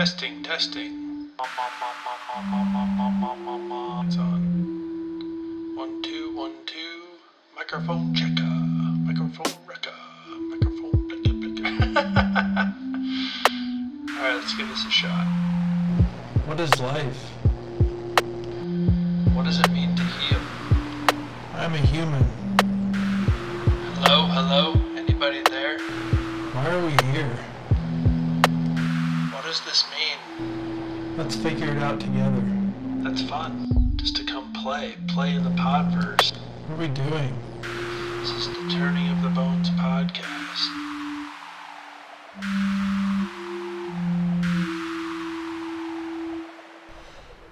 Testing, 0.00 0.42
testing. 0.42 1.28
It's 4.06 4.16
on. 4.16 4.40
One, 5.76 6.00
two, 6.00 6.34
one, 6.34 6.54
two. 6.64 7.02
Microphone 7.54 8.14
checker. 8.14 8.42
Microphone 9.04 9.52
wrecker. 9.68 9.92
Microphone 10.48 11.06
blicker, 11.06 11.34
blicker. 11.34 11.68
Alright, 14.16 14.36
let's 14.36 14.54
give 14.54 14.68
this 14.70 14.86
a 14.86 14.90
shot. 14.90 15.26
What 16.46 16.58
is 16.60 16.80
life? 16.80 17.22
What 19.34 19.44
does 19.44 19.60
it 19.60 19.70
mean 19.70 19.94
to 19.96 20.02
heal? 20.02 20.40
I'm 21.56 21.74
a 21.74 21.78
human. 21.78 22.24
Hello, 24.00 24.24
hello? 24.28 24.80
Anybody 24.96 25.42
there? 25.50 25.78
Why 26.54 26.70
are 26.70 26.86
we 26.86 26.92
here? 27.12 27.36
What 29.40 29.44
does 29.44 29.60
this 29.62 29.84
mean? 29.84 29.89
Let's 31.30 31.42
figure 31.42 31.70
it 31.70 31.80
out 31.80 32.00
together. 32.00 32.42
That's 33.04 33.22
fun. 33.22 33.94
Just 33.94 34.16
to 34.16 34.24
come 34.24 34.52
play. 34.52 34.96
Play 35.06 35.36
in 35.36 35.44
the 35.44 35.50
podverse. 35.50 36.32
What 36.66 36.74
are 36.74 36.80
we 36.80 36.88
doing? 36.88 37.38
This 38.18 38.30
is 38.30 38.48
the 38.48 38.68
Turning 38.68 39.08
of 39.10 39.22
the 39.22 39.28
Bones 39.28 39.70
podcast. 39.70 40.66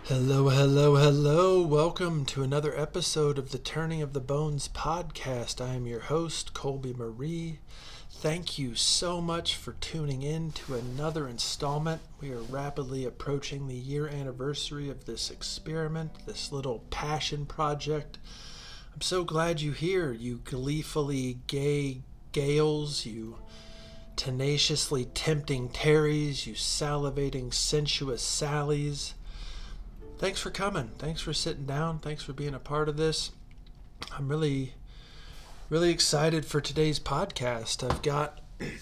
Hello, 0.06 0.48
hello, 0.48 0.96
hello. 0.96 1.62
Welcome 1.64 2.24
to 2.24 2.42
another 2.42 2.76
episode 2.76 3.38
of 3.38 3.52
the 3.52 3.58
Turning 3.58 4.02
of 4.02 4.12
the 4.12 4.18
Bones 4.18 4.66
podcast. 4.66 5.64
I 5.64 5.74
am 5.74 5.86
your 5.86 6.00
host, 6.00 6.52
Colby 6.52 6.94
Marie. 6.94 7.60
Thank 8.20 8.58
you 8.58 8.74
so 8.74 9.20
much 9.20 9.54
for 9.54 9.74
tuning 9.74 10.22
in 10.22 10.50
to 10.50 10.74
another 10.74 11.28
installment. 11.28 12.00
We 12.20 12.32
are 12.32 12.40
rapidly 12.40 13.04
approaching 13.04 13.68
the 13.68 13.76
year 13.76 14.08
anniversary 14.08 14.90
of 14.90 15.04
this 15.04 15.30
experiment, 15.30 16.26
this 16.26 16.50
little 16.50 16.80
passion 16.90 17.46
project. 17.46 18.18
I'm 18.92 19.02
so 19.02 19.22
glad 19.22 19.60
you're 19.60 19.72
here, 19.72 20.12
you 20.12 20.38
gleefully 20.38 21.38
gay 21.46 22.02
gales, 22.32 23.06
you 23.06 23.38
tenaciously 24.16 25.04
tempting 25.04 25.68
Terrys, 25.68 26.44
you 26.44 26.54
salivating 26.54 27.54
sensuous 27.54 28.24
Sallys. 28.24 29.12
Thanks 30.18 30.40
for 30.40 30.50
coming. 30.50 30.90
Thanks 30.98 31.20
for 31.20 31.32
sitting 31.32 31.66
down. 31.66 32.00
Thanks 32.00 32.24
for 32.24 32.32
being 32.32 32.54
a 32.54 32.58
part 32.58 32.88
of 32.88 32.96
this. 32.96 33.30
I'm 34.10 34.28
really, 34.28 34.74
really 35.68 35.90
excited 35.90 36.46
for 36.46 36.62
today's 36.62 36.98
podcast. 36.98 37.88
I've 37.88 38.00
got 38.00 38.40
a 38.58 38.72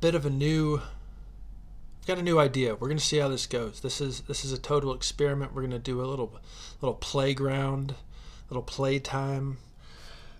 bit 0.00 0.14
of 0.14 0.26
a 0.26 0.30
new 0.30 0.82
I've 2.00 2.06
got 2.06 2.18
a 2.18 2.22
new 2.22 2.38
idea. 2.38 2.74
We're 2.74 2.88
going 2.88 2.98
to 2.98 3.04
see 3.04 3.18
how 3.18 3.28
this 3.28 3.46
goes. 3.46 3.80
This 3.80 4.00
is 4.00 4.22
this 4.22 4.44
is 4.44 4.52
a 4.52 4.58
total 4.58 4.92
experiment. 4.92 5.54
We're 5.54 5.62
going 5.62 5.70
to 5.70 5.78
do 5.78 6.00
a 6.00 6.06
little 6.06 6.32
little 6.80 6.94
playground, 6.94 7.94
little 8.50 8.62
playtime. 8.62 9.58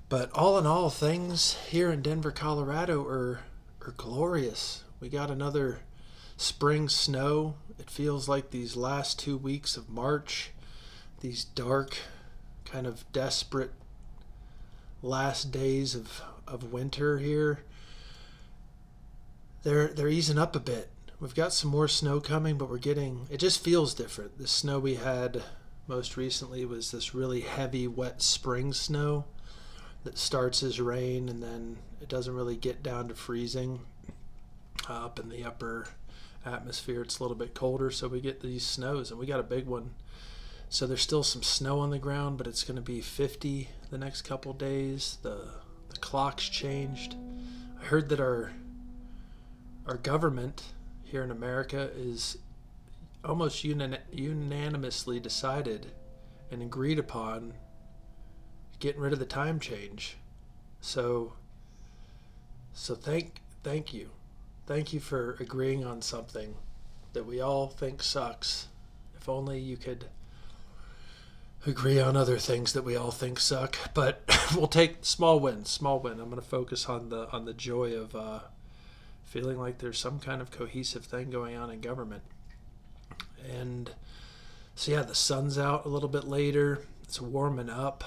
But 0.08 0.30
all 0.32 0.58
in 0.58 0.66
all, 0.66 0.90
things 0.90 1.56
here 1.68 1.92
in 1.92 2.02
Denver, 2.02 2.32
Colorado 2.32 3.06
are 3.06 3.42
are 3.82 3.94
glorious. 3.96 4.82
We 4.98 5.08
got 5.08 5.30
another 5.30 5.80
spring 6.36 6.88
snow. 6.88 7.54
It 7.78 7.90
feels 7.90 8.28
like 8.28 8.50
these 8.50 8.74
last 8.74 9.20
2 9.20 9.36
weeks 9.36 9.76
of 9.76 9.88
March, 9.88 10.50
these 11.20 11.44
dark 11.44 11.98
kind 12.70 12.86
of 12.86 13.10
desperate 13.12 13.72
last 15.02 15.50
days 15.50 15.94
of 15.94 16.22
of 16.46 16.72
winter 16.72 17.18
here. 17.18 17.60
They're 19.62 19.88
they're 19.88 20.08
easing 20.08 20.38
up 20.38 20.54
a 20.54 20.60
bit. 20.60 20.90
We've 21.18 21.34
got 21.34 21.52
some 21.52 21.70
more 21.70 21.88
snow 21.88 22.20
coming, 22.20 22.58
but 22.58 22.68
we're 22.68 22.78
getting 22.78 23.26
it 23.30 23.38
just 23.38 23.64
feels 23.64 23.94
different. 23.94 24.38
The 24.38 24.46
snow 24.46 24.78
we 24.78 24.96
had 24.96 25.42
most 25.88 26.16
recently 26.16 26.64
was 26.64 26.90
this 26.90 27.14
really 27.14 27.40
heavy 27.40 27.86
wet 27.86 28.20
spring 28.20 28.72
snow 28.72 29.24
that 30.04 30.18
starts 30.18 30.62
as 30.62 30.80
rain 30.80 31.28
and 31.28 31.42
then 31.42 31.78
it 32.00 32.08
doesn't 32.08 32.34
really 32.34 32.56
get 32.56 32.82
down 32.82 33.08
to 33.08 33.14
freezing. 33.14 33.80
Up 34.88 35.18
in 35.18 35.30
the 35.30 35.44
upper 35.44 35.88
atmosphere 36.44 37.02
it's 37.02 37.18
a 37.18 37.22
little 37.22 37.36
bit 37.36 37.54
colder, 37.54 37.90
so 37.90 38.06
we 38.08 38.20
get 38.20 38.40
these 38.40 38.64
snows 38.64 39.10
and 39.10 39.18
we 39.18 39.26
got 39.26 39.40
a 39.40 39.44
big 39.44 39.66
one. 39.66 39.94
So 40.68 40.86
there's 40.86 41.02
still 41.02 41.22
some 41.22 41.42
snow 41.42 41.78
on 41.80 41.90
the 41.90 41.98
ground, 41.98 42.38
but 42.38 42.46
it's 42.46 42.64
going 42.64 42.76
to 42.76 42.82
be 42.82 43.00
50 43.00 43.68
the 43.90 43.98
next 43.98 44.22
couple 44.22 44.52
days. 44.52 45.18
The 45.22 45.48
the 45.88 45.96
clock's 45.96 46.48
changed. 46.48 47.14
I 47.80 47.84
heard 47.84 48.08
that 48.10 48.20
our 48.20 48.52
our 49.86 49.96
government 49.96 50.64
here 51.04 51.22
in 51.22 51.30
America 51.30 51.90
is 51.96 52.38
almost 53.24 53.64
unan- 53.64 54.00
unanimously 54.12 55.20
decided 55.20 55.92
and 56.50 56.62
agreed 56.62 56.98
upon 56.98 57.54
getting 58.78 59.00
rid 59.00 59.12
of 59.12 59.18
the 59.18 59.24
time 59.24 59.60
change. 59.60 60.16
So 60.80 61.34
so 62.72 62.94
thank 62.94 63.40
thank 63.62 63.94
you. 63.94 64.10
Thank 64.66 64.92
you 64.92 65.00
for 65.00 65.36
agreeing 65.38 65.84
on 65.84 66.02
something 66.02 66.56
that 67.12 67.24
we 67.24 67.40
all 67.40 67.68
think 67.68 68.02
sucks. 68.02 68.68
If 69.16 69.28
only 69.28 69.60
you 69.60 69.76
could 69.76 70.06
agree 71.66 72.00
on 72.00 72.16
other 72.16 72.38
things 72.38 72.72
that 72.72 72.84
we 72.84 72.96
all 72.96 73.10
think 73.10 73.40
suck, 73.40 73.76
but 73.92 74.22
we'll 74.56 74.68
take 74.68 74.98
small 75.04 75.40
wins, 75.40 75.68
small 75.68 76.00
win. 76.00 76.20
I'm 76.20 76.30
going 76.30 76.40
to 76.40 76.46
focus 76.46 76.86
on 76.86 77.08
the 77.08 77.30
on 77.30 77.44
the 77.44 77.54
joy 77.54 77.94
of 77.94 78.14
uh, 78.14 78.40
feeling 79.24 79.58
like 79.58 79.78
there's 79.78 79.98
some 79.98 80.18
kind 80.18 80.40
of 80.40 80.50
cohesive 80.50 81.04
thing 81.04 81.30
going 81.30 81.56
on 81.56 81.70
in 81.70 81.80
government. 81.80 82.22
And 83.48 83.90
so 84.74 84.92
yeah, 84.92 85.02
the 85.02 85.14
sun's 85.14 85.58
out 85.58 85.84
a 85.84 85.88
little 85.88 86.08
bit 86.08 86.24
later. 86.24 86.86
It's 87.02 87.20
warming 87.20 87.70
up. 87.70 88.04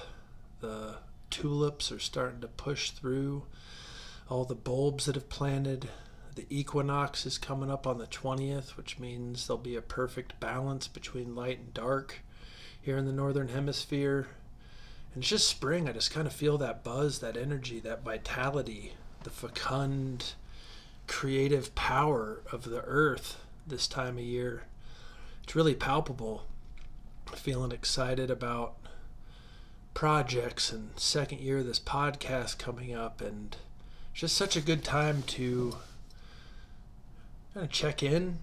The 0.62 0.98
tulips 1.30 1.92
are 1.92 2.00
starting 2.00 2.42
to 2.42 2.48
push 2.48 2.92
through 2.92 3.44
all 4.30 4.46
the 4.46 4.56
bulbs 4.56 5.06
that 5.06 5.16
have 5.16 5.30
planted. 5.30 5.90
The 6.36 6.46
equinox 6.50 7.26
is 7.26 7.38
coming 7.38 7.72
up 7.72 7.86
on 7.86 7.98
the 7.98 8.08
20th, 8.08 8.78
which 8.78 9.00
means 9.00 9.48
there'll 9.48 9.62
be 9.62 9.76
a 9.76 9.82
perfect 9.82 10.40
balance 10.40 10.88
between 10.88 11.36
light 11.36 11.60
and 11.60 11.74
dark 11.74 12.22
here 12.82 12.98
in 12.98 13.06
the 13.06 13.12
northern 13.12 13.50
hemisphere. 13.50 14.28
And 15.14 15.24
it's 15.24 15.30
just 15.30 15.48
spring. 15.48 15.90
I 15.90 15.94
just 15.94 16.12
kind 16.12 16.28
of 16.28 16.34
feel 16.34 16.58
that 16.60 16.84
buzz, 16.84 17.20
that 17.20 17.38
energy, 17.38 17.80
that 17.80 18.04
vitality, 18.04 18.94
the 19.24 19.30
fecund, 19.30 20.34
creative 21.08 21.74
power 21.76 22.42
of 22.52 22.66
the 22.66 22.82
earth 22.82 23.38
this 23.66 23.88
time 23.88 24.18
of 24.18 24.24
year. 24.24 24.64
It's 25.44 25.56
really 25.56 25.76
palpable. 25.76 26.46
Feeling 27.36 27.72
excited 27.72 28.32
about 28.32 28.76
projects 29.94 30.72
and 30.72 30.92
second 30.96 31.42
year 31.42 31.60
of 31.60 31.66
this 31.66 31.80
podcast 31.80 32.58
coming 32.58 32.96
up 32.96 33.22
and 33.22 33.56
just 34.14 34.36
such 34.36 34.56
a 34.56 34.62
good 34.62 34.84
time 34.84 35.24
to 35.24 35.76
kind 37.54 37.66
of 37.66 37.72
check 37.72 38.02
in, 38.02 38.40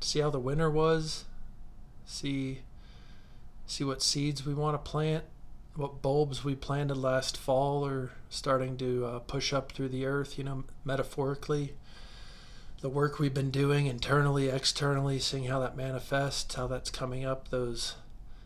see 0.00 0.20
how 0.20 0.30
the 0.30 0.38
winter 0.38 0.70
was, 0.70 1.24
see 2.06 2.60
see 3.66 3.84
what 3.84 4.02
seeds 4.02 4.46
we 4.46 4.54
want 4.54 4.74
to 4.74 4.90
plant, 4.90 5.24
what 5.74 6.00
bulbs 6.02 6.44
we 6.44 6.54
planted 6.54 6.96
last 6.96 7.36
fall 7.36 7.86
are 7.86 8.12
starting 8.30 8.76
to 8.78 9.04
uh, 9.04 9.18
push 9.20 9.52
up 9.52 9.72
through 9.72 9.88
the 9.88 10.06
earth, 10.06 10.38
you 10.38 10.44
know, 10.44 10.64
metaphorically. 10.84 11.74
The 12.80 12.88
work 12.88 13.18
we've 13.18 13.34
been 13.34 13.50
doing 13.50 13.86
internally, 13.86 14.48
externally, 14.48 15.18
seeing 15.18 15.44
how 15.44 15.60
that 15.60 15.76
manifests, 15.76 16.54
how 16.54 16.66
that's 16.66 16.90
coming 16.90 17.24
up, 17.24 17.48
those 17.48 17.96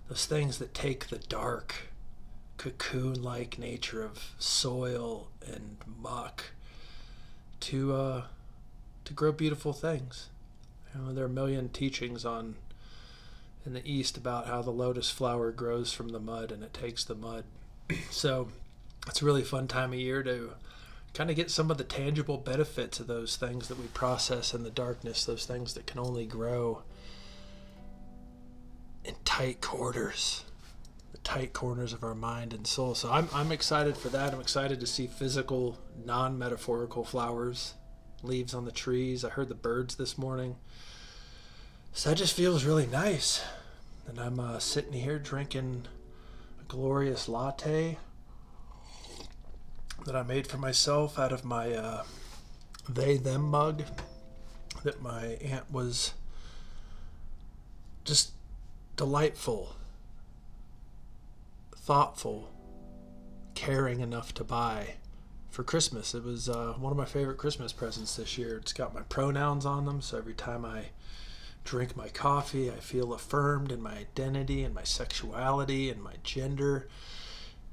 those 0.09 0.27
things 0.27 0.59
that 0.59 0.75
take 0.75 1.07
the 1.07 1.19
dark, 1.19 1.75
cocoon-like 2.57 3.61
nature 3.61 4.03
of 4.03 4.35
soil 4.41 5.29
and 5.47 5.77
muck 6.01 6.47
to 7.61 7.93
uh, 7.95 8.23
to 9.05 9.13
grow 9.13 9.33
beautiful 9.33 9.73
things. 9.73 10.29
You 10.95 11.03
know, 11.03 11.13
there 11.13 11.25
are 11.25 11.29
a 11.29 11.31
million 11.31 11.69
teachings 11.69 12.25
on 12.25 12.57
in 13.65 13.73
the 13.73 13.91
East 13.91 14.17
about 14.17 14.47
how 14.47 14.63
the 14.63 14.71
lotus 14.71 15.11
flower 15.11 15.53
grows 15.53 15.93
from 15.93 16.09
the 16.09 16.21
mud 16.21 16.51
and 16.51 16.63
it 16.63 16.73
takes 16.73 17.05
the 17.05 17.15
mud. 17.15 17.45
so 18.11 18.49
it's 19.07 19.23
a 19.23 19.25
really 19.25 19.45
fun 19.45 19.69
time 19.69 19.93
of 19.93 19.99
year 19.99 20.23
to 20.23 20.53
kind 21.15 21.31
of 21.31 21.37
get 21.37 21.51
some 21.51 21.71
of 21.71 21.79
the 21.79 21.85
tangible 21.85 22.37
benefits 22.37 23.01
of 23.01 23.07
those 23.07 23.37
things 23.37 23.69
that 23.69 23.79
we 23.79 23.87
process 23.89 24.55
in 24.55 24.63
the 24.63 24.71
darkness, 24.71 25.25
those 25.25 25.45
things 25.45 25.75
that 25.75 25.87
can 25.87 25.99
only 25.99 26.25
grow 26.25 26.83
in 29.05 29.15
tight 29.25 29.61
quarters, 29.61 30.45
the 31.13 31.19
tight 31.19 31.53
corners 31.53 31.93
of 31.93 32.05
our 32.05 32.15
mind 32.15 32.53
and 32.53 32.67
soul. 32.67 32.95
So 32.95 33.11
I'm, 33.11 33.29
I'm 33.35 33.51
excited 33.51 33.97
for 33.97 34.09
that. 34.11 34.33
I'm 34.33 34.41
excited 34.41 34.79
to 34.81 34.87
see 34.87 35.07
physical, 35.07 35.79
non 36.05 36.39
metaphorical 36.39 37.05
flowers, 37.05 37.75
leaves 38.23 38.55
on 38.55 38.65
the 38.65 38.73
trees. 38.73 39.25
I 39.25 39.31
heard 39.31 39.49
the 39.49 39.55
birds 39.55 39.97
this 39.97 40.17
morning. 40.17 40.57
So 41.93 42.11
that 42.11 42.17
just 42.17 42.35
feels 42.35 42.65
really 42.65 42.87
nice. 42.87 43.43
And 44.07 44.19
I'm 44.19 44.41
uh, 44.41 44.59
sitting 44.59 44.93
here 44.93 45.19
drinking 45.19 45.87
a 46.61 46.65
glorious 46.65 47.29
latte 47.29 47.99
that 50.05 50.17
I 50.17 50.23
made 50.23 50.47
for 50.47 50.57
myself 50.57 51.19
out 51.19 51.33
of 51.33 51.45
my 51.45 51.73
uh, 51.73 52.05
they 52.89 53.17
them 53.17 53.43
mug 53.43 53.83
that 54.83 55.03
my 55.03 55.39
aunt 55.43 55.71
was 55.71 56.15
just 58.05 58.33
delightful, 58.97 59.77
thoughtful, 61.77 62.51
caring 63.55 64.01
enough 64.01 64.33
to 64.35 64.45
buy 64.45 64.95
for 65.51 65.63
Christmas. 65.65 66.15
It 66.15 66.25
was 66.25 66.49
uh, 66.49 66.75
one 66.79 66.93
of 66.93 66.97
my 66.97 67.05
favorite 67.05 67.39
Christmas 67.39 67.73
presents 67.73 68.17
this 68.17 68.39
year. 68.39 68.57
It's 68.57 68.73
got 68.73 68.95
my 68.95 69.03
pronouns 69.03 69.67
on 69.67 69.85
them, 69.85 70.01
so 70.01 70.17
every 70.17 70.35
time 70.35 70.65
I 70.65 70.87
drink 71.65 71.97
my 71.97 72.09
coffee, 72.09 72.71
I 72.71 72.77
feel 72.77 73.13
affirmed 73.13 73.71
in 73.71 73.83
my 73.83 73.99
identity 73.99 74.65
and 74.65 74.75
my 74.75 74.85
sexuality 74.85 75.91
and 75.91 76.03
my 76.03 76.15
gender. 76.25 76.89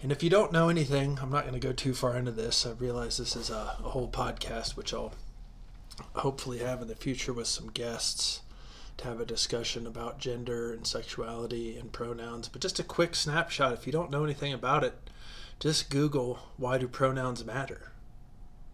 And 0.01 0.11
if 0.11 0.21
you 0.21 0.29
don't 0.29 0.51
know 0.51 0.69
anything, 0.69 1.17
I'm 1.21 1.31
not 1.31 1.43
going 1.43 1.59
to 1.59 1.67
go 1.67 1.73
too 1.73 1.93
far 1.93 2.15
into 2.15 2.31
this. 2.31 2.65
I 2.65 2.71
realize 2.71 3.17
this 3.17 3.35
is 3.35 3.49
a, 3.49 3.77
a 3.79 3.89
whole 3.89 4.09
podcast, 4.09 4.75
which 4.75 4.93
I'll 4.93 5.13
hopefully 6.15 6.59
have 6.59 6.81
in 6.81 6.87
the 6.87 6.95
future 6.95 7.33
with 7.33 7.47
some 7.47 7.69
guests 7.71 8.41
to 8.97 9.05
have 9.05 9.19
a 9.19 9.25
discussion 9.25 9.87
about 9.87 10.19
gender 10.19 10.71
and 10.73 10.85
sexuality 10.85 11.77
and 11.77 11.91
pronouns. 11.91 12.47
But 12.49 12.61
just 12.61 12.79
a 12.79 12.83
quick 12.83 13.15
snapshot 13.15 13.73
if 13.73 13.85
you 13.85 13.91
don't 13.93 14.11
know 14.11 14.23
anything 14.23 14.53
about 14.53 14.83
it, 14.83 14.93
just 15.59 15.89
Google 15.89 16.39
why 16.57 16.77
do 16.77 16.87
pronouns 16.87 17.43
matter 17.43 17.91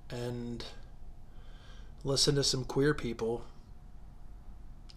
and 0.09 0.65
listen 2.03 2.35
to 2.35 2.43
some 2.43 2.65
queer 2.65 2.93
people 2.93 3.45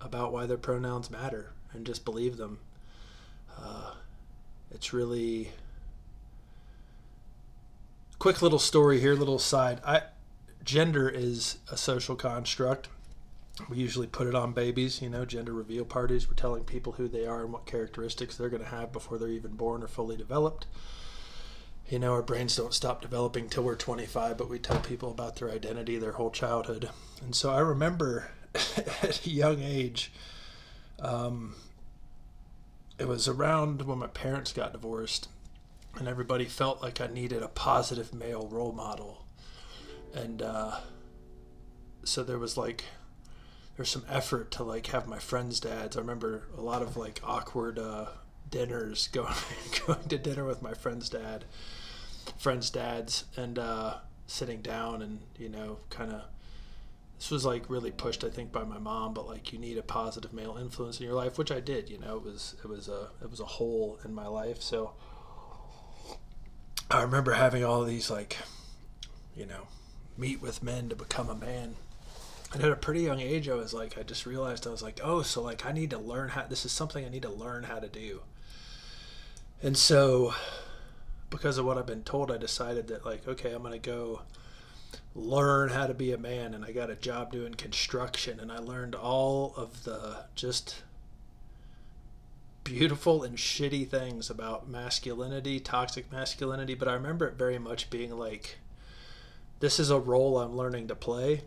about 0.06 0.32
why 0.32 0.47
their 0.47 0.56
pronouns 0.56 1.11
matter 1.11 1.53
and 1.73 1.85
just 1.85 2.05
believe 2.05 2.38
them. 2.38 2.58
Uh, 3.58 3.93
it's 4.70 4.93
really 4.93 5.53
quick 8.19 8.41
little 8.41 8.58
story 8.58 9.00
here, 9.00 9.14
little 9.14 9.38
side. 9.38 9.81
I 9.85 10.03
gender 10.64 11.08
is 11.08 11.58
a 11.70 11.76
social 11.76 12.17
construct. 12.17 12.88
We 13.69 13.76
usually 13.76 14.06
put 14.06 14.26
it 14.26 14.35
on 14.35 14.53
babies, 14.53 15.00
you 15.00 15.08
know, 15.08 15.25
gender 15.25 15.53
reveal 15.53 15.85
parties. 15.85 16.29
We're 16.29 16.35
telling 16.35 16.64
people 16.64 16.93
who 16.93 17.09
they 17.09 17.26
are 17.26 17.43
and 17.43 17.52
what 17.52 17.67
characteristics 17.67 18.37
they're 18.37 18.50
going 18.50 18.62
to 18.62 18.69
have 18.69 18.93
before 18.93 19.19
they're 19.19 19.29
even 19.29 19.52
born 19.52 19.82
or 19.82 19.88
fully 19.88 20.17
developed 20.17 20.67
you 21.88 21.99
know, 21.99 22.12
our 22.12 22.23
brains 22.23 22.56
don't 22.56 22.75
stop 22.75 23.00
developing 23.00 23.49
till 23.49 23.62
we're 23.62 23.76
25, 23.76 24.37
but 24.37 24.50
we 24.50 24.59
tell 24.59 24.81
people 24.81 25.11
about 25.11 25.37
their 25.37 25.50
identity 25.50 25.99
their 25.99 26.12
whole 26.12 26.31
childhood. 26.31 26.91
And 27.23 27.35
so 27.35 27.50
I 27.50 27.61
remember 27.61 28.31
at 29.03 29.26
a 29.26 29.31
young 29.31 29.62
age, 29.62 30.12
um, 31.00 31.55
it 32.99 33.08
was 33.08 33.29
around 33.29 33.82
when 33.82 33.99
my 33.99 34.06
parents 34.06 34.53
got 34.53 34.73
divorced, 34.73 35.29
and 35.99 36.08
everybody 36.08 36.44
felt 36.44 36.82
like 36.82 37.00
I 37.00 37.06
needed 37.06 37.43
a 37.43 37.49
positive 37.49 38.14
male 38.14 38.49
role 38.50 38.73
model. 38.73 39.25
And 40.14 40.41
uh, 40.43 40.81
so 42.05 42.23
there 42.23 42.38
was 42.38 42.56
like, 42.56 42.85
there's 43.76 43.91
some 43.91 44.05
effort 44.08 44.50
to 44.53 44.62
like 44.62 44.87
have 44.88 45.06
my 45.06 45.19
friends' 45.19 45.61
dads. 45.61 45.97
I 45.97 46.00
remember 46.00 46.49
a 46.56 46.61
lot 46.61 46.82
of 46.82 46.97
like 46.97 47.20
awkward 47.23 47.79
uh, 47.79 48.06
dinners 48.50 49.09
going 49.12 49.35
going 49.87 50.09
to 50.09 50.19
dinner 50.19 50.44
with 50.44 50.62
my 50.62 50.75
friend's 50.75 51.09
dad 51.09 51.44
friends 52.38 52.70
dads 52.70 53.25
and 53.37 53.59
uh, 53.59 53.94
sitting 54.26 54.61
down 54.61 55.02
and 55.02 55.20
you 55.38 55.49
know 55.49 55.79
kind 55.91 56.12
of 56.12 56.23
this 57.18 57.30
was 57.30 57.44
like 57.44 57.68
really 57.70 57.90
pushed 57.90 58.24
i 58.24 58.28
think 58.28 58.52
by 58.52 58.64
my 58.64 58.78
mom 58.78 59.14
but 59.14 59.26
like 59.26 59.52
you 59.52 59.58
need 59.58 59.78
a 59.78 59.82
positive 59.82 60.32
male 60.32 60.56
influence 60.60 61.00
in 61.00 61.06
your 61.06 61.14
life 61.14 61.38
which 61.38 61.50
i 61.50 61.60
did 61.60 61.88
you 61.88 61.98
know 61.98 62.16
it 62.16 62.22
was 62.22 62.54
it 62.62 62.68
was 62.68 62.88
a 62.88 63.08
it 63.22 63.30
was 63.30 63.40
a 63.40 63.44
hole 63.44 63.98
in 64.04 64.14
my 64.14 64.26
life. 64.26 64.60
So 64.60 64.92
i 66.90 67.02
remember 67.02 67.32
having 67.32 67.64
all 67.64 67.84
these 67.84 68.10
like 68.10 68.36
you 69.34 69.46
know 69.46 69.66
meet 70.16 70.40
with 70.40 70.62
men 70.62 70.88
to 70.88 70.96
become 70.96 71.28
a 71.28 71.34
man. 71.34 71.76
And 72.54 72.62
at 72.62 72.70
a 72.70 72.76
pretty 72.76 73.02
young 73.02 73.20
age 73.20 73.48
i 73.48 73.54
was 73.54 73.74
like 73.74 73.98
i 73.98 74.02
just 74.02 74.24
realized 74.24 74.66
i 74.66 74.70
was 74.70 74.82
like 74.82 75.00
oh 75.02 75.22
so 75.22 75.42
like 75.42 75.66
i 75.66 75.72
need 75.72 75.90
to 75.90 75.98
learn 75.98 76.30
how 76.30 76.44
this 76.44 76.64
is 76.64 76.72
something 76.72 77.04
i 77.04 77.08
need 77.08 77.22
to 77.22 77.28
learn 77.30 77.64
how 77.64 77.80
to 77.80 77.88
do. 77.88 78.20
And 79.62 79.76
so, 79.76 80.34
because 81.30 81.58
of 81.58 81.64
what 81.64 81.78
I've 81.78 81.86
been 81.86 82.02
told, 82.02 82.30
I 82.30 82.36
decided 82.36 82.88
that, 82.88 83.06
like, 83.06 83.26
okay, 83.26 83.52
I'm 83.52 83.62
going 83.62 83.72
to 83.72 83.78
go 83.78 84.22
learn 85.16 85.70
how 85.70 85.86
to 85.86 85.94
be 85.94 86.12
a 86.12 86.18
man. 86.18 86.54
And 86.54 86.64
I 86.64 86.72
got 86.72 86.90
a 86.90 86.94
job 86.94 87.32
doing 87.32 87.54
construction, 87.54 88.38
and 88.38 88.52
I 88.52 88.58
learned 88.58 88.94
all 88.94 89.54
of 89.56 89.84
the 89.84 90.26
just 90.34 90.82
beautiful 92.62 93.22
and 93.22 93.36
shitty 93.36 93.88
things 93.88 94.28
about 94.28 94.68
masculinity, 94.68 95.60
toxic 95.60 96.10
masculinity. 96.12 96.74
But 96.74 96.88
I 96.88 96.94
remember 96.94 97.26
it 97.26 97.34
very 97.34 97.58
much 97.58 97.90
being 97.90 98.10
like, 98.10 98.58
this 99.60 99.80
is 99.80 99.90
a 99.90 99.98
role 99.98 100.38
I'm 100.38 100.56
learning 100.56 100.88
to 100.88 100.94
play. 100.94 101.42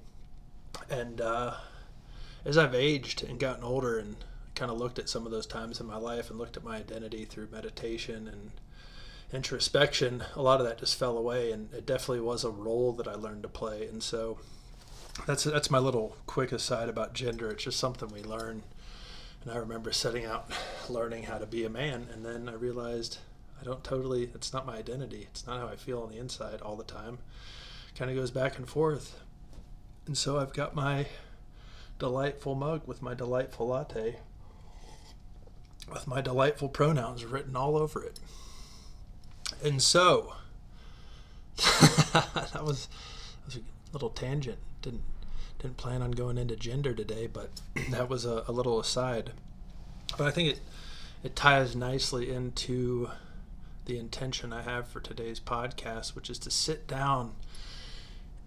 And 0.90 1.22
uh, 1.22 1.56
as 2.46 2.58
I've 2.58 2.74
aged 2.74 3.24
and 3.24 3.40
gotten 3.40 3.64
older 3.64 4.00
and 4.00 4.16
kind 4.56 4.72
of 4.72 4.78
looked 4.78 5.00
at 5.00 5.10
some 5.10 5.26
of 5.26 5.32
those 5.32 5.46
times 5.46 5.80
in 5.80 5.86
my 5.86 5.98
life 5.98 6.30
and 6.30 6.40
looked 6.40 6.58
at 6.58 6.64
my 6.64 6.78
identity 6.78 7.26
through 7.26 7.50
meditation 7.52 8.28
and 8.28 8.52
introspection, 9.32 10.24
a 10.36 10.42
lot 10.42 10.60
of 10.60 10.68
that 10.68 10.80
just 10.80 10.98
fell 10.98 11.18
away, 11.18 11.52
and 11.52 11.74
it 11.74 11.86
definitely 11.86 12.22
was 12.22 12.44
a 12.44 12.50
role 12.50 12.94
that 12.94 13.08
I 13.08 13.16
learned 13.16 13.44
to 13.44 13.50
play. 13.50 13.88
And 13.88 14.02
so 14.02 14.40
that's 15.26 15.44
that's 15.44 15.72
my 15.72 15.80
little 15.80 16.16
quick 16.26 16.52
aside 16.52 16.90
about 16.90 17.14
gender. 17.14 17.50
It's 17.52 17.64
just 17.64 17.80
something 17.80 18.10
we 18.10 18.24
learn. 18.24 18.64
And 19.44 19.52
I 19.52 19.58
remember 19.58 19.92
setting 19.92 20.26
out 20.26 20.52
learning 20.90 21.24
how 21.24 21.38
to 21.38 21.46
be 21.46 21.64
a 21.64 21.70
man, 21.70 22.08
and 22.14 22.26
then 22.26 22.50
I 22.50 22.54
realized 22.54 23.18
I 23.60 23.64
don't 23.64 23.84
totally. 23.84 24.32
It's 24.34 24.54
not 24.54 24.66
my 24.66 24.78
identity. 24.78 25.28
It's 25.30 25.46
not 25.46 25.60
how 25.60 25.68
I 25.68 25.76
feel 25.76 26.02
on 26.02 26.10
the 26.10 26.18
inside 26.18 26.62
all 26.62 26.76
the 26.76 26.84
time. 26.84 27.20
Kind 27.96 28.12
of 28.12 28.18
goes 28.18 28.32
back 28.32 28.58
and 28.58 28.68
forth. 28.68 29.20
And 30.06 30.18
so 30.18 30.40
I've 30.40 30.54
got 30.54 30.76
my 30.76 31.08
delightful 32.00 32.56
mug 32.56 32.88
with 32.88 33.02
my 33.02 33.14
delightful 33.14 33.68
latte 33.68 34.18
with 35.92 36.08
my 36.08 36.22
delightful 36.22 36.70
pronouns 36.70 37.26
written 37.26 37.56
all 37.56 37.78
over 37.78 38.04
it. 38.04 38.20
And 39.64 39.82
so, 39.82 40.34
that 41.58 42.64
was, 42.64 42.88
that 42.88 43.46
was 43.46 43.58
a 43.58 43.60
little 43.94 44.10
tangent. 44.10 44.60
Didn't 44.82 45.04
didn't 45.60 45.76
plan 45.76 46.02
on 46.02 46.12
going 46.12 46.38
into 46.38 46.56
gender 46.56 46.94
today, 46.94 47.28
but 47.28 47.50
that 47.92 48.10
was 48.10 48.26
a, 48.26 48.44
a 48.48 48.52
little 48.52 48.80
aside. 48.80 49.32
But 50.18 50.28
I 50.28 50.32
think 50.32 50.50
it 50.50 50.60
it 51.24 51.36
ties 51.36 51.76
nicely 51.76 52.32
into 52.32 53.10
the 53.86 53.98
intention 53.98 54.54
I 54.54 54.62
have 54.62 54.88
for 54.88 55.02
today's 55.02 55.40
podcast, 55.40 56.16
which 56.16 56.30
is 56.30 56.40
to 56.40 56.52
sit 56.52 56.88
down 56.88 57.34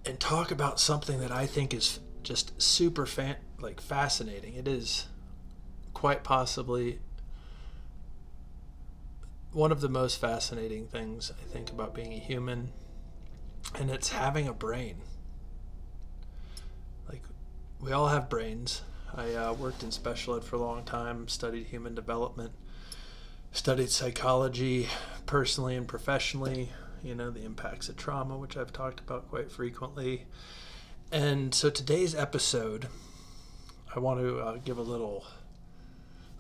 and 0.07 0.19
talk 0.19 0.51
about 0.51 0.81
something 0.81 1.21
that 1.21 1.31
I 1.31 1.47
think 1.47 1.75
is 1.75 2.01
just 2.23 2.61
super 2.61 3.05
fan- 3.05 3.37
like 3.61 3.81
fascinating. 3.81 4.55
It 4.55 4.67
is 4.67 5.07
quite 5.93 6.25
possibly 6.25 7.01
one 9.53 9.71
of 9.71 9.81
the 9.81 9.89
most 9.89 10.21
fascinating 10.21 10.87
things 10.87 11.31
I 11.31 11.45
think 11.45 11.71
about 11.71 11.95
being 11.95 12.13
a 12.13 12.19
human, 12.19 12.73
and 13.79 13.91
it's 13.91 14.11
having 14.11 14.49
a 14.49 14.53
brain. 14.53 14.97
Like, 17.09 17.23
we 17.81 17.93
all 17.93 18.09
have 18.09 18.31
brains. 18.31 18.83
I 19.15 19.35
uh, 19.35 19.53
worked 19.53 19.83
in 19.83 19.91
special 19.91 20.37
ed 20.37 20.45
for 20.45 20.57
a 20.57 20.61
long 20.61 20.85
time, 20.85 21.29
studied 21.29 21.67
human 21.67 21.95
development, 21.95 22.53
studied 23.53 23.91
psychology 23.91 24.89
personally 25.27 25.77
and 25.77 25.87
professionally, 25.87 26.71
you 27.03 27.15
know, 27.15 27.31
the 27.31 27.45
impacts 27.45 27.91
of 27.91 27.97
trauma, 27.97 28.39
which 28.39 28.57
I've 28.57 28.73
talked 28.73 29.01
about 29.01 29.29
quite 29.29 29.53
frequently. 29.53 30.27
And 31.11 31.55
so 31.55 31.69
today's 31.69 32.15
episode, 32.15 32.89
I 33.95 33.99
want 33.99 34.21
to 34.21 34.39
uh, 34.39 34.57
give 34.65 34.79
a 34.79 34.83
little 34.83 35.27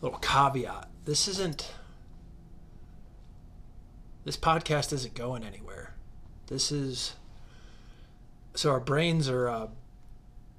little 0.00 0.18
caveat. 0.18 0.88
This 1.04 1.28
isn't 1.28 1.70
this 4.24 4.36
podcast 4.36 4.92
isn't 4.92 5.14
going 5.14 5.44
anywhere. 5.44 5.94
This 6.46 6.70
is 6.70 7.14
so 8.54 8.70
our 8.70 8.80
brains 8.80 9.28
are 9.28 9.48
uh, 9.48 9.68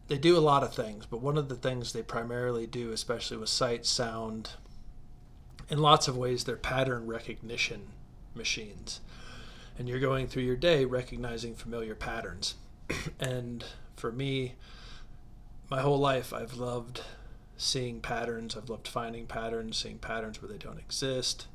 they 0.07 0.17
do 0.17 0.37
a 0.37 0.39
lot 0.39 0.63
of 0.63 0.73
things, 0.73 1.05
but 1.05 1.21
one 1.21 1.37
of 1.37 1.49
the 1.49 1.55
things 1.55 1.93
they 1.93 2.01
primarily 2.01 2.67
do, 2.67 2.91
especially 2.91 3.37
with 3.37 3.49
sight, 3.49 3.85
sound, 3.85 4.51
in 5.69 5.79
lots 5.79 6.07
of 6.07 6.17
ways, 6.17 6.43
they're 6.43 6.55
pattern 6.55 7.07
recognition 7.07 7.87
machines. 8.35 8.99
And 9.77 9.87
you're 9.87 9.99
going 9.99 10.27
through 10.27 10.43
your 10.43 10.55
day 10.57 10.85
recognizing 10.85 11.55
familiar 11.55 11.95
patterns. 11.95 12.55
and 13.19 13.63
for 13.95 14.11
me, 14.11 14.55
my 15.69 15.81
whole 15.81 15.97
life, 15.97 16.33
I've 16.33 16.55
loved 16.55 17.01
seeing 17.57 18.01
patterns. 18.01 18.55
I've 18.55 18.69
loved 18.69 18.87
finding 18.87 19.25
patterns, 19.25 19.77
seeing 19.77 19.97
patterns 19.97 20.41
where 20.41 20.51
they 20.51 20.57
don't 20.57 20.77
exist. 20.77 21.47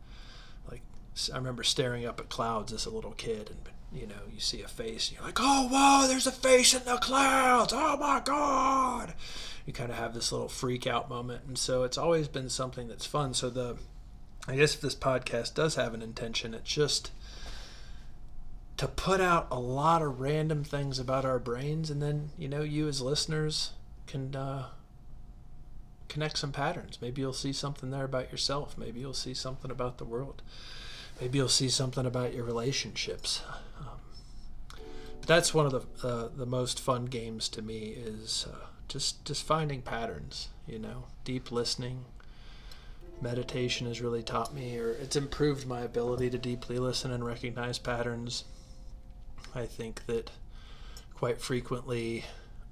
I 1.32 1.36
remember 1.36 1.64
staring 1.64 2.06
up 2.06 2.20
at 2.20 2.28
clouds 2.28 2.72
as 2.72 2.86
a 2.86 2.90
little 2.90 3.12
kid, 3.12 3.50
and 3.50 4.00
you 4.00 4.06
know, 4.06 4.22
you 4.32 4.40
see 4.40 4.62
a 4.62 4.68
face, 4.68 5.08
and 5.08 5.16
you're 5.16 5.26
like, 5.26 5.38
"Oh, 5.40 5.68
whoa! 5.70 6.06
There's 6.06 6.26
a 6.26 6.32
face 6.32 6.74
in 6.74 6.84
the 6.84 6.96
clouds! 6.98 7.72
Oh 7.74 7.96
my 7.96 8.20
God!" 8.24 9.14
You 9.66 9.72
kind 9.72 9.90
of 9.90 9.98
have 9.98 10.14
this 10.14 10.32
little 10.32 10.48
freak 10.48 10.86
out 10.86 11.08
moment, 11.08 11.42
and 11.46 11.58
so 11.58 11.82
it's 11.82 11.98
always 11.98 12.28
been 12.28 12.48
something 12.48 12.88
that's 12.88 13.06
fun. 13.06 13.34
So 13.34 13.50
the, 13.50 13.76
I 14.46 14.56
guess 14.56 14.74
if 14.74 14.80
this 14.80 14.94
podcast 14.94 15.54
does 15.54 15.74
have 15.74 15.94
an 15.94 16.02
intention, 16.02 16.54
it's 16.54 16.72
just 16.72 17.10
to 18.76 18.86
put 18.86 19.20
out 19.20 19.48
a 19.50 19.58
lot 19.58 20.02
of 20.02 20.20
random 20.20 20.62
things 20.62 20.98
about 20.98 21.24
our 21.24 21.38
brains, 21.38 21.90
and 21.90 22.00
then 22.00 22.30
you 22.38 22.48
know, 22.48 22.62
you 22.62 22.88
as 22.88 23.00
listeners 23.00 23.72
can 24.06 24.34
uh, 24.36 24.66
connect 26.08 26.38
some 26.38 26.52
patterns. 26.52 26.98
Maybe 27.00 27.20
you'll 27.20 27.32
see 27.32 27.52
something 27.52 27.90
there 27.90 28.04
about 28.04 28.30
yourself. 28.30 28.76
Maybe 28.78 29.00
you'll 29.00 29.14
see 29.14 29.34
something 29.34 29.70
about 29.70 29.98
the 29.98 30.04
world. 30.04 30.42
Maybe 31.20 31.38
you'll 31.38 31.48
see 31.48 31.68
something 31.68 32.06
about 32.06 32.34
your 32.34 32.44
relationships. 32.44 33.42
Um, 33.80 33.98
that's 35.26 35.52
one 35.52 35.66
of 35.66 35.72
the 35.72 36.08
uh, 36.08 36.28
the 36.34 36.46
most 36.46 36.80
fun 36.80 37.06
games 37.06 37.48
to 37.50 37.62
me 37.62 37.88
is 37.96 38.46
uh, 38.50 38.66
just 38.86 39.24
just 39.24 39.44
finding 39.44 39.82
patterns. 39.82 40.48
You 40.66 40.78
know, 40.78 41.04
deep 41.24 41.50
listening. 41.50 42.04
Meditation 43.20 43.88
has 43.88 44.00
really 44.00 44.22
taught 44.22 44.54
me, 44.54 44.78
or 44.78 44.92
it's 44.92 45.16
improved 45.16 45.66
my 45.66 45.80
ability 45.80 46.30
to 46.30 46.38
deeply 46.38 46.78
listen 46.78 47.10
and 47.10 47.26
recognize 47.26 47.78
patterns. 47.78 48.44
I 49.54 49.66
think 49.66 50.06
that 50.06 50.30
quite 51.14 51.40
frequently 51.40 52.24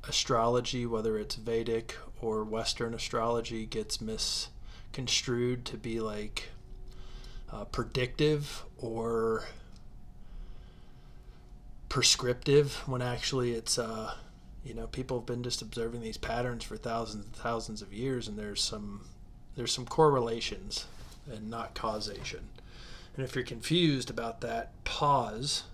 astrology, 0.08 0.86
whether 0.86 1.18
it's 1.18 1.34
Vedic 1.34 1.96
or 2.20 2.44
Western 2.44 2.94
astrology, 2.94 3.66
gets 3.66 4.00
misconstrued 4.00 5.64
to 5.64 5.76
be 5.76 5.98
like 5.98 6.50
uh, 7.52 7.64
predictive 7.64 8.64
or 8.78 9.44
prescriptive 11.88 12.82
when 12.86 13.00
actually 13.00 13.52
it's 13.52 13.78
uh, 13.78 14.14
you 14.64 14.74
know 14.74 14.86
people 14.88 15.18
have 15.18 15.26
been 15.26 15.42
just 15.42 15.62
observing 15.62 16.00
these 16.00 16.16
patterns 16.16 16.64
for 16.64 16.76
thousands 16.76 17.24
and 17.24 17.34
thousands 17.36 17.82
of 17.82 17.92
years 17.92 18.28
and 18.28 18.38
there's 18.38 18.62
some 18.62 19.06
there's 19.56 19.72
some 19.72 19.86
correlations 19.86 20.86
and 21.30 21.48
not 21.48 21.74
causation 21.74 22.48
and 23.16 23.24
if 23.24 23.34
you're 23.34 23.44
confused 23.44 24.10
about 24.10 24.40
that 24.40 24.72
pause 24.84 25.64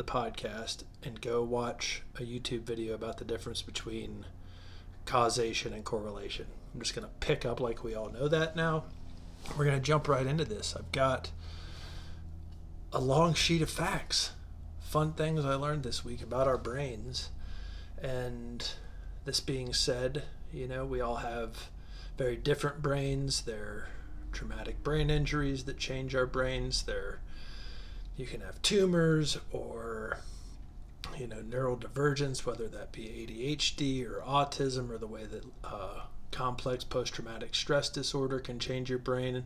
the 0.00 0.04
podcast 0.04 0.84
and 1.02 1.20
go 1.20 1.42
watch 1.42 2.00
a 2.16 2.22
YouTube 2.22 2.62
video 2.62 2.94
about 2.94 3.18
the 3.18 3.24
difference 3.24 3.60
between 3.60 4.24
causation 5.04 5.74
and 5.74 5.84
correlation. 5.84 6.46
I'm 6.74 6.80
just 6.80 6.94
going 6.94 7.06
to 7.06 7.12
pick 7.20 7.44
up 7.44 7.60
like 7.60 7.84
we 7.84 7.94
all 7.94 8.08
know 8.08 8.26
that 8.26 8.56
now. 8.56 8.84
We're 9.56 9.64
going 9.64 9.78
to 9.78 9.84
jump 9.84 10.08
right 10.08 10.26
into 10.26 10.44
this. 10.44 10.74
I've 10.76 10.92
got 10.92 11.30
a 12.92 13.00
long 13.00 13.34
sheet 13.34 13.62
of 13.62 13.70
facts, 13.70 14.32
fun 14.80 15.12
things 15.12 15.44
I 15.44 15.54
learned 15.54 15.82
this 15.82 16.04
week 16.04 16.22
about 16.22 16.46
our 16.46 16.58
brains. 16.58 17.30
And 18.00 18.66
this 19.24 19.40
being 19.40 19.72
said, 19.72 20.24
you 20.52 20.66
know, 20.66 20.84
we 20.84 21.00
all 21.00 21.16
have 21.16 21.68
very 22.16 22.36
different 22.36 22.82
brains. 22.82 23.42
There 23.42 23.62
are 23.62 23.88
traumatic 24.32 24.82
brain 24.82 25.10
injuries 25.10 25.64
that 25.64 25.78
change 25.78 26.14
our 26.14 26.26
brains. 26.26 26.82
They're 26.82 27.20
you 28.16 28.26
can 28.26 28.42
have 28.42 28.60
tumors 28.60 29.38
or 29.50 30.18
you 31.18 31.26
know 31.26 31.40
neural 31.40 31.76
divergence 31.76 32.44
whether 32.44 32.68
that 32.68 32.92
be 32.92 33.02
adhd 33.02 34.06
or 34.06 34.20
autism 34.20 34.90
or 34.90 34.98
the 34.98 35.06
way 35.06 35.24
that 35.24 35.42
uh, 35.64 36.02
complex 36.30 36.84
post-traumatic 36.84 37.54
stress 37.54 37.88
disorder 37.88 38.38
can 38.38 38.58
change 38.58 38.88
your 38.88 38.98
brain 38.98 39.44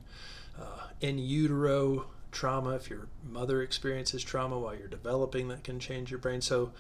uh, 0.59 0.89
in 1.01 1.19
utero 1.19 2.07
trauma 2.31 2.75
if 2.75 2.91
your 2.91 3.07
mother 3.23 3.63
experiences 3.63 4.23
trauma 4.23 4.59
while 4.59 4.75
you're 4.75 4.89
developing 4.89 5.49
that 5.49 5.63
can 5.63 5.79
change 5.79 6.11
your 6.11 6.19
brain 6.19 6.41
so 6.41 6.73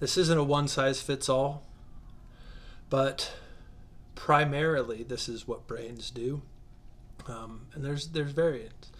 this 0.00 0.16
isn't 0.16 0.38
a 0.38 0.44
one 0.44 0.68
size 0.68 1.00
fits 1.00 1.28
all 1.28 1.62
but 2.90 3.34
primarily 4.14 5.02
this 5.02 5.28
is 5.28 5.46
what 5.46 5.66
brains 5.66 6.10
do 6.10 6.42
um, 7.28 7.66
and 7.74 7.84
there's 7.84 8.08
there's 8.08 8.32
variants 8.32 8.90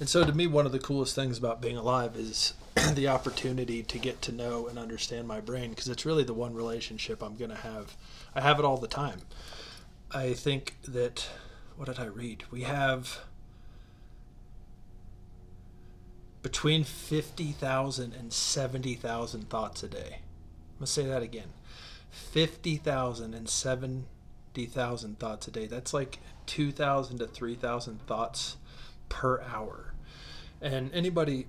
and 0.00 0.08
so, 0.08 0.24
to 0.24 0.32
me, 0.32 0.46
one 0.46 0.66
of 0.66 0.72
the 0.72 0.78
coolest 0.78 1.14
things 1.14 1.38
about 1.38 1.62
being 1.62 1.76
alive 1.76 2.16
is 2.16 2.54
the 2.94 3.08
opportunity 3.08 3.82
to 3.84 3.98
get 3.98 4.20
to 4.22 4.32
know 4.32 4.66
and 4.66 4.78
understand 4.78 5.28
my 5.28 5.40
brain 5.40 5.70
because 5.70 5.88
it's 5.88 6.04
really 6.04 6.24
the 6.24 6.34
one 6.34 6.54
relationship 6.54 7.22
I'm 7.22 7.36
going 7.36 7.50
to 7.50 7.56
have. 7.56 7.96
I 8.34 8.40
have 8.40 8.58
it 8.58 8.64
all 8.64 8.76
the 8.76 8.88
time. 8.88 9.20
I 10.14 10.32
think 10.32 10.76
that, 10.86 11.28
what 11.76 11.86
did 11.86 11.98
I 11.98 12.04
read? 12.04 12.44
We 12.52 12.62
have 12.62 13.24
between 16.40 16.84
50,000 16.84 18.14
and 18.14 18.32
70,000 18.32 19.50
thoughts 19.50 19.82
a 19.82 19.88
day. 19.88 19.98
I'm 19.98 20.78
going 20.78 20.86
to 20.86 20.86
say 20.86 21.06
that 21.06 21.22
again 21.22 21.48
50,000 22.10 23.34
and 23.34 23.48
70,000 23.48 25.18
thoughts 25.18 25.48
a 25.48 25.50
day. 25.50 25.66
That's 25.66 25.92
like 25.92 26.20
2,000 26.46 27.18
to 27.18 27.26
3,000 27.26 28.06
thoughts 28.06 28.56
per 29.08 29.40
hour. 29.40 29.94
And 30.60 30.94
anybody 30.94 31.48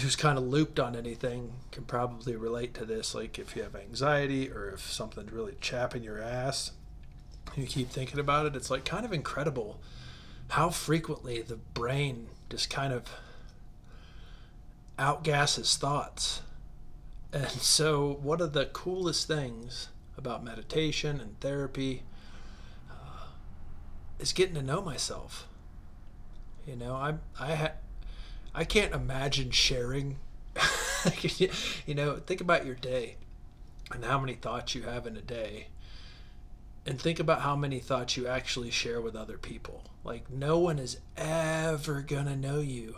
who's 0.00 0.14
kind 0.14 0.38
of 0.38 0.44
looped 0.44 0.78
on 0.78 0.94
anything 0.94 1.54
can 1.72 1.84
probably 1.84 2.36
relate 2.36 2.74
to 2.74 2.84
this. 2.84 3.12
Like 3.12 3.40
if 3.40 3.56
you 3.56 3.64
have 3.64 3.74
anxiety 3.74 4.50
or 4.50 4.70
if 4.70 4.92
something's 4.92 5.32
really 5.32 5.56
chapping 5.60 6.04
your 6.04 6.22
ass, 6.22 6.70
you 7.56 7.66
keep 7.66 7.90
thinking 7.90 8.18
about 8.18 8.46
it, 8.46 8.56
it's 8.56 8.70
like 8.70 8.84
kind 8.84 9.04
of 9.04 9.12
incredible 9.12 9.80
how 10.48 10.70
frequently 10.70 11.40
the 11.42 11.56
brain 11.56 12.28
just 12.50 12.70
kind 12.70 12.92
of 12.92 13.04
outgasses 14.98 15.76
thoughts. 15.76 16.42
And 17.32 17.50
so, 17.50 18.18
one 18.22 18.40
of 18.40 18.52
the 18.52 18.66
coolest 18.66 19.26
things 19.26 19.88
about 20.16 20.44
meditation 20.44 21.20
and 21.20 21.38
therapy 21.40 22.02
uh, 22.90 23.26
is 24.20 24.32
getting 24.32 24.54
to 24.54 24.62
know 24.62 24.80
myself. 24.80 25.48
You 26.66 26.76
know, 26.76 26.94
I 26.94 27.14
I 27.38 27.54
ha- 27.56 27.72
I 28.54 28.64
can't 28.64 28.94
imagine 28.94 29.50
sharing. 29.50 30.18
you 31.86 31.94
know, 31.94 32.16
think 32.24 32.40
about 32.40 32.64
your 32.64 32.76
day 32.76 33.16
and 33.90 34.04
how 34.04 34.18
many 34.18 34.34
thoughts 34.34 34.74
you 34.74 34.82
have 34.82 35.06
in 35.06 35.16
a 35.16 35.20
day. 35.20 35.66
And 36.86 37.00
think 37.00 37.18
about 37.18 37.40
how 37.40 37.56
many 37.56 37.78
thoughts 37.78 38.16
you 38.16 38.26
actually 38.26 38.70
share 38.70 39.00
with 39.00 39.16
other 39.16 39.38
people. 39.38 39.84
Like, 40.02 40.30
no 40.30 40.58
one 40.58 40.78
is 40.78 40.98
ever 41.16 42.02
going 42.02 42.26
to 42.26 42.36
know 42.36 42.60
you 42.60 42.96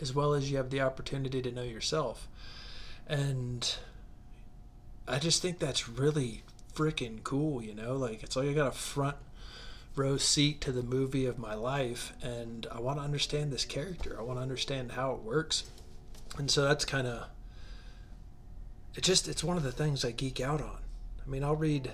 as 0.00 0.14
well 0.14 0.34
as 0.34 0.50
you 0.50 0.56
have 0.56 0.70
the 0.70 0.80
opportunity 0.80 1.40
to 1.42 1.52
know 1.52 1.62
yourself. 1.62 2.28
And 3.06 3.74
I 5.08 5.18
just 5.18 5.42
think 5.42 5.58
that's 5.58 5.88
really 5.88 6.42
freaking 6.74 7.22
cool, 7.24 7.62
you 7.62 7.74
know? 7.74 7.96
Like, 7.96 8.22
it's 8.22 8.36
like 8.36 8.48
I 8.48 8.52
got 8.52 8.68
a 8.68 8.72
front 8.72 9.16
row 9.96 10.16
seat 10.16 10.60
to 10.62 10.72
the 10.72 10.82
movie 10.82 11.26
of 11.26 11.38
my 11.38 11.54
life 11.54 12.12
and 12.22 12.66
I 12.70 12.80
want 12.80 12.98
to 12.98 13.04
understand 13.04 13.52
this 13.52 13.64
character. 13.64 14.16
I 14.18 14.22
want 14.22 14.38
to 14.38 14.42
understand 14.42 14.92
how 14.92 15.12
it 15.12 15.22
works. 15.22 15.64
And 16.38 16.50
so 16.50 16.62
that's 16.62 16.84
kind 16.84 17.06
of 17.06 17.26
it 18.94 19.02
just 19.02 19.28
it's 19.28 19.44
one 19.44 19.56
of 19.56 19.62
the 19.62 19.72
things 19.72 20.04
I 20.04 20.10
geek 20.10 20.40
out 20.40 20.60
on. 20.60 20.78
I 21.24 21.28
mean, 21.28 21.44
I'll 21.44 21.56
read 21.56 21.90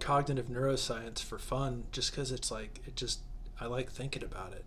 cognitive 0.00 0.46
neuroscience 0.46 1.22
for 1.22 1.38
fun 1.38 1.84
just 1.92 2.12
cuz 2.12 2.32
it's 2.32 2.50
like 2.50 2.80
it 2.86 2.96
just 2.96 3.20
I 3.60 3.66
like 3.66 3.90
thinking 3.90 4.24
about 4.24 4.52
it. 4.52 4.64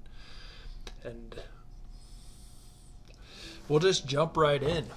And 1.04 1.36
we'll 3.68 3.80
just 3.80 4.08
jump 4.08 4.38
right 4.38 4.62
in 4.62 4.88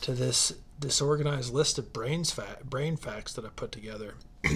to 0.00 0.12
this 0.12 0.52
disorganized 0.78 1.52
list 1.52 1.78
of 1.78 1.92
brains 1.92 2.30
fa- 2.30 2.58
brain 2.64 2.96
facts 2.96 3.32
that 3.34 3.44
I 3.44 3.48
put 3.48 3.72
together. 3.72 4.14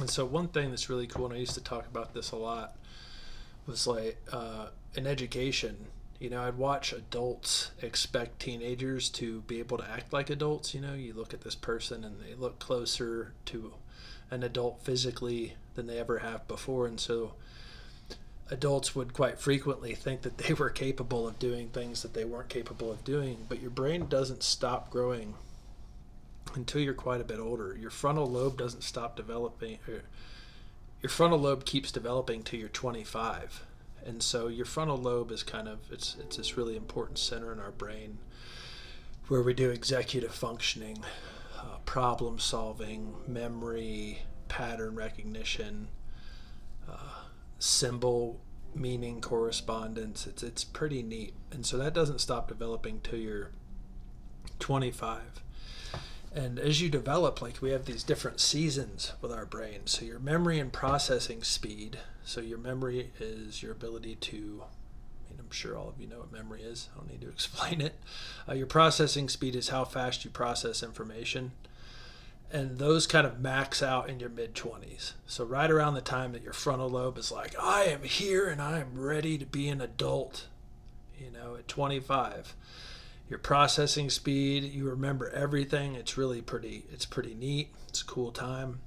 And 0.00 0.08
so 0.08 0.24
one 0.24 0.48
thing 0.48 0.70
that's 0.70 0.88
really 0.88 1.06
cool, 1.06 1.26
and 1.26 1.34
I 1.34 1.36
used 1.36 1.54
to 1.54 1.62
talk 1.62 1.86
about 1.86 2.14
this 2.14 2.30
a 2.30 2.36
lot, 2.36 2.76
was 3.66 3.86
like 3.86 4.18
uh, 4.32 4.68
in 4.94 5.06
education. 5.06 5.76
You 6.20 6.28
know, 6.28 6.42
I'd 6.42 6.58
watch 6.58 6.92
adults 6.92 7.70
expect 7.80 8.40
teenagers 8.40 9.08
to 9.10 9.40
be 9.42 9.58
able 9.58 9.78
to 9.78 9.90
act 9.90 10.12
like 10.12 10.28
adults. 10.28 10.74
You 10.74 10.82
know, 10.82 10.92
you 10.92 11.14
look 11.14 11.32
at 11.32 11.40
this 11.40 11.54
person 11.54 12.04
and 12.04 12.20
they 12.20 12.34
look 12.34 12.58
closer 12.58 13.32
to 13.46 13.72
an 14.30 14.42
adult 14.42 14.82
physically 14.82 15.54
than 15.74 15.86
they 15.86 15.98
ever 15.98 16.18
have 16.18 16.46
before, 16.46 16.86
and 16.86 17.00
so 17.00 17.32
adults 18.50 18.94
would 18.94 19.14
quite 19.14 19.38
frequently 19.38 19.94
think 19.94 20.20
that 20.22 20.36
they 20.36 20.52
were 20.58 20.68
capable 20.68 21.26
of 21.26 21.38
doing 21.38 21.68
things 21.68 22.02
that 22.02 22.12
they 22.12 22.24
weren't 22.24 22.50
capable 22.50 22.92
of 22.92 23.02
doing. 23.02 23.46
But 23.48 23.62
your 23.62 23.70
brain 23.70 24.06
doesn't 24.06 24.42
stop 24.42 24.90
growing 24.90 25.34
until 26.54 26.82
you're 26.82 26.94
quite 26.94 27.22
a 27.22 27.24
bit 27.24 27.38
older. 27.38 27.76
Your 27.80 27.90
frontal 27.90 28.30
lobe 28.30 28.58
doesn't 28.58 28.82
stop 28.82 29.16
developing. 29.16 29.78
Er, 29.88 30.02
your 31.00 31.10
frontal 31.10 31.38
lobe 31.38 31.64
keeps 31.64 31.90
developing 31.90 32.42
till 32.42 32.60
you're 32.60 32.68
25, 32.68 33.64
and 34.06 34.22
so 34.22 34.48
your 34.48 34.64
frontal 34.64 34.96
lobe 34.96 35.30
is 35.30 35.42
kind 35.42 35.68
of 35.68 35.78
it's 35.90 36.16
it's 36.20 36.36
this 36.36 36.56
really 36.56 36.76
important 36.76 37.18
center 37.18 37.52
in 37.52 37.60
our 37.60 37.70
brain 37.70 38.18
where 39.30 39.42
we 39.42 39.54
do 39.54 39.70
executive 39.70 40.34
functioning, 40.34 40.98
uh, 41.56 41.78
problem 41.86 42.36
solving, 42.36 43.14
memory, 43.28 44.22
pattern 44.48 44.96
recognition, 44.96 45.86
uh, 46.90 47.22
symbol 47.60 48.40
meaning 48.74 49.20
correspondence. 49.20 50.26
It's 50.26 50.42
it's 50.42 50.64
pretty 50.64 51.02
neat, 51.02 51.34
and 51.52 51.64
so 51.64 51.78
that 51.78 51.94
doesn't 51.94 52.20
stop 52.20 52.48
developing 52.48 53.00
till 53.02 53.20
you're 53.20 53.52
25 54.58 55.42
and 56.32 56.58
as 56.58 56.80
you 56.80 56.88
develop 56.88 57.42
like 57.42 57.60
we 57.60 57.70
have 57.70 57.86
these 57.86 58.04
different 58.04 58.40
seasons 58.40 59.12
with 59.20 59.32
our 59.32 59.46
brain 59.46 59.80
so 59.86 60.04
your 60.04 60.18
memory 60.18 60.58
and 60.58 60.72
processing 60.72 61.42
speed 61.42 61.98
so 62.24 62.40
your 62.40 62.58
memory 62.58 63.10
is 63.18 63.62
your 63.62 63.72
ability 63.72 64.14
to 64.14 64.62
I 64.62 65.32
mean, 65.32 65.40
i'm 65.40 65.50
sure 65.50 65.76
all 65.76 65.88
of 65.88 66.00
you 66.00 66.06
know 66.06 66.18
what 66.18 66.32
memory 66.32 66.62
is 66.62 66.88
i 66.94 66.98
don't 66.98 67.10
need 67.10 67.20
to 67.22 67.28
explain 67.32 67.80
it 67.80 67.94
uh, 68.48 68.54
your 68.54 68.66
processing 68.66 69.28
speed 69.28 69.56
is 69.56 69.70
how 69.70 69.84
fast 69.84 70.24
you 70.24 70.30
process 70.30 70.82
information 70.82 71.52
and 72.52 72.78
those 72.78 73.06
kind 73.06 73.26
of 73.26 73.40
max 73.40 73.82
out 73.82 74.08
in 74.10 74.18
your 74.18 74.28
mid 74.28 74.54
20s. 74.54 75.12
So, 75.26 75.44
right 75.44 75.70
around 75.70 75.94
the 75.94 76.00
time 76.00 76.32
that 76.32 76.42
your 76.42 76.52
frontal 76.52 76.90
lobe 76.90 77.18
is 77.18 77.30
like, 77.30 77.54
I 77.60 77.84
am 77.84 78.02
here 78.02 78.48
and 78.48 78.60
I 78.60 78.80
am 78.80 79.00
ready 79.00 79.38
to 79.38 79.46
be 79.46 79.68
an 79.68 79.80
adult, 79.80 80.46
you 81.18 81.30
know, 81.30 81.54
at 81.56 81.68
25. 81.68 82.54
Your 83.30 83.38
processing 83.38 84.10
speed, 84.10 84.64
you 84.64 84.90
remember 84.90 85.30
everything. 85.30 85.94
It's 85.94 86.18
really 86.18 86.42
pretty, 86.42 86.84
it's 86.92 87.06
pretty 87.06 87.34
neat. 87.34 87.72
It's 87.88 88.02
a 88.02 88.04
cool 88.04 88.32
time. 88.32 88.80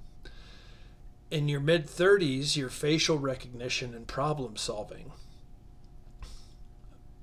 In 1.31 1.47
your 1.47 1.62
mid 1.62 1.88
30s, 1.88 2.55
your 2.55 2.69
facial 2.69 3.17
recognition 3.17 3.95
and 3.95 4.05
problem 4.05 4.57
solving 4.57 5.13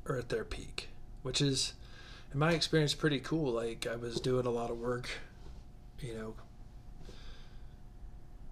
are 0.07 0.17
at 0.17 0.31
their 0.31 0.45
peak, 0.45 0.89
which 1.23 1.41
is, 1.41 1.75
in 2.33 2.39
my 2.41 2.53
experience, 2.53 2.95
pretty 2.95 3.21
cool. 3.21 3.53
Like, 3.53 3.87
I 3.87 3.95
was 3.97 4.19
doing 4.21 4.47
a 4.47 4.51
lot 4.51 4.71
of 4.71 4.79
work 4.79 5.11
you 6.03 6.15
know, 6.15 6.35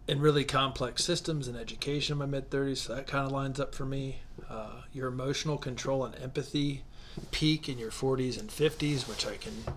in 0.07 0.21
really 0.21 0.45
complex 0.45 1.05
systems 1.05 1.49
and 1.49 1.57
education 1.57 2.15
in 2.15 2.19
my 2.19 2.27
mid 2.27 2.51
30s. 2.51 2.79
So 2.79 2.95
that 2.95 3.07
kind 3.07 3.27
of 3.27 3.33
lines 3.33 3.59
up 3.61 3.75
for 3.75 3.85
me. 3.85 4.21
Uh, 4.49 4.83
your 4.93 5.09
emotional 5.09 5.59
control 5.59 6.05
and 6.05 6.15
empathy 6.23 6.83
peak 7.31 7.69
in 7.69 7.79
your 7.79 7.91
40s 7.91 8.39
and 8.39 8.49
50s, 8.49 9.09
which 9.09 9.27
I 9.27 9.37
can 9.37 9.75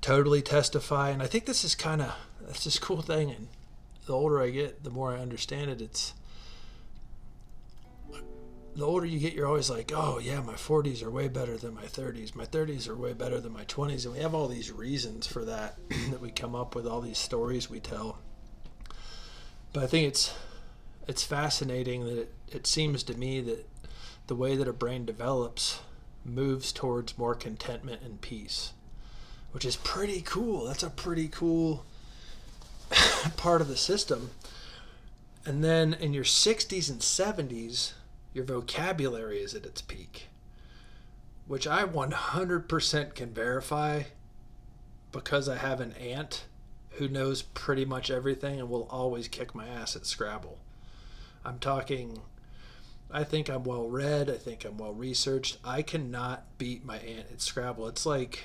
totally 0.00 0.42
testify. 0.42 1.10
And 1.10 1.22
I 1.22 1.26
think 1.26 1.46
this 1.46 1.64
is 1.64 1.74
kind 1.74 2.02
of 2.02 2.14
that's 2.40 2.64
this 2.64 2.78
cool 2.78 3.02
thing. 3.02 3.30
And 3.30 3.48
the 4.06 4.12
older 4.12 4.40
I 4.40 4.50
get, 4.50 4.84
the 4.84 4.90
more 4.90 5.12
I 5.12 5.20
understand 5.20 5.70
it. 5.70 5.80
It's 5.80 6.14
the 8.76 8.84
older 8.84 9.06
you 9.06 9.18
get, 9.18 9.32
you're 9.32 9.46
always 9.46 9.70
like, 9.70 9.90
oh, 9.94 10.18
yeah, 10.18 10.40
my 10.40 10.54
40s 10.54 11.02
are 11.02 11.10
way 11.10 11.28
better 11.28 11.56
than 11.56 11.74
my 11.74 11.84
30s. 11.84 12.34
My 12.34 12.44
30s 12.44 12.88
are 12.88 12.94
way 12.94 13.14
better 13.14 13.40
than 13.40 13.52
my 13.52 13.64
20s. 13.64 14.04
And 14.04 14.14
we 14.14 14.20
have 14.20 14.34
all 14.34 14.48
these 14.48 14.70
reasons 14.70 15.26
for 15.26 15.44
that, 15.46 15.78
that 16.10 16.20
we 16.20 16.30
come 16.30 16.54
up 16.54 16.74
with, 16.74 16.86
all 16.86 17.00
these 17.00 17.18
stories 17.18 17.70
we 17.70 17.80
tell. 17.80 18.18
But 19.72 19.82
I 19.82 19.86
think 19.86 20.06
it's 20.08 20.34
it's 21.08 21.22
fascinating 21.22 22.04
that 22.04 22.18
it, 22.18 22.34
it 22.48 22.66
seems 22.66 23.02
to 23.04 23.14
me 23.14 23.40
that 23.40 23.68
the 24.26 24.34
way 24.34 24.56
that 24.56 24.66
a 24.66 24.72
brain 24.72 25.04
develops 25.04 25.80
moves 26.28 26.72
towards 26.72 27.18
more 27.18 27.34
contentment 27.34 28.02
and 28.02 28.20
peace, 28.20 28.72
which 29.52 29.64
is 29.64 29.76
pretty 29.76 30.20
cool. 30.22 30.64
That's 30.64 30.82
a 30.82 30.90
pretty 30.90 31.28
cool 31.28 31.84
part 33.36 33.60
of 33.60 33.68
the 33.68 33.76
system. 33.76 34.30
And 35.44 35.62
then 35.62 35.94
in 35.94 36.12
your 36.12 36.24
60s 36.24 36.90
and 36.90 37.00
70s, 37.00 37.92
your 38.32 38.44
vocabulary 38.44 39.38
is 39.38 39.54
at 39.54 39.64
its 39.64 39.80
peak, 39.80 40.26
which 41.46 41.66
I 41.66 41.84
100% 41.84 43.14
can 43.14 43.32
verify 43.32 44.02
because 45.12 45.48
I 45.48 45.56
have 45.56 45.80
an 45.80 45.92
aunt 45.92 46.44
who 46.90 47.08
knows 47.08 47.42
pretty 47.42 47.84
much 47.84 48.10
everything 48.10 48.58
and 48.58 48.68
will 48.68 48.88
always 48.90 49.28
kick 49.28 49.54
my 49.54 49.66
ass 49.66 49.96
at 49.96 50.06
Scrabble. 50.06 50.58
I'm 51.44 51.58
talking, 51.58 52.20
I 53.10 53.24
think 53.24 53.48
I'm 53.48 53.64
well 53.64 53.88
read, 53.88 54.28
I 54.28 54.36
think 54.36 54.64
I'm 54.64 54.78
well 54.78 54.92
researched. 54.92 55.58
I 55.64 55.82
cannot 55.82 56.44
beat 56.58 56.84
my 56.84 56.98
aunt 56.98 57.30
at 57.32 57.40
Scrabble. 57.40 57.86
It's 57.88 58.04
like 58.04 58.44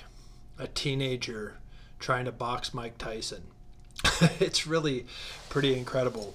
a 0.58 0.66
teenager 0.66 1.58
trying 1.98 2.24
to 2.26 2.32
box 2.32 2.72
Mike 2.72 2.98
Tyson. 2.98 3.42
it's 4.40 4.66
really 4.66 5.06
pretty 5.48 5.76
incredible 5.76 6.34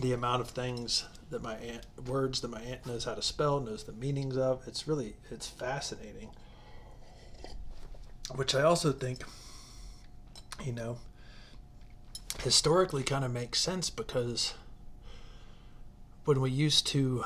the 0.00 0.12
amount 0.12 0.40
of 0.40 0.50
things 0.50 1.04
that 1.30 1.42
my 1.42 1.54
aunt 1.56 1.84
words 2.06 2.40
that 2.40 2.50
my 2.50 2.60
aunt 2.60 2.84
knows 2.86 3.04
how 3.04 3.14
to 3.14 3.22
spell, 3.22 3.60
knows 3.60 3.84
the 3.84 3.92
meanings 3.92 4.36
of. 4.36 4.62
It's 4.66 4.86
really 4.86 5.16
it's 5.30 5.48
fascinating. 5.48 6.30
Which 8.34 8.54
I 8.54 8.62
also 8.62 8.92
think, 8.92 9.22
you 10.64 10.72
know, 10.72 10.98
historically 12.42 13.02
kind 13.02 13.24
of 13.24 13.32
makes 13.32 13.60
sense 13.60 13.90
because 13.90 14.54
when 16.24 16.40
we 16.40 16.50
used 16.50 16.86
to 16.88 17.24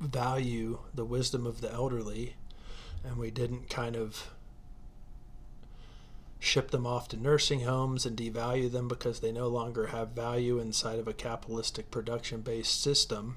value 0.00 0.78
the 0.94 1.04
wisdom 1.04 1.46
of 1.46 1.60
the 1.60 1.70
elderly 1.72 2.34
and 3.04 3.16
we 3.16 3.30
didn't 3.30 3.68
kind 3.68 3.96
of 3.96 4.30
ship 6.38 6.70
them 6.70 6.86
off 6.86 7.06
to 7.08 7.16
nursing 7.18 7.60
homes 7.60 8.06
and 8.06 8.16
devalue 8.16 8.72
them 8.72 8.88
because 8.88 9.20
they 9.20 9.30
no 9.30 9.46
longer 9.46 9.88
have 9.88 10.10
value 10.10 10.58
inside 10.58 10.98
of 10.98 11.06
a 11.06 11.12
capitalistic 11.12 11.90
production 11.90 12.40
based 12.40 12.80
system. 12.80 13.36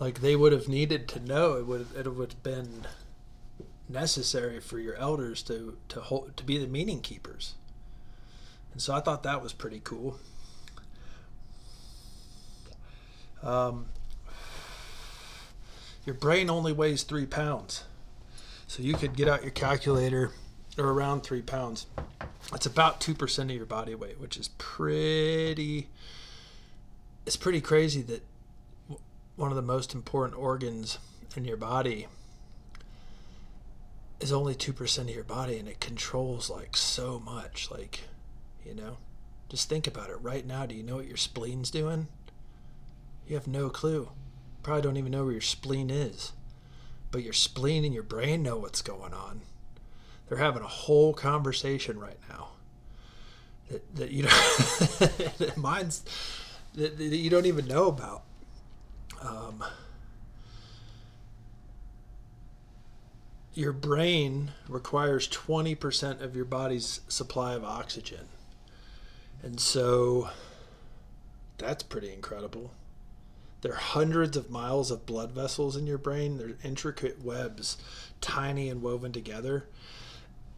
Like 0.00 0.20
they 0.20 0.34
would 0.34 0.52
have 0.52 0.68
needed 0.68 1.08
to 1.08 1.20
know 1.20 1.56
it 1.56 1.66
would 1.66 1.86
it 1.96 2.12
would 2.12 2.32
have 2.32 2.42
been 2.42 2.86
necessary 3.88 4.60
for 4.60 4.78
your 4.78 4.96
elders 4.96 5.42
to 5.44 5.76
to 5.88 6.00
hold 6.00 6.36
to 6.36 6.44
be 6.44 6.58
the 6.58 6.66
meaning 6.66 7.00
keepers. 7.00 7.54
And 8.72 8.82
so 8.82 8.94
I 8.94 9.00
thought 9.00 9.22
that 9.22 9.42
was 9.42 9.52
pretty 9.52 9.80
cool. 9.82 10.18
Um, 13.42 13.86
your 16.04 16.14
brain 16.14 16.50
only 16.50 16.72
weighs 16.72 17.02
three 17.02 17.26
pounds. 17.26 17.84
So 18.66 18.82
you 18.82 18.94
could 18.94 19.16
get 19.16 19.28
out 19.28 19.42
your 19.42 19.50
calculator 19.50 20.32
or 20.78 20.84
around 20.86 21.22
three 21.22 21.42
pounds. 21.42 21.86
It's 22.54 22.66
about 22.66 23.00
two 23.00 23.14
percent 23.14 23.50
of 23.50 23.56
your 23.56 23.66
body 23.66 23.94
weight, 23.94 24.20
which 24.20 24.36
is 24.36 24.48
pretty. 24.58 25.88
It's 27.26 27.36
pretty 27.36 27.60
crazy 27.60 28.02
that 28.02 28.24
one 29.36 29.50
of 29.50 29.56
the 29.56 29.62
most 29.62 29.94
important 29.94 30.38
organs 30.38 30.98
in 31.36 31.44
your 31.44 31.56
body 31.56 32.06
is 34.20 34.32
only 34.32 34.54
two 34.54 34.72
percent 34.72 35.08
of 35.08 35.14
your 35.14 35.24
body, 35.24 35.58
and 35.58 35.68
it 35.68 35.80
controls 35.80 36.48
like 36.48 36.76
so 36.76 37.18
much. 37.18 37.70
Like, 37.70 38.00
you 38.64 38.74
know, 38.74 38.98
just 39.48 39.68
think 39.68 39.86
about 39.86 40.10
it 40.10 40.20
right 40.20 40.46
now. 40.46 40.66
Do 40.66 40.74
you 40.74 40.82
know 40.82 40.96
what 40.96 41.06
your 41.06 41.16
spleen's 41.16 41.70
doing? 41.70 42.08
You 43.26 43.34
have 43.34 43.46
no 43.46 43.68
clue. 43.68 44.10
Probably 44.62 44.82
don't 44.82 44.96
even 44.96 45.12
know 45.12 45.24
where 45.24 45.32
your 45.32 45.40
spleen 45.40 45.90
is. 45.90 46.32
But 47.10 47.22
your 47.22 47.32
spleen 47.32 47.84
and 47.84 47.94
your 47.94 48.02
brain 48.02 48.42
know 48.42 48.56
what's 48.56 48.82
going 48.82 49.12
on. 49.12 49.40
They're 50.28 50.38
having 50.38 50.62
a 50.62 50.68
whole 50.68 51.12
conversation 51.12 51.98
right 51.98 52.18
now 52.28 52.50
that, 53.70 53.96
that 53.96 54.10
you 54.10 54.22
don't 54.22 54.30
that 55.38 55.54
mine's 55.56 56.04
that, 56.74 56.98
that 56.98 57.04
you 57.04 57.30
don't 57.30 57.46
even 57.46 57.66
know 57.66 57.88
about. 57.88 58.22
Um, 59.20 59.64
your 63.54 63.72
brain 63.72 64.52
requires 64.68 65.28
20% 65.28 66.20
of 66.20 66.36
your 66.36 66.44
body's 66.44 67.00
supply 67.08 67.54
of 67.54 67.64
oxygen. 67.64 68.28
And 69.42 69.58
so 69.58 70.30
that's 71.58 71.82
pretty 71.82 72.12
incredible. 72.12 72.72
There 73.62 73.72
are 73.72 73.76
hundreds 73.76 74.36
of 74.36 74.50
miles 74.50 74.90
of 74.90 75.06
blood 75.06 75.32
vessels 75.32 75.76
in 75.76 75.86
your 75.86 75.98
brain. 75.98 76.38
They're 76.38 76.56
intricate 76.64 77.22
webs, 77.22 77.76
tiny 78.20 78.68
and 78.68 78.82
woven 78.82 79.12
together 79.12 79.68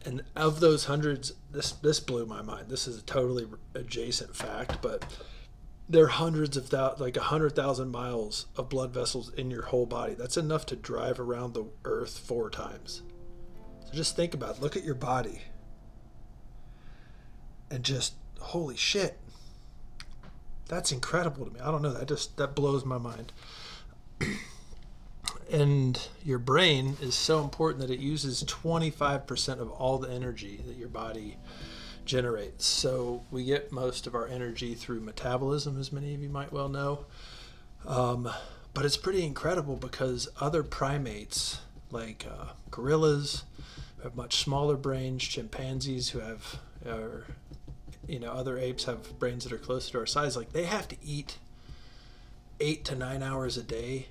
and 0.05 0.23
of 0.35 0.59
those 0.59 0.85
hundreds, 0.85 1.33
this 1.51 1.71
this 1.71 1.99
blew 1.99 2.25
my 2.25 2.41
mind. 2.41 2.69
This 2.69 2.87
is 2.87 2.97
a 2.97 3.03
totally 3.03 3.47
adjacent 3.73 4.35
fact, 4.35 4.81
but 4.81 5.05
there 5.87 6.05
are 6.05 6.09
hundreds 6.09 6.57
of 6.57 6.67
thousands, 6.67 7.01
like 7.01 7.17
a 7.17 7.21
hundred 7.21 7.55
thousand 7.55 7.91
miles 7.91 8.47
of 8.55 8.69
blood 8.69 8.93
vessels 8.93 9.31
in 9.33 9.51
your 9.51 9.63
whole 9.63 9.85
body. 9.85 10.13
That's 10.13 10.37
enough 10.37 10.65
to 10.67 10.75
drive 10.75 11.19
around 11.19 11.53
the 11.53 11.65
Earth 11.85 12.17
four 12.17 12.49
times. 12.49 13.01
So 13.85 13.93
just 13.93 14.15
think 14.15 14.33
about, 14.33 14.57
it. 14.57 14.61
look 14.61 14.75
at 14.75 14.83
your 14.83 14.95
body, 14.95 15.41
and 17.69 17.83
just 17.83 18.15
holy 18.39 18.77
shit, 18.77 19.17
that's 20.67 20.91
incredible 20.91 21.45
to 21.45 21.53
me. 21.53 21.59
I 21.59 21.71
don't 21.71 21.81
know, 21.81 21.93
that 21.93 22.07
just 22.07 22.37
that 22.37 22.55
blows 22.55 22.85
my 22.85 22.97
mind. 22.97 23.31
and 25.51 26.07
your 26.23 26.39
brain 26.39 26.97
is 27.01 27.15
so 27.15 27.41
important 27.41 27.81
that 27.81 27.91
it 27.93 27.99
uses 27.99 28.43
25% 28.43 29.59
of 29.59 29.69
all 29.71 29.97
the 29.97 30.09
energy 30.09 30.61
that 30.65 30.75
your 30.75 30.87
body 30.87 31.37
generates. 32.05 32.65
So 32.65 33.23
we 33.31 33.45
get 33.45 33.71
most 33.71 34.07
of 34.07 34.15
our 34.15 34.27
energy 34.27 34.75
through 34.75 35.01
metabolism, 35.01 35.79
as 35.79 35.91
many 35.91 36.13
of 36.13 36.21
you 36.21 36.29
might 36.29 36.51
well 36.51 36.69
know. 36.69 37.05
Um, 37.85 38.29
but 38.73 38.85
it's 38.85 38.97
pretty 38.97 39.23
incredible 39.23 39.75
because 39.75 40.27
other 40.39 40.63
primates, 40.63 41.59
like 41.91 42.25
uh, 42.29 42.53
gorillas, 42.71 43.43
who 43.97 44.03
have 44.03 44.15
much 44.15 44.37
smaller 44.37 44.75
brains, 44.75 45.23
chimpanzees 45.23 46.09
who 46.09 46.19
have, 46.19 46.59
or 46.85 47.25
you 48.07 48.19
know, 48.19 48.31
other 48.31 48.57
apes 48.57 48.85
have 48.85 49.17
brains 49.19 49.43
that 49.43 49.53
are 49.53 49.57
closer 49.57 49.91
to 49.93 49.99
our 49.99 50.05
size. 50.05 50.35
Like 50.35 50.53
they 50.53 50.65
have 50.65 50.87
to 50.89 50.97
eat 51.03 51.37
eight 52.59 52.85
to 52.85 52.95
nine 52.95 53.23
hours 53.23 53.57
a 53.57 53.63
day 53.63 54.07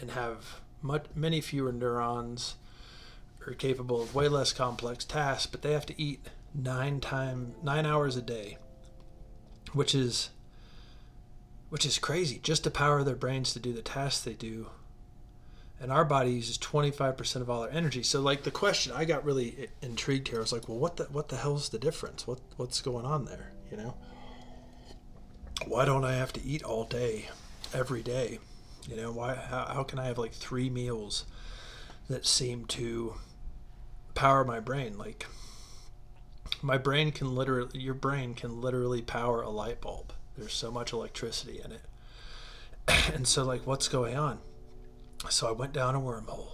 and 0.00 0.10
have 0.12 0.60
much, 0.80 1.06
many 1.14 1.40
fewer 1.40 1.72
neurons, 1.72 2.56
are 3.46 3.54
capable 3.54 4.00
of 4.00 4.14
way 4.14 4.28
less 4.28 4.52
complex 4.52 5.04
tasks, 5.04 5.46
but 5.46 5.62
they 5.62 5.72
have 5.72 5.86
to 5.86 6.00
eat 6.00 6.28
nine 6.54 7.00
time 7.00 7.54
nine 7.62 7.86
hours 7.86 8.16
a 8.16 8.22
day, 8.22 8.58
which 9.72 9.94
is 9.94 10.30
which 11.70 11.86
is 11.86 11.98
crazy 11.98 12.38
just 12.42 12.64
to 12.64 12.70
power 12.70 13.02
their 13.02 13.16
brains 13.16 13.52
to 13.52 13.58
do 13.58 13.72
the 13.72 13.82
tasks 13.82 14.22
they 14.22 14.34
do. 14.34 14.66
And 15.82 15.90
our 15.90 16.04
body 16.04 16.30
uses 16.30 16.56
25% 16.58 17.36
of 17.36 17.50
all 17.50 17.62
our 17.62 17.68
energy. 17.68 18.04
So 18.04 18.20
like 18.20 18.44
the 18.44 18.52
question 18.52 18.92
I 18.94 19.04
got 19.04 19.24
really 19.24 19.68
intrigued 19.82 20.28
here. 20.28 20.38
I 20.38 20.40
was 20.40 20.52
like, 20.52 20.68
well, 20.68 20.78
what 20.78 20.96
the 20.96 21.04
what 21.04 21.28
the 21.28 21.36
hell's 21.36 21.70
the 21.70 21.78
difference? 21.78 22.24
What 22.24 22.38
what's 22.56 22.80
going 22.80 23.04
on 23.04 23.24
there? 23.24 23.50
You 23.68 23.76
know, 23.76 23.94
why 25.66 25.84
don't 25.84 26.04
I 26.04 26.14
have 26.14 26.32
to 26.34 26.44
eat 26.44 26.62
all 26.62 26.84
day, 26.84 27.28
every 27.74 28.00
day? 28.00 28.38
You 28.88 28.96
know, 28.96 29.10
why 29.10 29.34
how, 29.34 29.66
how 29.66 29.82
can 29.82 29.98
I 29.98 30.06
have 30.06 30.18
like 30.18 30.32
three 30.32 30.70
meals 30.70 31.24
that 32.08 32.26
seem 32.26 32.64
to 32.66 33.14
power 34.14 34.44
my 34.44 34.60
brain? 34.60 34.96
Like 34.96 35.26
my 36.62 36.78
brain 36.78 37.10
can 37.10 37.34
literally 37.34 37.80
your 37.80 37.94
brain 37.94 38.34
can 38.34 38.60
literally 38.60 39.02
power 39.02 39.42
a 39.42 39.50
light 39.50 39.80
bulb. 39.80 40.12
There's 40.38 40.54
so 40.54 40.70
much 40.70 40.92
electricity 40.92 41.60
in 41.62 41.72
it. 41.72 41.82
And 43.14 43.26
so 43.26 43.42
like 43.42 43.66
what's 43.66 43.88
going 43.88 44.16
on? 44.16 44.38
So 45.28 45.48
I 45.48 45.52
went 45.52 45.72
down 45.72 45.94
a 45.94 46.00
wormhole 46.00 46.48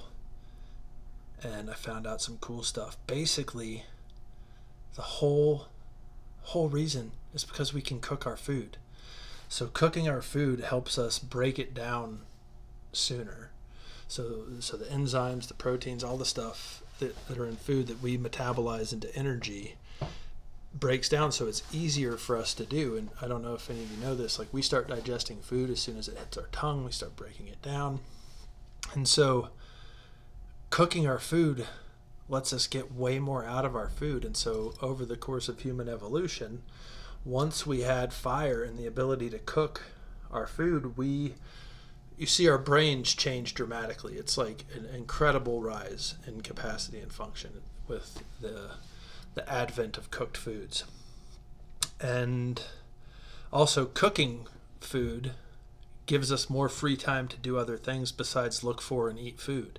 and 1.43 1.71
I 1.71 1.75
found 1.75 2.07
out 2.07 2.21
some 2.21 2.39
cool 2.41 2.63
stuff. 2.63 2.97
Basically, 3.07 3.85
the 4.95 5.03
whole 5.03 5.67
whole 6.43 6.69
reason 6.69 7.13
is 7.35 7.45
because 7.45 7.75
we 7.75 7.83
can 7.83 8.01
cook 8.01 8.27
our 8.27 8.37
food. 8.37 8.79
So 9.49 9.67
cooking 9.67 10.09
our 10.09 10.23
food 10.23 10.61
helps 10.61 10.99
us 10.99 11.19
break 11.19 11.59
it 11.59 11.75
down 11.75 12.21
sooner. 12.93 13.51
So 14.09 14.45
so 14.61 14.77
the 14.77 14.87
enzymes, 14.87 15.49
the 15.49 15.55
proteins, 15.55 16.03
all 16.03 16.17
the 16.17 16.25
stuff 16.25 16.83
that, 16.99 17.15
that 17.29 17.39
are 17.39 17.47
in 17.47 17.57
food 17.57 17.87
that 17.87 18.03
we 18.03 18.19
metabolize 18.19 18.93
into 18.93 19.15
energy 19.15 19.77
breaks 20.75 21.09
down 21.09 21.33
so 21.33 21.47
it's 21.47 21.63
easier 21.73 22.17
for 22.17 22.37
us 22.37 22.53
to 22.53 22.65
do 22.65 22.95
and 22.95 23.09
i 23.23 23.27
don't 23.27 23.43
know 23.43 23.55
if 23.55 23.71
any 23.71 23.83
of 23.83 23.91
you 23.91 23.97
know 23.97 24.15
this 24.15 24.39
like 24.39 24.49
we 24.53 24.61
start 24.61 24.87
digesting 24.87 25.39
food 25.39 25.71
as 25.71 25.81
soon 25.81 25.97
as 25.97 26.09
it 26.09 26.19
hits 26.19 26.37
our 26.37 26.47
tongue 26.53 26.85
we 26.85 26.93
start 26.93 27.17
breaking 27.17 27.49
it 27.49 27.61
down 27.63 27.99
and 28.95 29.07
so 29.07 29.49
cooking 30.71 31.07
our 31.07 31.19
food 31.19 31.67
lets 32.29 32.53
us 32.53 32.67
get 32.67 32.93
way 32.93 33.19
more 33.19 33.45
out 33.45 33.65
of 33.65 33.75
our 33.75 33.89
food. 33.89 34.25
And 34.25 34.37
so 34.37 34.75
over 34.83 35.05
the 35.05 35.17
course 35.17 35.49
of 35.49 35.61
human 35.61 35.89
evolution, 35.89 36.63
once 37.25 37.67
we 37.67 37.81
had 37.81 38.13
fire 38.13 38.63
and 38.63 38.79
the 38.79 38.87
ability 38.87 39.31
to 39.31 39.39
cook 39.39 39.83
our 40.31 40.47
food, 40.47 40.97
we 40.97 41.35
you 42.17 42.27
see 42.27 42.49
our 42.49 42.59
brains 42.59 43.15
change 43.15 43.55
dramatically. 43.55 44.15
It's 44.15 44.37
like 44.37 44.65
an 44.75 44.87
incredible 44.93 45.63
rise 45.63 46.17
in 46.27 46.41
capacity 46.41 46.99
and 46.99 47.13
function 47.13 47.63
with 47.87 48.23
the 48.41 48.71
the 49.35 49.49
advent 49.51 49.97
of 49.97 50.11
cooked 50.11 50.37
foods. 50.37 50.85
And 52.01 52.61
also 53.53 53.87
cooking 53.87 54.47
food 54.81 55.33
gives 56.09 56.33
us 56.33 56.51
more 56.51 56.69
free 56.69 56.97
time 56.97 57.29
to 57.29 57.37
do 57.37 57.57
other 57.57 57.77
things 57.77 58.11
besides 58.11 58.65
look 58.65 58.81
for 58.81 59.09
and 59.09 59.19
eat 59.19 59.39
food. 59.39 59.79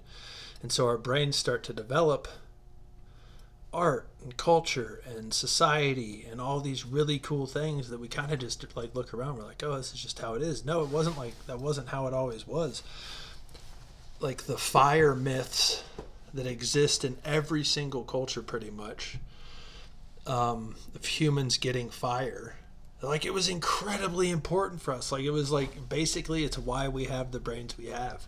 And 0.62 0.72
so 0.72 0.86
our 0.86 0.98
brains 0.98 1.36
start 1.36 1.64
to 1.64 1.74
develop 1.74 2.30
art 3.74 4.08
and 4.24 4.38
culture 4.38 5.02
and 5.08 5.34
society 5.34 6.26
and 6.30 6.40
all 6.40 6.60
these 6.60 6.86
really 6.86 7.20
cool 7.20 7.46
things 7.46 7.90
that 7.90 8.00
we 8.00 8.08
kind 8.08 8.32
of 8.32 8.40
just 8.40 8.66
like 8.76 8.96
look 8.96 9.14
around. 9.14 9.38
We're 9.38 9.46
like 9.46 9.64
oh 9.64 9.76
this 9.76 9.94
is 9.94 10.02
just 10.02 10.20
how 10.20 10.36
it 10.36 10.42
is. 10.42 10.64
No 10.64 10.82
it 10.84 10.90
wasn't 10.90 11.18
like 11.18 11.34
that 11.48 11.60
wasn't 11.60 11.90
how 11.90 12.08
it 12.08 12.14
always 12.14 12.48
was. 12.48 12.84
Like 14.20 14.44
the 14.44 14.58
fire 14.58 15.16
myths 15.16 15.84
that 16.34 16.46
exist 16.48 17.04
in 17.04 17.18
every 17.26 17.64
single 17.64 18.04
culture 18.04 18.42
pretty 18.42 18.70
much 18.70 19.18
um, 20.28 20.76
of 20.96 21.06
humans 21.06 21.58
getting 21.58 21.90
fire 21.90 22.56
like 23.02 23.26
it 23.26 23.34
was 23.34 23.48
incredibly 23.48 24.30
important 24.30 24.82
for 24.82 24.94
us. 24.94 25.12
Like 25.12 25.24
it 25.24 25.32
was 25.32 25.52
like 25.52 25.88
basically 25.90 26.44
it's 26.44 26.58
why 26.58 26.88
we 26.88 27.06
have 27.06 27.32
the 27.32 27.40
brains 27.40 27.78
we 27.78 27.88
have. 27.88 28.28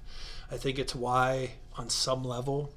I 0.51 0.57
think 0.57 0.79
it's 0.79 0.95
why 0.95 1.51
on 1.77 1.89
some 1.89 2.23
level 2.23 2.71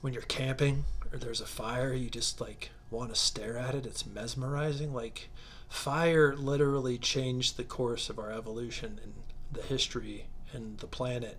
when 0.00 0.12
you're 0.12 0.22
camping 0.22 0.84
or 1.12 1.18
there's 1.18 1.40
a 1.40 1.46
fire 1.46 1.92
you 1.92 2.10
just 2.10 2.40
like 2.40 2.70
want 2.90 3.12
to 3.12 3.20
stare 3.20 3.56
at 3.58 3.74
it. 3.74 3.86
It's 3.86 4.06
mesmerizing. 4.06 4.94
Like 4.94 5.28
fire 5.68 6.34
literally 6.34 6.98
changed 6.98 7.56
the 7.56 7.64
course 7.64 8.08
of 8.08 8.18
our 8.18 8.32
evolution 8.32 9.00
and 9.02 9.12
the 9.52 9.62
history 9.62 10.26
and 10.52 10.78
the 10.78 10.86
planet 10.86 11.38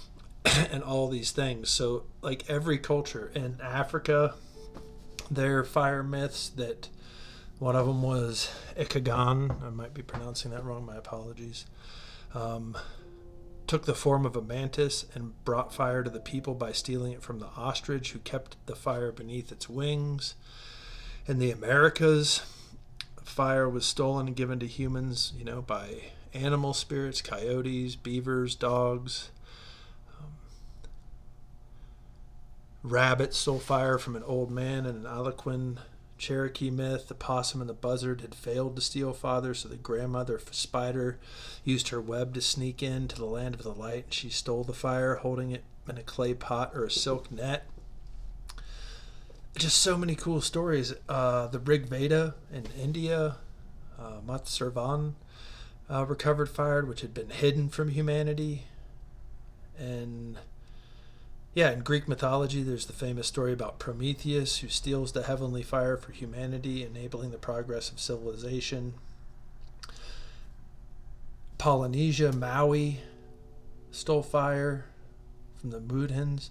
and 0.44 0.82
all 0.82 1.08
these 1.08 1.30
things. 1.30 1.70
So 1.70 2.04
like 2.20 2.48
every 2.48 2.78
culture 2.78 3.30
in 3.34 3.58
africa 3.62 4.34
there 5.30 5.58
are 5.58 5.64
fire 5.64 6.02
myths 6.02 6.48
that 6.50 6.88
one 7.58 7.76
of 7.76 7.86
them 7.86 8.02
was 8.02 8.50
Ikagan. 8.76 9.62
I 9.62 9.70
might 9.70 9.94
be 9.94 10.02
pronouncing 10.02 10.52
that 10.52 10.64
wrong. 10.64 10.86
My 10.86 10.96
apologies. 10.96 11.66
Um, 12.34 12.76
took 13.66 13.84
the 13.84 13.94
form 13.94 14.24
of 14.24 14.34
a 14.34 14.42
mantis 14.42 15.04
and 15.14 15.44
brought 15.44 15.74
fire 15.74 16.02
to 16.02 16.10
the 16.10 16.20
people 16.20 16.54
by 16.54 16.72
stealing 16.72 17.12
it 17.12 17.22
from 17.22 17.38
the 17.38 17.48
ostrich, 17.56 18.12
who 18.12 18.18
kept 18.20 18.56
the 18.66 18.74
fire 18.74 19.12
beneath 19.12 19.52
its 19.52 19.68
wings. 19.68 20.34
In 21.26 21.38
the 21.38 21.50
Americas, 21.50 22.42
fire 23.22 23.68
was 23.68 23.84
stolen 23.84 24.28
and 24.28 24.36
given 24.36 24.58
to 24.60 24.66
humans, 24.66 25.34
you 25.36 25.44
know, 25.44 25.60
by 25.60 26.12
animal 26.32 26.72
spirits, 26.72 27.20
coyotes, 27.20 27.94
beavers, 27.94 28.54
dogs. 28.54 29.30
Um, 30.18 30.32
rabbits 32.82 33.36
stole 33.36 33.58
fire 33.58 33.98
from 33.98 34.16
an 34.16 34.22
old 34.22 34.50
man 34.50 34.86
in 34.86 34.96
an 34.96 35.06
Algonquin 35.06 35.78
Cherokee 36.18 36.70
myth, 36.70 37.08
the 37.08 37.14
possum 37.14 37.60
and 37.60 37.70
the 37.70 37.74
buzzard 37.74 38.20
had 38.20 38.34
failed 38.34 38.76
to 38.76 38.82
steal 38.82 39.12
father, 39.12 39.54
so 39.54 39.68
the 39.68 39.76
grandmother 39.76 40.40
spider 40.50 41.18
used 41.64 41.88
her 41.88 42.00
web 42.00 42.34
to 42.34 42.40
sneak 42.40 42.82
in 42.82 43.08
to 43.08 43.16
the 43.16 43.24
land 43.24 43.54
of 43.54 43.62
the 43.62 43.72
light, 43.72 44.04
and 44.04 44.14
she 44.14 44.28
stole 44.28 44.64
the 44.64 44.72
fire, 44.72 45.16
holding 45.16 45.50
it 45.50 45.64
in 45.88 45.96
a 45.96 46.02
clay 46.02 46.34
pot 46.34 46.72
or 46.74 46.84
a 46.84 46.90
silk 46.90 47.30
net. 47.30 47.66
Just 49.56 49.78
so 49.78 49.96
many 49.96 50.14
cool 50.14 50.40
stories. 50.40 50.92
Uh, 51.08 51.46
the 51.46 51.58
Rig 51.58 51.86
Veda 51.86 52.34
in 52.52 52.64
India, 52.80 53.36
uh, 53.98 54.20
Matsurvan 54.26 55.14
uh, 55.90 56.04
recovered 56.06 56.48
fire, 56.48 56.84
which 56.84 57.00
had 57.00 57.14
been 57.14 57.30
hidden 57.30 57.68
from 57.68 57.88
humanity. 57.88 58.64
And 59.78 60.38
yeah, 61.54 61.72
in 61.72 61.80
Greek 61.80 62.06
mythology, 62.06 62.62
there's 62.62 62.86
the 62.86 62.92
famous 62.92 63.26
story 63.26 63.52
about 63.52 63.78
Prometheus 63.78 64.58
who 64.58 64.68
steals 64.68 65.12
the 65.12 65.24
heavenly 65.24 65.62
fire 65.62 65.96
for 65.96 66.12
humanity, 66.12 66.84
enabling 66.84 67.30
the 67.30 67.38
progress 67.38 67.90
of 67.90 67.98
civilization. 67.98 68.94
Polynesia, 71.56 72.32
Maui 72.32 73.00
stole 73.90 74.22
fire 74.22 74.84
from 75.60 75.70
the 75.70 75.80
Mudhens. 75.80 76.50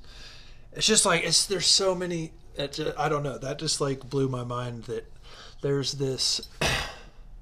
It's 0.74 0.86
just 0.86 1.06
like 1.06 1.24
it's 1.24 1.46
there's 1.46 1.68
so 1.68 1.96
many. 1.96 2.32
Just, 2.58 2.98
I 2.98 3.08
don't 3.08 3.24
know. 3.24 3.38
That 3.38 3.60
just 3.60 3.80
like 3.80 4.10
blew 4.10 4.28
my 4.28 4.44
mind 4.44 4.84
that 4.86 5.06
there's 5.62 5.94
this 5.94 6.50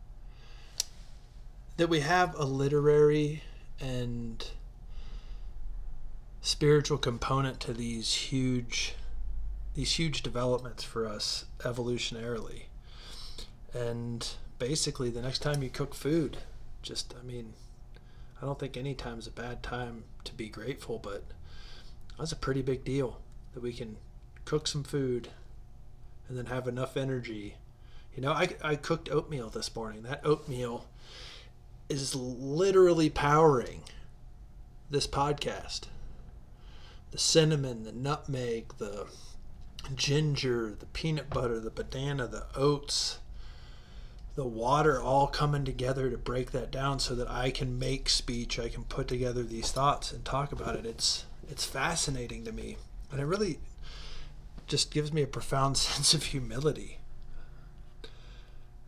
that 1.78 1.90
we 1.90 2.02
have 2.02 2.36
a 2.38 2.46
literary 2.46 3.44
and 3.80 4.48
spiritual 6.46 7.00
component 7.00 7.60
to 7.60 7.74
these 7.74 8.14
huge 8.14 8.94
these 9.74 9.98
huge 9.98 10.22
developments 10.22 10.84
for 10.84 11.08
us 11.08 11.46
evolutionarily. 11.62 12.66
And 13.74 14.26
basically 14.60 15.10
the 15.10 15.24
next 15.24 15.40
time 15.40 15.64
you 15.64 15.70
cook 15.72 15.96
food, 15.96 16.38
just 16.84 17.16
I 17.20 17.26
mean, 17.26 17.54
I 18.40 18.46
don't 18.46 18.60
think 18.60 18.78
any 18.78 18.94
time's 18.94 19.26
a 19.26 19.32
bad 19.32 19.64
time 19.64 20.04
to 20.24 20.34
be 20.36 20.48
grateful, 20.48 21.00
but 21.00 21.24
that's 22.20 22.32
a 22.32 22.38
pretty 22.38 22.62
big 22.62 22.84
deal 22.84 23.20
that 23.56 23.64
we 23.64 23.74
can 23.74 23.98
cook 24.46 24.68
some 24.68 24.84
food 24.84 25.30
and 26.30 26.38
then 26.38 26.46
have 26.46 26.68
enough 26.68 26.96
energy. 26.96 27.56
You 28.16 28.22
know, 28.22 28.32
I, 28.32 28.50
I 28.62 28.76
cooked 28.76 29.10
oatmeal 29.10 29.50
this 29.50 29.76
morning. 29.76 30.04
That 30.04 30.22
oatmeal 30.24 30.86
is 31.90 32.14
literally 32.16 33.10
powering 33.10 33.82
this 34.92 35.08
podcast 35.08 35.88
the 37.16 37.22
cinnamon, 37.22 37.86
the 37.86 37.94
nutmeg, 37.94 38.74
the 38.78 39.08
ginger, 39.96 40.76
the 40.78 40.86
peanut 40.88 41.30
butter, 41.30 41.62
the 41.62 41.70
banana, 41.70 42.28
the 42.28 42.46
oats, 42.58 43.20
the 44.36 44.44
water 44.44 45.02
all 45.02 45.26
coming 45.26 45.64
together 45.64 46.10
to 46.10 46.18
break 46.18 46.52
that 46.52 46.72
down 46.72 47.00
so 47.00 47.16
that 47.16 47.32
I 47.32 47.52
can 47.52 47.80
make 47.80 48.10
speech, 48.10 48.60
I 48.60 48.68
can 48.68 48.84
put 48.84 49.08
together 49.08 49.44
these 49.44 49.72
thoughts 49.72 50.12
and 50.12 50.26
talk 50.26 50.52
about 50.52 50.76
it. 50.76 50.86
It's 50.86 51.24
it's 51.50 51.64
fascinating 51.64 52.44
to 52.44 52.52
me. 52.52 52.76
And 53.10 53.22
it 53.22 53.26
really 53.26 53.60
just 54.68 54.92
gives 54.92 55.14
me 55.14 55.22
a 55.22 55.28
profound 55.28 55.78
sense 55.78 56.14
of 56.14 56.22
humility 56.22 57.00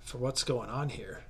for 0.02 0.18
what's 0.18 0.44
going 0.44 0.70
on 0.70 0.90
here. 0.90 1.24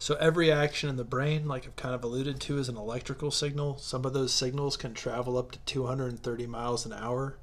So 0.00 0.14
every 0.14 0.50
action 0.50 0.88
in 0.88 0.96
the 0.96 1.04
brain, 1.04 1.46
like 1.46 1.66
I've 1.66 1.76
kind 1.76 1.94
of 1.94 2.02
alluded 2.02 2.40
to, 2.40 2.56
is 2.56 2.70
an 2.70 2.78
electrical 2.78 3.30
signal. 3.30 3.76
Some 3.76 4.06
of 4.06 4.14
those 4.14 4.32
signals 4.32 4.78
can 4.78 4.94
travel 4.94 5.36
up 5.36 5.52
to 5.52 5.58
230 5.66 6.46
miles 6.46 6.86
an 6.86 6.94
hour. 6.94 7.36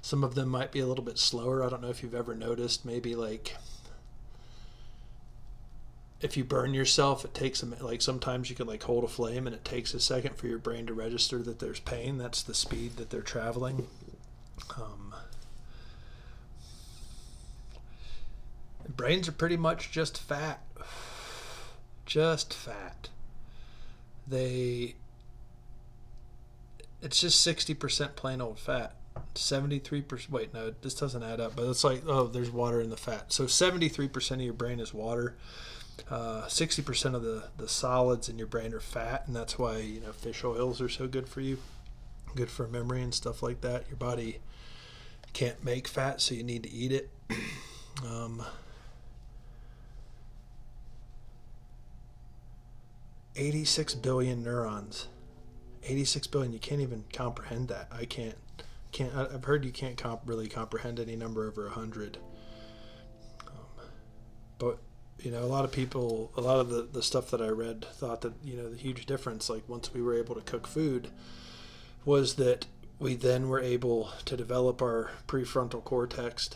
Some 0.00 0.22
of 0.22 0.36
them 0.36 0.48
might 0.48 0.70
be 0.70 0.78
a 0.78 0.86
little 0.86 1.04
bit 1.04 1.18
slower. 1.18 1.64
I 1.64 1.68
don't 1.68 1.82
know 1.82 1.90
if 1.90 2.04
you've 2.04 2.14
ever 2.14 2.36
noticed 2.36 2.84
maybe 2.84 3.16
like 3.16 3.56
if 6.20 6.36
you 6.36 6.44
burn 6.44 6.72
yourself, 6.72 7.24
it 7.24 7.34
takes 7.34 7.64
a 7.64 7.84
like 7.84 8.00
sometimes 8.00 8.48
you 8.48 8.54
can 8.54 8.68
like 8.68 8.84
hold 8.84 9.02
a 9.02 9.08
flame 9.08 9.48
and 9.48 9.56
it 9.56 9.64
takes 9.64 9.92
a 9.92 9.98
second 9.98 10.36
for 10.36 10.46
your 10.46 10.58
brain 10.58 10.86
to 10.86 10.94
register 10.94 11.42
that 11.42 11.58
there's 11.58 11.80
pain. 11.80 12.18
That's 12.18 12.44
the 12.44 12.54
speed 12.54 12.96
that 12.96 13.10
they're 13.10 13.22
traveling. 13.22 13.88
Um, 14.76 15.14
brains 18.96 19.26
are 19.28 19.32
pretty 19.32 19.56
much 19.56 19.90
just 19.90 20.20
fat, 20.20 20.60
just 22.06 22.52
fat. 22.52 23.08
They 24.26 24.94
it's 27.02 27.20
just 27.20 27.40
sixty 27.40 27.74
percent 27.74 28.16
plain 28.16 28.40
old 28.40 28.58
fat. 28.58 28.94
Seventy 29.34 29.78
three 29.78 30.02
percent. 30.02 30.32
Wait, 30.32 30.54
no, 30.54 30.72
this 30.82 30.94
doesn't 30.94 31.22
add 31.22 31.40
up. 31.40 31.56
But 31.56 31.68
it's 31.68 31.84
like 31.84 32.02
oh, 32.06 32.26
there's 32.26 32.50
water 32.50 32.80
in 32.80 32.90
the 32.90 32.96
fat. 32.96 33.32
So 33.32 33.46
seventy 33.46 33.88
three 33.88 34.08
percent 34.08 34.40
of 34.40 34.44
your 34.44 34.54
brain 34.54 34.80
is 34.80 34.94
water. 34.94 35.36
Uh, 36.10 36.46
Sixty 36.48 36.82
percent 36.82 37.14
of 37.14 37.22
the 37.22 37.44
the 37.56 37.68
solids 37.68 38.28
in 38.28 38.38
your 38.38 38.46
brain 38.46 38.74
are 38.74 38.80
fat, 38.80 39.24
and 39.26 39.36
that's 39.36 39.58
why 39.58 39.78
you 39.78 40.00
know 40.00 40.12
fish 40.12 40.42
oils 40.44 40.80
are 40.80 40.88
so 40.88 41.06
good 41.06 41.28
for 41.28 41.40
you, 41.40 41.58
good 42.34 42.50
for 42.50 42.66
memory 42.66 43.02
and 43.02 43.14
stuff 43.14 43.42
like 43.42 43.60
that. 43.60 43.84
Your 43.88 43.96
body 43.96 44.40
can't 45.32 45.62
make 45.64 45.86
fat, 45.86 46.20
so 46.20 46.34
you 46.34 46.42
need 46.42 46.62
to 46.64 46.72
eat 46.72 46.92
it. 46.92 47.10
um, 48.06 48.42
86 53.36 53.94
billion 53.96 54.42
neurons. 54.42 55.08
86 55.82 56.26
billion 56.28 56.52
you 56.52 56.58
can't 56.58 56.80
even 56.80 57.04
comprehend 57.12 57.68
that. 57.68 57.88
I 57.92 58.04
can't 58.04 58.36
can't 58.94 59.12
i've 59.16 59.44
heard 59.44 59.64
you 59.64 59.72
can't 59.72 59.96
comp- 59.96 60.22
really 60.24 60.48
comprehend 60.48 61.00
any 61.00 61.16
number 61.16 61.46
over 61.48 61.64
100 61.64 62.16
um, 63.48 63.86
but 64.56 64.78
you 65.18 65.32
know 65.32 65.42
a 65.42 65.50
lot 65.50 65.64
of 65.64 65.72
people 65.72 66.30
a 66.36 66.40
lot 66.40 66.60
of 66.60 66.70
the, 66.70 66.82
the 66.82 67.02
stuff 67.02 67.28
that 67.30 67.42
i 67.42 67.48
read 67.48 67.84
thought 67.84 68.20
that 68.20 68.32
you 68.44 68.56
know 68.56 68.70
the 68.70 68.76
huge 68.76 69.04
difference 69.04 69.50
like 69.50 69.68
once 69.68 69.92
we 69.92 70.00
were 70.00 70.14
able 70.14 70.34
to 70.34 70.40
cook 70.42 70.66
food 70.66 71.08
was 72.04 72.36
that 72.36 72.66
we 73.00 73.16
then 73.16 73.48
were 73.48 73.60
able 73.60 74.10
to 74.24 74.36
develop 74.36 74.80
our 74.80 75.10
prefrontal 75.26 75.82
cortex 75.82 76.50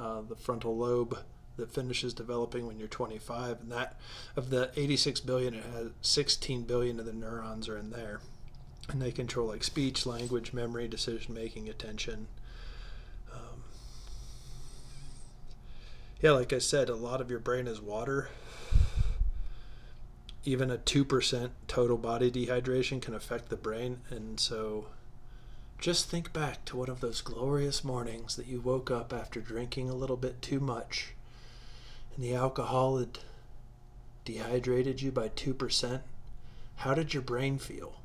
uh, 0.00 0.22
the 0.22 0.34
frontal 0.34 0.74
lobe 0.74 1.18
that 1.56 1.72
finishes 1.72 2.14
developing 2.14 2.66
when 2.66 2.78
you're 2.78 2.88
25 2.88 3.60
and 3.60 3.72
that 3.72 3.96
of 4.36 4.50
the 4.50 4.70
86 4.76 5.20
billion 5.20 5.54
it 5.54 5.64
has 5.74 5.88
16 6.00 6.62
billion 6.62 6.98
of 6.98 7.06
the 7.06 7.12
neurons 7.12 7.68
are 7.68 7.76
in 7.76 7.90
there. 7.90 8.20
And 8.88 9.00
they 9.00 9.12
control 9.12 9.48
like 9.48 9.62
speech 9.62 10.06
language 10.06 10.52
memory 10.52 10.88
decision 10.88 11.34
making 11.34 11.68
attention 11.68 12.26
um, 13.32 13.62
yeah 16.20 16.32
like 16.32 16.52
i 16.52 16.58
said 16.58 16.88
a 16.88 16.96
lot 16.96 17.20
of 17.20 17.30
your 17.30 17.40
brain 17.40 17.66
is 17.66 17.80
water. 17.80 18.28
Even 20.44 20.72
a 20.72 20.76
2% 20.76 21.50
total 21.68 21.96
body 21.96 22.28
dehydration 22.28 23.00
can 23.00 23.14
affect 23.14 23.48
the 23.48 23.56
brain 23.56 24.00
and 24.10 24.40
so 24.40 24.86
just 25.78 26.08
think 26.08 26.32
back 26.32 26.64
to 26.64 26.76
one 26.76 26.88
of 26.88 27.00
those 27.00 27.20
glorious 27.20 27.84
mornings 27.84 28.34
that 28.36 28.46
you 28.46 28.60
woke 28.60 28.90
up 28.90 29.12
after 29.12 29.40
drinking 29.40 29.88
a 29.88 29.94
little 29.94 30.16
bit 30.16 30.42
too 30.42 30.58
much 30.58 31.14
and 32.14 32.24
the 32.24 32.34
alcohol 32.34 32.98
had 32.98 33.18
dehydrated 34.24 35.02
you 35.02 35.10
by 35.10 35.28
2%, 35.28 36.00
how 36.76 36.94
did 36.94 37.14
your 37.14 37.22
brain 37.22 37.58
feel? 37.58 38.00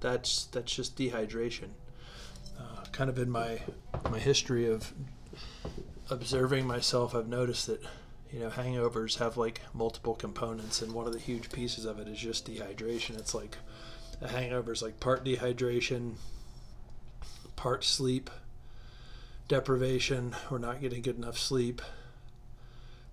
That's 0.00 0.44
that's 0.46 0.72
just 0.72 0.96
dehydration. 0.96 1.70
Uh, 2.58 2.84
kind 2.92 3.10
of 3.10 3.18
in 3.18 3.30
my 3.30 3.60
my 4.10 4.18
history 4.18 4.70
of 4.70 4.92
observing 6.08 6.66
myself, 6.66 7.14
I've 7.14 7.28
noticed 7.28 7.66
that 7.66 7.82
you 8.32 8.40
know 8.40 8.50
hangovers 8.50 9.18
have 9.18 9.36
like 9.36 9.60
multiple 9.74 10.14
components, 10.14 10.82
and 10.82 10.92
one 10.92 11.06
of 11.06 11.12
the 11.12 11.18
huge 11.18 11.50
pieces 11.50 11.84
of 11.84 11.98
it 11.98 12.06
is 12.06 12.18
just 12.18 12.46
dehydration. 12.46 13.18
It's 13.18 13.34
like 13.34 13.56
a 14.20 14.28
hangover 14.28 14.72
is 14.72 14.82
like 14.82 15.00
part 15.00 15.24
dehydration, 15.24 16.14
part 17.56 17.84
sleep 17.84 18.30
deprivation, 19.48 20.36
or 20.50 20.58
not 20.58 20.80
getting 20.80 21.02
good 21.02 21.16
enough 21.16 21.38
sleep, 21.38 21.80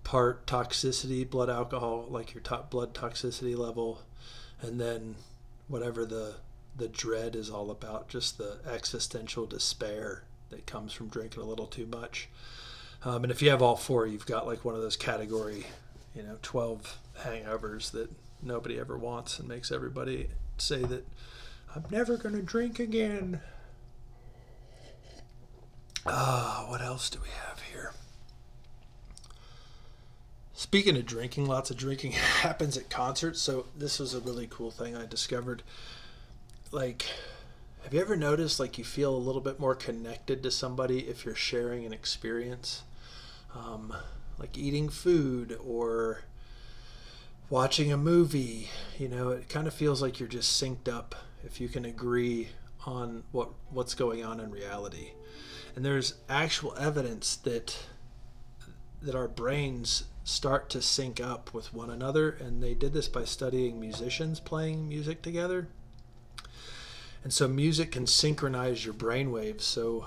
part 0.06 0.46
toxicity, 0.46 1.28
blood 1.28 1.50
alcohol, 1.50 2.06
like 2.08 2.32
your 2.32 2.40
top 2.40 2.70
blood 2.70 2.94
toxicity 2.94 3.58
level, 3.58 4.02
and 4.62 4.80
then 4.80 5.16
whatever 5.66 6.06
the 6.06 6.36
the 6.76 6.86
dread 6.86 7.34
is 7.34 7.50
all 7.50 7.72
about, 7.72 8.08
just 8.08 8.38
the 8.38 8.58
existential 8.70 9.46
despair 9.46 10.22
that 10.50 10.64
comes 10.64 10.92
from 10.92 11.08
drinking 11.08 11.42
a 11.42 11.44
little 11.44 11.66
too 11.66 11.86
much. 11.86 12.28
Um, 13.04 13.24
and 13.24 13.32
if 13.32 13.42
you 13.42 13.50
have 13.50 13.62
all 13.62 13.74
four, 13.74 14.06
you've 14.06 14.26
got 14.26 14.46
like 14.46 14.64
one 14.64 14.76
of 14.76 14.80
those 14.80 14.96
category, 14.96 15.66
you 16.14 16.22
know, 16.22 16.38
twelve 16.40 16.98
hangovers 17.22 17.90
that 17.90 18.08
nobody 18.40 18.78
ever 18.78 18.96
wants 18.96 19.40
and 19.40 19.48
makes 19.48 19.72
everybody 19.72 20.28
say 20.56 20.82
that 20.82 21.04
I'm 21.74 21.84
never 21.90 22.16
going 22.16 22.36
to 22.36 22.42
drink 22.42 22.78
again. 22.78 23.40
Ah, 26.06 26.64
what 26.68 26.80
else 26.80 27.10
do 27.10 27.18
we 27.20 27.30
have? 27.30 27.60
Speaking 30.58 30.96
of 30.96 31.04
drinking, 31.04 31.44
lots 31.44 31.70
of 31.70 31.76
drinking 31.76 32.12
happens 32.40 32.78
at 32.78 32.88
concerts. 32.88 33.42
So 33.42 33.66
this 33.76 33.98
was 33.98 34.14
a 34.14 34.20
really 34.20 34.46
cool 34.50 34.70
thing 34.70 34.96
I 34.96 35.04
discovered. 35.04 35.62
Like, 36.72 37.04
have 37.84 37.92
you 37.92 38.00
ever 38.00 38.16
noticed 38.16 38.58
like 38.58 38.78
you 38.78 38.84
feel 38.84 39.14
a 39.14 39.18
little 39.18 39.42
bit 39.42 39.60
more 39.60 39.74
connected 39.74 40.42
to 40.42 40.50
somebody 40.50 41.00
if 41.00 41.26
you're 41.26 41.34
sharing 41.34 41.84
an 41.84 41.92
experience, 41.92 42.84
um, 43.54 43.94
like 44.38 44.56
eating 44.56 44.88
food 44.88 45.58
or 45.62 46.22
watching 47.50 47.92
a 47.92 47.98
movie? 47.98 48.70
You 48.98 49.08
know, 49.08 49.28
it 49.28 49.50
kind 49.50 49.66
of 49.66 49.74
feels 49.74 50.00
like 50.00 50.18
you're 50.18 50.26
just 50.26 50.60
synced 50.60 50.88
up 50.88 51.14
if 51.44 51.60
you 51.60 51.68
can 51.68 51.84
agree 51.84 52.48
on 52.86 53.24
what 53.30 53.50
what's 53.68 53.92
going 53.92 54.24
on 54.24 54.40
in 54.40 54.50
reality. 54.50 55.10
And 55.74 55.84
there's 55.84 56.14
actual 56.30 56.74
evidence 56.78 57.36
that 57.36 57.76
that 59.02 59.14
our 59.14 59.28
brains 59.28 60.04
start 60.26 60.68
to 60.68 60.82
sync 60.82 61.20
up 61.20 61.54
with 61.54 61.72
one 61.72 61.88
another 61.88 62.30
and 62.30 62.60
they 62.60 62.74
did 62.74 62.92
this 62.92 63.06
by 63.06 63.24
studying 63.24 63.78
musicians 63.78 64.40
playing 64.40 64.88
music 64.88 65.22
together. 65.22 65.68
And 67.22 67.32
so 67.32 67.46
music 67.46 67.92
can 67.92 68.08
synchronize 68.08 68.84
your 68.84 68.92
brain 68.92 69.30
waves 69.30 69.64
so 69.64 70.06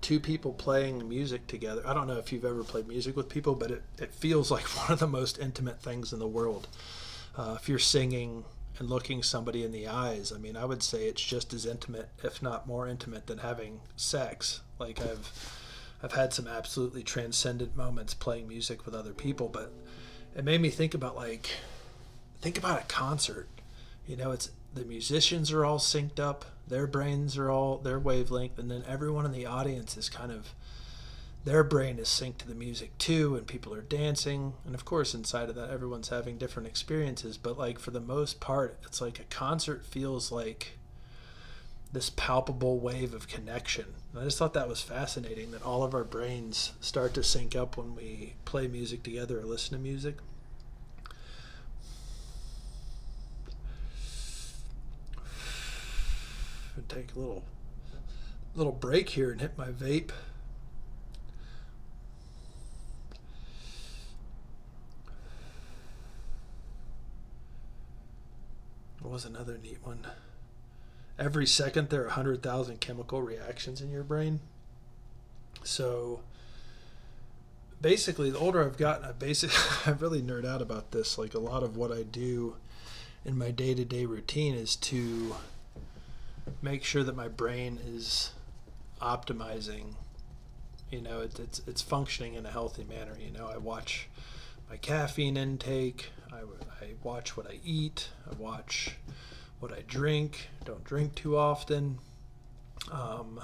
two 0.00 0.20
people 0.20 0.52
playing 0.52 1.08
music 1.08 1.46
together 1.46 1.82
i 1.86 1.94
don't 1.94 2.06
know 2.06 2.18
if 2.18 2.30
you've 2.30 2.44
ever 2.44 2.62
played 2.62 2.86
music 2.86 3.16
with 3.16 3.30
people 3.30 3.54
but 3.54 3.70
it, 3.70 3.82
it 3.98 4.12
feels 4.14 4.50
like 4.50 4.62
one 4.76 4.92
of 4.92 4.98
the 4.98 5.06
most 5.06 5.38
intimate 5.38 5.80
things 5.80 6.12
in 6.12 6.18
the 6.20 6.28
world. 6.28 6.68
Uh, 7.36 7.56
if 7.58 7.68
you're 7.68 7.78
singing 7.78 8.44
and 8.78 8.88
looking 8.90 9.22
somebody 9.22 9.64
in 9.64 9.72
the 9.72 9.88
eyes 9.88 10.32
i 10.32 10.38
mean 10.38 10.56
i 10.56 10.64
would 10.64 10.82
say 10.82 11.08
it's 11.08 11.22
just 11.22 11.52
as 11.52 11.66
intimate 11.66 12.08
if 12.22 12.40
not 12.40 12.68
more 12.68 12.86
intimate 12.86 13.26
than 13.26 13.38
having 13.38 13.80
sex. 13.96 14.60
Like 14.78 15.00
i've 15.00 15.32
I've 16.02 16.12
had 16.12 16.32
some 16.32 16.46
absolutely 16.46 17.02
transcendent 17.02 17.76
moments 17.76 18.14
playing 18.14 18.48
music 18.48 18.84
with 18.84 18.94
other 18.94 19.12
people, 19.12 19.48
but 19.48 19.72
it 20.36 20.44
made 20.44 20.60
me 20.60 20.70
think 20.70 20.94
about 20.94 21.16
like 21.16 21.50
think 22.40 22.58
about 22.58 22.82
a 22.82 22.84
concert. 22.84 23.48
You 24.06 24.16
know, 24.16 24.30
it's 24.30 24.50
the 24.74 24.84
musicians 24.84 25.50
are 25.52 25.64
all 25.64 25.78
synced 25.78 26.20
up, 26.20 26.44
their 26.68 26.86
brains 26.86 27.38
are 27.38 27.50
all 27.50 27.78
their 27.78 27.98
wavelength, 27.98 28.58
and 28.58 28.70
then 28.70 28.84
everyone 28.86 29.24
in 29.24 29.32
the 29.32 29.46
audience 29.46 29.96
is 29.96 30.08
kind 30.08 30.30
of 30.30 30.48
their 31.44 31.64
brain 31.64 31.98
is 31.98 32.08
synced 32.08 32.38
to 32.38 32.48
the 32.48 32.54
music 32.54 32.96
too, 32.98 33.36
and 33.36 33.46
people 33.46 33.72
are 33.72 33.80
dancing, 33.80 34.52
and 34.66 34.74
of 34.74 34.84
course 34.84 35.14
inside 35.14 35.48
of 35.48 35.54
that 35.54 35.70
everyone's 35.70 36.08
having 36.08 36.36
different 36.36 36.68
experiences, 36.68 37.38
but 37.38 37.56
like 37.56 37.78
for 37.78 37.92
the 37.92 38.00
most 38.00 38.40
part, 38.40 38.78
it's 38.84 39.00
like 39.00 39.18
a 39.18 39.24
concert 39.24 39.84
feels 39.84 40.30
like 40.30 40.75
this 41.92 42.10
palpable 42.10 42.78
wave 42.78 43.14
of 43.14 43.28
connection. 43.28 43.86
And 44.12 44.20
I 44.20 44.24
just 44.24 44.38
thought 44.38 44.54
that 44.54 44.68
was 44.68 44.82
fascinating 44.82 45.50
that 45.52 45.62
all 45.62 45.82
of 45.82 45.94
our 45.94 46.04
brains 46.04 46.72
start 46.80 47.14
to 47.14 47.22
sync 47.22 47.56
up 47.56 47.76
when 47.76 47.94
we 47.94 48.34
play 48.44 48.66
music 48.68 49.02
together 49.02 49.40
or 49.40 49.44
listen 49.44 49.76
to 49.76 49.82
music. 49.82 50.16
Take 56.88 57.14
a 57.14 57.18
little 57.18 57.44
little 58.54 58.72
break 58.72 59.10
here 59.10 59.30
and 59.30 59.40
hit 59.40 59.58
my 59.58 59.68
vape. 59.68 60.10
What 69.00 69.12
was 69.12 69.24
another 69.24 69.58
neat 69.62 69.78
one? 69.82 70.06
Every 71.18 71.46
second 71.46 71.88
there 71.88 72.02
are 72.02 72.06
100,000 72.06 72.80
chemical 72.80 73.22
reactions 73.22 73.80
in 73.80 73.90
your 73.90 74.02
brain. 74.02 74.40
So 75.64 76.20
basically, 77.80 78.30
the 78.30 78.38
older 78.38 78.64
I've 78.64 78.76
gotten, 78.76 79.04
I 79.04 79.12
basically 79.12 79.56
I 79.86 79.96
really 79.96 80.22
nerd 80.22 80.46
out 80.46 80.62
about 80.62 80.92
this. 80.92 81.18
Like 81.18 81.34
a 81.34 81.38
lot 81.38 81.62
of 81.62 81.76
what 81.76 81.92
I 81.92 82.02
do 82.02 82.56
in 83.24 83.36
my 83.36 83.50
day-to-day 83.50 84.06
routine 84.06 84.54
is 84.54 84.76
to 84.76 85.34
make 86.62 86.84
sure 86.84 87.02
that 87.02 87.16
my 87.16 87.28
brain 87.28 87.78
is 87.84 88.32
optimizing. 89.00 89.94
You 90.90 91.00
know, 91.00 91.20
it, 91.20 91.38
it's 91.40 91.60
it's 91.66 91.82
functioning 91.82 92.34
in 92.34 92.46
a 92.46 92.50
healthy 92.50 92.84
manner. 92.84 93.16
You 93.20 93.36
know, 93.36 93.48
I 93.48 93.56
watch 93.56 94.08
my 94.70 94.76
caffeine 94.76 95.36
intake. 95.36 96.10
I, 96.32 96.40
I 96.84 96.90
watch 97.02 97.36
what 97.36 97.50
I 97.50 97.58
eat. 97.64 98.10
I 98.30 98.34
watch 98.34 98.96
what 99.60 99.72
I 99.72 99.82
drink. 99.86 100.48
Don't 100.64 100.84
drink 100.84 101.14
too 101.14 101.36
often. 101.36 101.98
Um, 102.90 103.40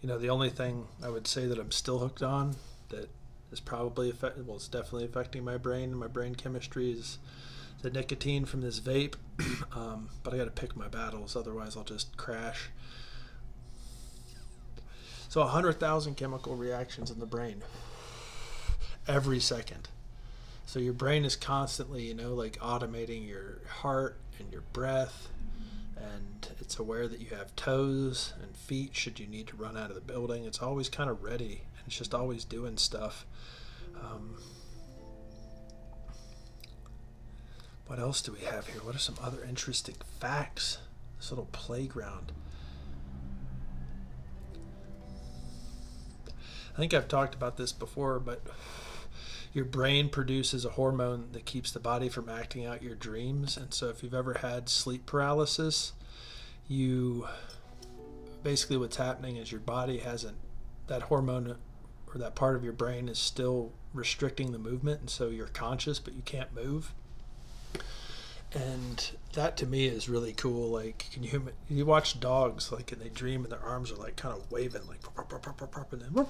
you 0.00 0.08
know, 0.08 0.18
the 0.18 0.30
only 0.30 0.50
thing 0.50 0.86
I 1.02 1.08
would 1.08 1.26
say 1.26 1.46
that 1.46 1.58
I'm 1.58 1.70
still 1.70 1.98
hooked 1.98 2.22
on 2.22 2.56
that 2.90 3.08
is 3.52 3.60
probably 3.60 4.10
affect 4.10 4.38
well, 4.38 4.56
it's 4.56 4.68
definitely 4.68 5.04
affecting 5.04 5.44
my 5.44 5.56
brain 5.56 5.90
and 5.90 5.98
my 5.98 6.06
brain 6.06 6.34
chemistry 6.34 6.92
is 6.92 7.18
the 7.82 7.90
nicotine 7.90 8.44
from 8.44 8.60
this 8.60 8.80
vape. 8.80 9.14
um, 9.74 10.10
but 10.22 10.34
I 10.34 10.36
got 10.36 10.44
to 10.44 10.50
pick 10.50 10.76
my 10.76 10.88
battles, 10.88 11.36
otherwise 11.36 11.76
I'll 11.76 11.84
just 11.84 12.16
crash. 12.16 12.70
So 15.28 15.40
100,000 15.42 16.16
chemical 16.16 16.56
reactions 16.56 17.10
in 17.10 17.20
the 17.20 17.26
brain 17.26 17.62
every 19.06 19.40
second. 19.40 19.88
So 20.66 20.78
your 20.78 20.92
brain 20.92 21.24
is 21.24 21.36
constantly, 21.36 22.02
you 22.02 22.14
know, 22.14 22.34
like 22.34 22.58
automating 22.58 23.26
your 23.28 23.60
heart 23.68 24.18
and 24.40 24.50
your 24.52 24.62
breath 24.72 25.28
and 25.96 26.48
it's 26.60 26.78
aware 26.78 27.06
that 27.06 27.20
you 27.20 27.36
have 27.36 27.54
toes 27.56 28.32
and 28.42 28.56
feet 28.56 28.96
should 28.96 29.20
you 29.20 29.26
need 29.26 29.46
to 29.48 29.56
run 29.56 29.76
out 29.76 29.90
of 29.90 29.94
the 29.94 30.00
building. 30.00 30.44
It's 30.44 30.60
always 30.60 30.88
kind 30.88 31.10
of 31.10 31.22
ready 31.22 31.62
and 31.76 31.86
it's 31.86 31.96
just 31.96 32.14
always 32.14 32.44
doing 32.44 32.76
stuff. 32.76 33.26
Um, 33.96 34.36
what 37.86 37.98
else 37.98 38.22
do 38.22 38.32
we 38.32 38.40
have 38.40 38.68
here? 38.68 38.80
What 38.82 38.94
are 38.94 39.00
some 39.00 39.16
other 39.22 39.44
interesting 39.44 39.96
facts? 40.20 40.78
This 41.18 41.30
little 41.30 41.48
playground. 41.52 42.32
I 46.72 46.78
think 46.78 46.94
I've 46.94 47.08
talked 47.08 47.34
about 47.34 47.56
this 47.56 47.72
before, 47.72 48.18
but 48.18 48.42
your 49.52 49.64
brain 49.64 50.08
produces 50.08 50.64
a 50.64 50.70
hormone 50.70 51.28
that 51.32 51.44
keeps 51.44 51.70
the 51.70 51.80
body 51.80 52.08
from 52.08 52.28
acting 52.28 52.64
out 52.64 52.82
your 52.82 52.94
dreams. 52.94 53.56
And 53.56 53.74
so, 53.74 53.88
if 53.88 54.02
you've 54.02 54.14
ever 54.14 54.34
had 54.34 54.68
sleep 54.68 55.06
paralysis, 55.06 55.92
you 56.68 57.26
basically 58.42 58.76
what's 58.76 58.96
happening 58.96 59.36
is 59.36 59.50
your 59.50 59.60
body 59.60 59.98
hasn't 59.98 60.36
that 60.86 61.02
hormone 61.02 61.56
or 62.12 62.18
that 62.18 62.34
part 62.34 62.56
of 62.56 62.64
your 62.64 62.72
brain 62.72 63.08
is 63.08 63.18
still 63.18 63.72
restricting 63.92 64.52
the 64.52 64.58
movement, 64.58 65.00
and 65.00 65.10
so 65.10 65.28
you're 65.28 65.46
conscious 65.46 65.98
but 65.98 66.14
you 66.14 66.22
can't 66.22 66.54
move. 66.54 66.92
And 68.52 69.10
that 69.34 69.56
to 69.58 69.66
me 69.66 69.86
is 69.86 70.08
really 70.08 70.32
cool. 70.32 70.70
Like, 70.70 71.06
can 71.12 71.22
you 71.22 71.52
you 71.68 71.86
watch 71.86 72.18
dogs 72.20 72.72
like 72.72 72.92
and 72.92 73.00
they 73.00 73.08
dream 73.08 73.42
and 73.44 73.52
their 73.52 73.64
arms 73.64 73.92
are 73.92 73.96
like 73.96 74.16
kind 74.16 74.34
of 74.34 74.50
waving 74.50 74.82
like 74.88 75.00
and 75.92 76.02
then 76.02 76.26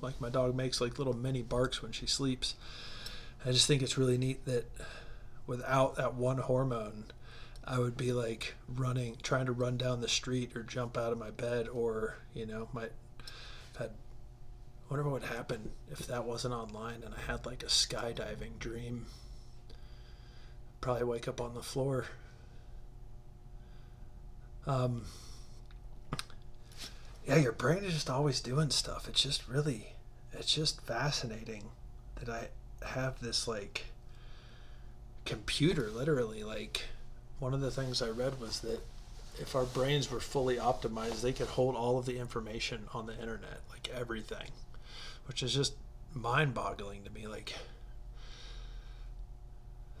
like 0.00 0.20
my 0.20 0.28
dog 0.28 0.54
makes 0.54 0.80
like 0.80 0.98
little 0.98 1.14
mini 1.14 1.42
barks 1.42 1.82
when 1.82 1.92
she 1.92 2.06
sleeps. 2.06 2.54
I 3.44 3.50
just 3.52 3.66
think 3.66 3.82
it's 3.82 3.98
really 3.98 4.16
neat 4.16 4.44
that 4.46 4.70
without 5.46 5.96
that 5.96 6.14
one 6.14 6.38
hormone, 6.38 7.06
I 7.64 7.78
would 7.78 7.96
be 7.96 8.12
like 8.12 8.54
running, 8.68 9.16
trying 9.22 9.46
to 9.46 9.52
run 9.52 9.76
down 9.76 10.00
the 10.00 10.08
street 10.08 10.56
or 10.56 10.62
jump 10.62 10.96
out 10.96 11.12
of 11.12 11.18
my 11.18 11.30
bed, 11.30 11.68
or 11.68 12.18
you 12.34 12.46
know, 12.46 12.68
might 12.72 12.92
had. 13.78 13.90
Wonder 14.90 15.04
what 15.04 15.22
would 15.22 15.30
happen 15.30 15.70
if 15.90 16.06
that 16.06 16.24
wasn't 16.24 16.52
online 16.52 17.02
and 17.04 17.14
I 17.14 17.32
had 17.32 17.46
like 17.46 17.62
a 17.62 17.66
skydiving 17.66 18.58
dream. 18.58 19.06
Probably 20.82 21.04
wake 21.04 21.26
up 21.26 21.40
on 21.40 21.54
the 21.54 21.62
floor. 21.62 22.06
Um, 24.66 25.02
yeah, 27.26 27.36
your 27.36 27.52
brain 27.52 27.84
is 27.84 27.94
just 27.94 28.10
always 28.10 28.40
doing 28.40 28.70
stuff. 28.70 29.08
It's 29.08 29.22
just 29.22 29.48
really, 29.48 29.94
it's 30.32 30.54
just 30.54 30.80
fascinating 30.82 31.64
that 32.16 32.28
I 32.28 32.48
have 32.86 33.20
this 33.20 33.48
like 33.48 33.86
computer, 35.24 35.90
literally. 35.90 36.42
Like, 36.42 36.82
one 37.38 37.54
of 37.54 37.60
the 37.60 37.70
things 37.70 38.00
I 38.02 38.08
read 38.08 38.40
was 38.40 38.60
that 38.60 38.80
if 39.38 39.54
our 39.56 39.64
brains 39.64 40.10
were 40.10 40.20
fully 40.20 40.56
optimized, 40.56 41.20
they 41.20 41.32
could 41.32 41.48
hold 41.48 41.74
all 41.74 41.98
of 41.98 42.06
the 42.06 42.18
information 42.18 42.84
on 42.92 43.06
the 43.06 43.18
internet, 43.18 43.60
like 43.70 43.90
everything, 43.94 44.48
which 45.26 45.42
is 45.42 45.52
just 45.54 45.74
mind 46.14 46.54
boggling 46.54 47.02
to 47.04 47.10
me. 47.10 47.26
Like, 47.26 47.54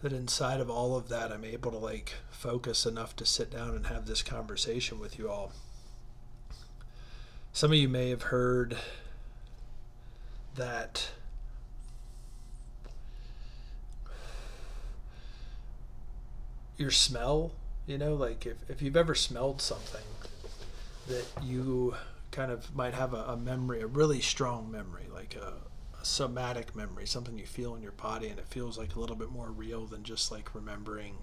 that 0.04 0.12
inside 0.12 0.60
of 0.60 0.68
all 0.68 0.98
of 0.98 1.08
that, 1.08 1.32
I'm 1.32 1.46
able 1.46 1.70
to 1.70 1.78
like 1.78 2.12
focus 2.30 2.84
enough 2.84 3.16
to 3.16 3.24
sit 3.24 3.50
down 3.50 3.70
and 3.70 3.86
have 3.86 4.04
this 4.04 4.22
conversation 4.22 5.00
with 5.00 5.18
you 5.18 5.30
all. 5.30 5.52
Some 7.54 7.72
of 7.72 7.78
you 7.78 7.88
may 7.88 8.10
have 8.10 8.24
heard 8.24 8.76
that 10.56 11.08
your 16.76 16.90
smell, 16.90 17.52
you 17.86 17.96
know, 17.96 18.12
like 18.12 18.44
if, 18.44 18.58
if 18.68 18.82
you've 18.82 18.98
ever 18.98 19.14
smelled 19.14 19.62
something 19.62 20.04
that 21.08 21.24
you 21.42 21.94
kind 22.30 22.52
of 22.52 22.76
might 22.76 22.92
have 22.92 23.14
a, 23.14 23.24
a 23.24 23.36
memory, 23.38 23.80
a 23.80 23.86
really 23.86 24.20
strong 24.20 24.70
memory, 24.70 25.06
like 25.10 25.34
a, 25.34 25.54
somatic 26.04 26.74
memory, 26.74 27.06
something 27.06 27.38
you 27.38 27.46
feel 27.46 27.74
in 27.74 27.82
your 27.82 27.92
body 27.92 28.28
and 28.28 28.38
it 28.38 28.48
feels 28.48 28.78
like 28.78 28.94
a 28.94 29.00
little 29.00 29.16
bit 29.16 29.30
more 29.30 29.50
real 29.50 29.86
than 29.86 30.02
just 30.02 30.30
like 30.30 30.54
remembering 30.54 31.16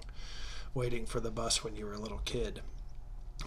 waiting 0.74 1.06
for 1.06 1.20
the 1.20 1.32
bus 1.32 1.64
when 1.64 1.76
you 1.76 1.86
were 1.86 1.94
a 1.94 2.00
little 2.00 2.22
kid. 2.26 2.62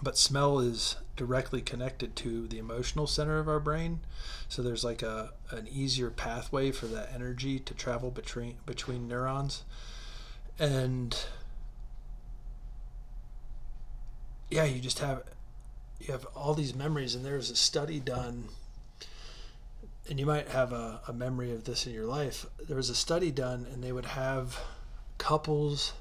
But 0.02 0.18
smell 0.18 0.58
is 0.58 0.96
directly 1.16 1.60
connected 1.60 2.16
to 2.16 2.48
the 2.48 2.58
emotional 2.58 3.06
center 3.06 3.38
of 3.38 3.48
our 3.48 3.60
brain. 3.60 4.00
So 4.48 4.62
there's 4.62 4.84
like 4.84 5.02
a 5.02 5.32
an 5.50 5.68
easier 5.68 6.10
pathway 6.10 6.72
for 6.72 6.86
that 6.86 7.12
energy 7.14 7.58
to 7.60 7.74
travel 7.74 8.10
between 8.10 8.56
between 8.66 9.06
neurons. 9.08 9.62
And 10.58 11.16
yeah, 14.50 14.64
you 14.64 14.80
just 14.80 14.98
have 14.98 15.22
you 16.00 16.12
have 16.12 16.26
all 16.34 16.54
these 16.54 16.74
memories, 16.74 17.14
and 17.14 17.24
there's 17.24 17.50
a 17.50 17.56
study 17.56 18.00
done, 18.00 18.48
and 20.08 20.20
you 20.20 20.26
might 20.26 20.48
have 20.48 20.72
a, 20.72 21.00
a 21.08 21.12
memory 21.12 21.52
of 21.52 21.64
this 21.64 21.86
in 21.86 21.92
your 21.92 22.06
life. 22.06 22.46
There 22.66 22.76
was 22.76 22.90
a 22.90 22.94
study 22.94 23.30
done, 23.30 23.66
and 23.72 23.82
they 23.82 23.92
would 23.92 24.06
have 24.06 24.58
couples. 25.18 25.92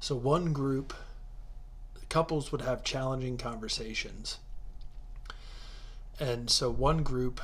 So 0.00 0.14
one 0.16 0.52
group, 0.52 0.94
couples 2.08 2.50
would 2.50 2.62
have 2.62 2.82
challenging 2.82 3.36
conversations, 3.36 4.38
and 6.18 6.50
so 6.50 6.70
one 6.70 7.02
group 7.02 7.40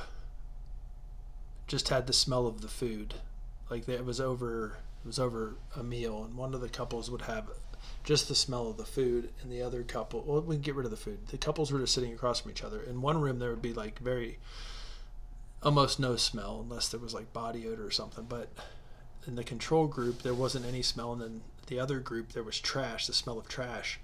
just 1.67 1.89
had 1.89 2.07
the 2.07 2.13
smell 2.13 2.47
of 2.47 2.61
the 2.61 2.67
food, 2.67 3.15
like 3.69 3.87
it 3.87 4.05
was 4.05 4.19
over 4.19 4.77
it 5.03 5.07
was 5.07 5.19
over 5.19 5.55
a 5.75 5.83
meal, 5.83 6.23
and 6.23 6.35
one 6.35 6.53
of 6.53 6.61
the 6.61 6.69
couples 6.69 7.09
would 7.11 7.21
have 7.21 7.49
just 8.03 8.27
the 8.27 8.35
smell 8.35 8.67
of 8.69 8.77
the 8.77 8.85
food, 8.85 9.29
and 9.41 9.51
the 9.51 9.61
other 9.61 9.83
couple, 9.83 10.23
well, 10.25 10.41
we 10.41 10.57
get 10.57 10.75
rid 10.75 10.85
of 10.85 10.91
the 10.91 10.97
food. 10.97 11.27
The 11.27 11.37
couples 11.37 11.71
were 11.71 11.79
just 11.79 11.93
sitting 11.93 12.13
across 12.13 12.41
from 12.41 12.51
each 12.51 12.63
other. 12.63 12.81
In 12.81 13.01
one 13.01 13.21
room, 13.21 13.39
there 13.39 13.49
would 13.49 13.61
be 13.61 13.73
like 13.73 13.99
very, 13.99 14.39
almost 15.63 15.99
no 15.99 16.15
smell, 16.15 16.61
unless 16.63 16.89
there 16.89 16.99
was 16.99 17.13
like 17.13 17.33
body 17.33 17.67
odor 17.67 17.85
or 17.85 17.91
something. 17.91 18.25
But 18.27 18.49
in 19.25 19.35
the 19.35 19.43
control 19.43 19.87
group, 19.87 20.21
there 20.21 20.33
wasn't 20.33 20.65
any 20.65 20.81
smell, 20.81 21.13
and 21.13 21.21
then 21.21 21.41
the 21.67 21.79
other 21.79 21.99
group, 21.99 22.33
there 22.33 22.43
was 22.43 22.59
trash, 22.59 23.07
the 23.07 23.13
smell 23.13 23.37
of 23.37 23.47
trash. 23.47 23.99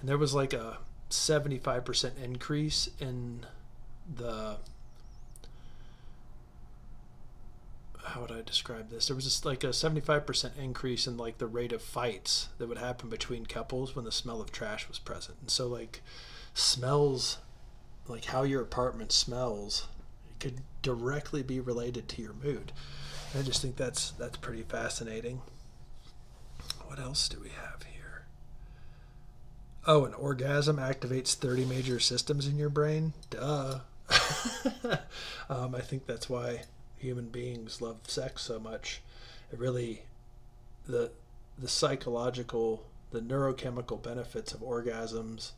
And 0.00 0.08
there 0.08 0.18
was 0.18 0.34
like 0.34 0.52
a 0.52 0.78
75% 1.10 2.22
increase 2.22 2.88
in 3.00 3.46
the 4.14 4.56
how 8.08 8.22
would 8.22 8.32
I 8.32 8.40
describe 8.42 8.88
this? 8.90 9.06
There 9.06 9.14
was 9.14 9.24
just 9.24 9.44
like 9.44 9.62
a 9.62 9.68
75% 9.68 10.56
increase 10.58 11.06
in 11.06 11.16
like 11.18 11.38
the 11.38 11.46
rate 11.46 11.72
of 11.72 11.82
fights 11.82 12.48
that 12.56 12.66
would 12.66 12.78
happen 12.78 13.10
between 13.10 13.44
couples 13.44 13.94
when 13.94 14.06
the 14.06 14.12
smell 14.12 14.40
of 14.40 14.50
trash 14.50 14.88
was 14.88 14.98
present. 14.98 15.36
And 15.40 15.50
so 15.50 15.66
like 15.66 16.02
smells 16.54 17.38
like 18.06 18.26
how 18.26 18.44
your 18.44 18.62
apartment 18.62 19.12
smells 19.12 19.88
could 20.40 20.60
directly 20.82 21.42
be 21.42 21.60
related 21.60 22.08
to 22.08 22.22
your 22.22 22.32
mood. 22.32 22.72
I 23.38 23.42
just 23.42 23.60
think 23.60 23.76
that's 23.76 24.12
that's 24.12 24.36
pretty 24.36 24.62
fascinating. 24.62 25.42
What 26.86 26.98
else 26.98 27.28
do 27.28 27.38
we 27.40 27.50
have 27.50 27.82
here? 27.82 28.24
Oh, 29.86 30.04
an 30.04 30.14
orgasm 30.14 30.76
activates 30.76 31.34
30 31.34 31.66
major 31.66 32.00
systems 32.00 32.46
in 32.46 32.56
your 32.56 32.70
brain. 32.70 33.12
Duh. 33.30 33.80
um, 35.50 35.74
I 35.74 35.80
think 35.80 36.06
that's 36.06 36.30
why 36.30 36.62
human 36.96 37.28
beings 37.28 37.82
love 37.82 37.98
sex 38.06 38.42
so 38.42 38.58
much. 38.58 39.02
It 39.52 39.58
really, 39.58 40.02
the 40.86 41.10
the 41.58 41.68
psychological, 41.68 42.86
the 43.10 43.20
neurochemical 43.20 44.02
benefits 44.02 44.52
of 44.52 44.60
orgasms 44.60 45.52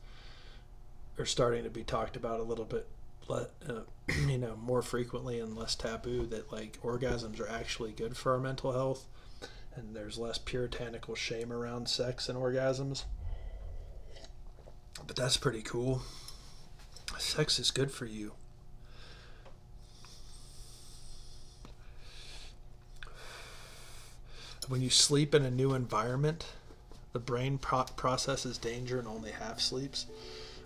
are 1.18 1.26
starting 1.26 1.64
to 1.64 1.70
be 1.70 1.84
talked 1.84 2.16
about 2.16 2.40
a 2.40 2.44
little 2.44 2.64
bit, 2.64 2.86
uh, 3.30 3.44
you 4.26 4.38
know, 4.38 4.56
more 4.56 4.82
frequently 4.82 5.40
and 5.40 5.56
less 5.56 5.74
taboo. 5.74 6.26
That 6.26 6.52
like 6.52 6.80
orgasms 6.82 7.40
are 7.40 7.48
actually 7.48 7.92
good 7.92 8.16
for 8.16 8.32
our 8.32 8.38
mental 8.38 8.72
health, 8.72 9.06
and 9.74 9.94
there's 9.94 10.18
less 10.18 10.38
puritanical 10.38 11.14
shame 11.14 11.52
around 11.52 11.88
sex 11.88 12.28
and 12.28 12.38
orgasms. 12.38 13.04
But 15.06 15.16
that's 15.16 15.36
pretty 15.36 15.62
cool. 15.62 16.02
Sex 17.18 17.58
is 17.58 17.70
good 17.70 17.90
for 17.90 18.06
you. 18.06 18.32
when 24.70 24.80
you 24.80 24.88
sleep 24.88 25.34
in 25.34 25.44
a 25.44 25.50
new 25.50 25.74
environment, 25.74 26.46
the 27.12 27.18
brain 27.18 27.58
pro- 27.58 27.82
processes 27.96 28.56
danger 28.56 29.00
and 29.00 29.08
only 29.08 29.32
half 29.32 29.58
sleeps. 29.60 30.06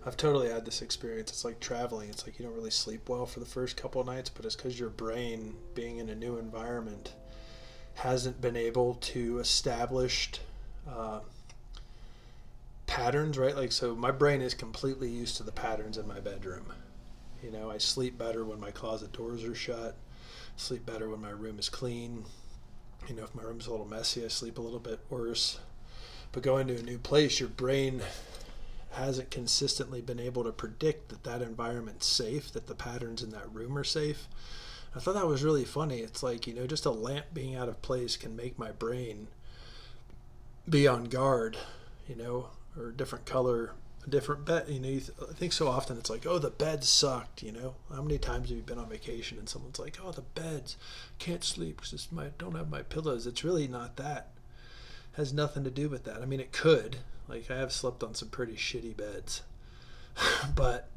I've 0.06 0.16
totally 0.16 0.50
had 0.50 0.66
this 0.66 0.82
experience. 0.82 1.30
It's 1.30 1.44
like 1.44 1.60
traveling. 1.60 2.10
It's 2.10 2.26
like 2.26 2.38
you 2.38 2.44
don't 2.44 2.54
really 2.54 2.70
sleep 2.70 3.08
well 3.08 3.24
for 3.24 3.40
the 3.40 3.46
first 3.46 3.76
couple 3.76 4.04
nights, 4.04 4.28
but 4.28 4.44
it's 4.44 4.54
because 4.54 4.78
your 4.78 4.90
brain, 4.90 5.54
being 5.74 5.96
in 5.98 6.10
a 6.10 6.14
new 6.14 6.36
environment, 6.36 7.14
hasn't 7.94 8.40
been 8.40 8.56
able 8.56 8.94
to 8.94 9.38
establish 9.38 10.32
uh, 10.86 11.20
patterns, 12.86 13.38
right? 13.38 13.56
Like, 13.56 13.72
so 13.72 13.94
my 13.94 14.10
brain 14.10 14.42
is 14.42 14.52
completely 14.52 15.08
used 15.08 15.38
to 15.38 15.42
the 15.42 15.52
patterns 15.52 15.96
in 15.96 16.06
my 16.06 16.20
bedroom. 16.20 16.66
You 17.42 17.50
know, 17.50 17.70
I 17.70 17.78
sleep 17.78 18.18
better 18.18 18.44
when 18.44 18.60
my 18.60 18.70
closet 18.70 19.12
doors 19.12 19.42
are 19.44 19.54
shut, 19.54 19.96
sleep 20.56 20.84
better 20.84 21.08
when 21.08 21.20
my 21.22 21.30
room 21.30 21.58
is 21.58 21.70
clean. 21.70 22.24
You 23.08 23.14
know, 23.14 23.24
if 23.24 23.34
my 23.34 23.42
room's 23.42 23.66
a 23.66 23.70
little 23.70 23.86
messy, 23.86 24.24
I 24.24 24.28
sleep 24.28 24.58
a 24.58 24.62
little 24.62 24.78
bit 24.78 25.00
worse. 25.08 25.58
But 26.32 26.42
going 26.42 26.66
to 26.66 26.78
a 26.78 26.82
new 26.82 26.98
place, 26.98 27.40
your 27.40 27.48
brain 27.48 28.02
hasn't 28.94 29.30
consistently 29.30 30.00
been 30.00 30.20
able 30.20 30.44
to 30.44 30.52
predict 30.52 31.08
that 31.08 31.24
that 31.24 31.42
environment's 31.42 32.06
safe, 32.06 32.52
that 32.52 32.66
the 32.66 32.74
patterns 32.74 33.22
in 33.22 33.30
that 33.30 33.52
room 33.52 33.76
are 33.76 33.84
safe. 33.84 34.28
I 34.96 35.00
thought 35.00 35.14
that 35.14 35.26
was 35.26 35.42
really 35.42 35.64
funny. 35.64 35.98
It's 35.98 36.22
like, 36.22 36.46
you 36.46 36.54
know, 36.54 36.66
just 36.66 36.86
a 36.86 36.90
lamp 36.90 37.26
being 37.34 37.56
out 37.56 37.68
of 37.68 37.82
place 37.82 38.16
can 38.16 38.36
make 38.36 38.58
my 38.58 38.70
brain 38.70 39.28
be 40.68 40.86
on 40.86 41.04
guard, 41.04 41.56
you 42.08 42.14
know, 42.14 42.50
or 42.78 42.88
a 42.88 42.96
different 42.96 43.26
color, 43.26 43.72
a 44.06 44.10
different 44.10 44.44
bed. 44.44 44.68
You 44.68 44.80
know, 44.80 44.88
you 44.88 45.00
th- 45.00 45.18
I 45.28 45.32
think 45.32 45.52
so 45.52 45.68
often 45.68 45.98
it's 45.98 46.10
like, 46.10 46.26
oh, 46.26 46.38
the 46.38 46.50
bed 46.50 46.84
sucked, 46.84 47.42
you 47.42 47.52
know. 47.52 47.74
How 47.92 48.02
many 48.02 48.18
times 48.18 48.48
have 48.48 48.56
you 48.56 48.62
been 48.62 48.78
on 48.78 48.88
vacation 48.88 49.38
and 49.38 49.48
someone's 49.48 49.80
like, 49.80 49.98
oh, 50.02 50.12
the 50.12 50.22
beds, 50.22 50.76
can't 51.18 51.42
sleep 51.42 51.80
because 51.80 52.12
my 52.12 52.28
don't 52.38 52.56
have 52.56 52.70
my 52.70 52.82
pillows. 52.82 53.26
It's 53.26 53.44
really 53.44 53.66
not 53.66 53.96
that. 53.96 54.30
It 55.12 55.16
has 55.16 55.32
nothing 55.32 55.64
to 55.64 55.70
do 55.70 55.88
with 55.88 56.04
that. 56.04 56.22
I 56.22 56.26
mean, 56.26 56.40
it 56.40 56.52
could, 56.52 56.98
like 57.28 57.50
I 57.50 57.56
have 57.56 57.72
slept 57.72 58.02
on 58.02 58.14
some 58.14 58.28
pretty 58.28 58.54
shitty 58.54 58.96
beds. 58.96 59.42
but 60.54 60.88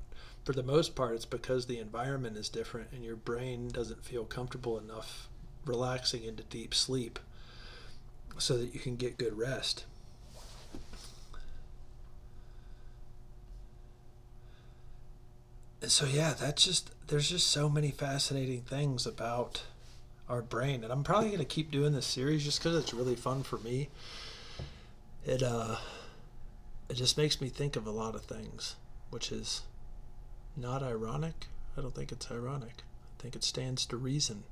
for 0.44 0.54
the 0.54 0.64
most 0.64 0.96
part 0.96 1.16
it's 1.16 1.26
because 1.26 1.66
the 1.66 1.80
environment 1.80 2.38
is 2.38 2.50
different 2.50 2.88
and 2.94 3.04
your 3.04 3.16
brain 3.16 3.68
doesn't 3.70 4.04
feel 4.04 4.24
comfortable 4.24 4.78
enough 4.78 5.28
relaxing 5.66 6.24
into 6.24 6.44
deep 6.44 6.74
sleep 6.74 7.20
so 8.38 8.58
that 8.58 8.74
you 8.74 8.80
can 8.80 8.96
get 8.96 9.18
good 9.18 9.38
rest. 9.38 9.86
And 15.82 15.92
so 15.92 16.06
yeah, 16.06 16.34
that's 16.34 16.64
just 16.64 16.92
there's 17.08 17.30
just 17.30 17.48
so 17.48 17.70
many 17.70 17.92
fascinating 17.92 18.62
things 18.62 19.06
about 19.06 19.64
our 20.30 20.42
brain 20.42 20.84
and 20.84 20.92
I'm 20.92 21.04
probably 21.04 21.30
going 21.30 21.40
to 21.40 21.46
keep 21.46 21.72
doing 21.72 21.94
this 21.94 22.06
series 22.06 22.44
just 22.44 22.62
cuz 22.62 22.76
it's 22.76 22.94
really 22.94 23.16
fun 23.16 23.44
for 23.44 23.58
me. 23.60 23.90
It 25.26 25.44
uh 25.44 25.78
it 26.90 26.96
just 26.96 27.18
makes 27.18 27.42
me 27.42 27.50
think 27.50 27.76
of 27.76 27.86
a 27.86 27.92
lot 27.92 28.16
of 28.16 28.24
things, 28.24 28.76
which 29.10 29.32
is 29.32 29.62
not 30.56 30.82
ironic. 30.82 31.48
I 31.78 31.82
don't 31.82 31.94
think 31.94 32.12
it's 32.12 32.32
ironic. 32.32 32.84
I 33.18 33.22
think 33.22 33.36
it 33.36 33.44
stands 33.44 33.86
to 33.88 33.98
reason 33.98 34.44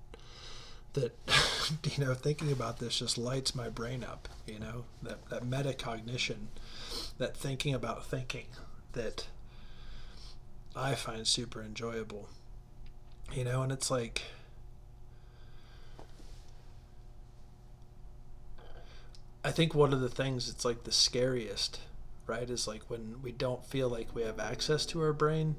that 0.93 1.13
you 1.97 2.03
know 2.03 2.13
thinking 2.13 2.51
about 2.51 2.79
this 2.79 2.99
just 2.99 3.17
lights 3.17 3.55
my 3.55 3.69
brain 3.69 4.03
up. 4.03 4.27
You 4.45 4.59
know 4.59 4.85
that 5.03 5.29
that 5.29 5.43
metacognition, 5.43 6.47
that 7.17 7.37
thinking 7.37 7.73
about 7.73 8.05
thinking, 8.05 8.47
that 8.93 9.27
I 10.75 10.95
find 10.95 11.25
super 11.27 11.61
enjoyable. 11.61 12.29
You 13.33 13.45
know, 13.45 13.61
and 13.63 13.71
it's 13.71 13.89
like. 13.89 14.23
I 19.43 19.51
think 19.51 19.75
one 19.75 19.93
of 19.93 20.01
the 20.01 20.09
things 20.09 20.49
it's 20.49 20.65
like 20.65 20.85
the 20.85 20.91
scariest 20.91 21.79
right? 22.27 22.49
Is 22.49 22.67
like 22.67 22.83
when 22.89 23.21
we 23.21 23.31
don't 23.31 23.65
feel 23.65 23.89
like 23.89 24.15
we 24.15 24.23
have 24.23 24.39
access 24.39 24.85
to 24.87 25.01
our 25.01 25.13
brain, 25.13 25.55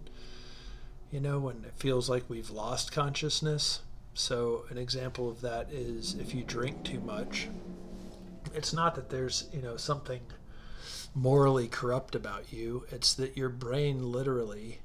you 1.11 1.21
know, 1.21 1.39
when 1.39 1.65
it 1.65 1.75
feels 1.77 2.09
like 2.09 2.29
we've 2.29 2.51
lost 2.51 2.93
consciousness. 2.93 3.81
So, 4.15 4.65
an 4.71 4.79
example 4.79 5.29
of 5.29 5.43
that 5.43 5.71
is 5.71 6.15
if 6.15 6.35
you 6.35 6.43
drink 6.43 6.85
too 6.85 7.01
much, 7.01 7.49
it's 8.55 8.73
not 8.73 8.95
that 8.95 9.11
there's, 9.11 9.49
you 9.53 9.61
know, 9.61 9.77
something 9.77 10.21
morally 11.15 11.69
corrupt 11.69 12.15
about 12.15 12.53
you, 12.53 12.85
it's 12.91 13.15
that 13.15 13.37
your 13.37 13.49
brain 13.49 14.13
literally 14.13 14.81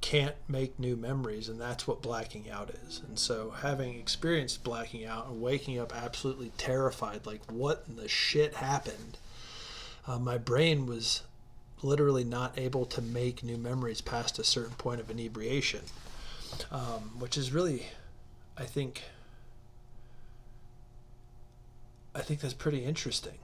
can't 0.00 0.34
make 0.48 0.78
new 0.78 0.96
memories, 0.96 1.48
and 1.48 1.60
that's 1.60 1.86
what 1.86 2.02
blacking 2.02 2.50
out 2.50 2.70
is. 2.86 3.00
And 3.08 3.18
so, 3.18 3.50
having 3.50 3.98
experienced 3.98 4.62
blacking 4.62 5.04
out 5.04 5.28
and 5.28 5.40
waking 5.40 5.78
up 5.78 5.96
absolutely 5.96 6.52
terrified, 6.58 7.24
like, 7.24 7.40
what 7.50 7.84
in 7.88 7.96
the 7.96 8.08
shit 8.08 8.54
happened? 8.54 9.16
Uh, 10.06 10.18
my 10.18 10.38
brain 10.38 10.86
was 10.86 11.22
literally 11.82 12.24
not 12.24 12.58
able 12.58 12.86
to 12.86 13.02
make 13.02 13.42
new 13.42 13.56
memories 13.56 14.00
past 14.00 14.38
a 14.38 14.44
certain 14.44 14.74
point 14.76 15.00
of 15.00 15.10
inebriation, 15.10 15.82
um, 16.70 17.18
which 17.18 17.36
is 17.36 17.52
really, 17.52 17.86
I 18.56 18.64
think, 18.64 19.02
I 22.14 22.20
think 22.20 22.40
that's 22.40 22.54
pretty 22.54 22.84
interesting. 22.84 23.38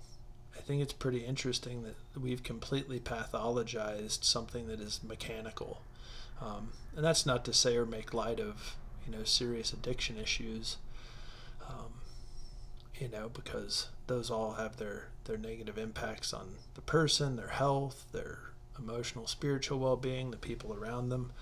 I 0.57 0.61
think 0.61 0.83
it's 0.83 0.93
pretty 0.93 1.25
interesting 1.25 1.83
that 1.83 1.97
we've 2.21 2.43
completely 2.43 3.01
pathologized 3.01 4.25
something 4.25 4.69
that 4.69 4.81
is 4.81 5.01
mechanical. 5.03 5.83
Um, 6.41 6.71
and 6.95 7.05
that's 7.05 7.27
not 7.27 7.45
to 7.47 7.53
say 7.53 7.77
or 7.77 7.85
make 7.85 8.15
light 8.15 8.41
of, 8.41 8.77
you 9.07 9.13
know, 9.13 9.25
serious 9.25 9.73
addiction 9.73 10.17
issues, 10.17 10.77
um, 11.69 11.93
you 12.99 13.09
know, 13.09 13.29
because 13.29 13.89
those 14.07 14.31
all 14.31 14.53
have 14.53 14.77
their 14.77 15.09
their 15.25 15.39
negative 15.39 15.79
impacts 15.79 16.33
on 16.33 16.57
the 16.75 16.81
person, 16.81 17.37
their 17.37 17.49
health, 17.49 18.07
their 18.13 18.39
emotional, 18.79 19.27
spiritual 19.27 19.79
well 19.79 19.97
being, 19.97 20.31
the 20.31 20.37
people 20.37 20.75
around 20.75 21.09
them. 21.09 21.33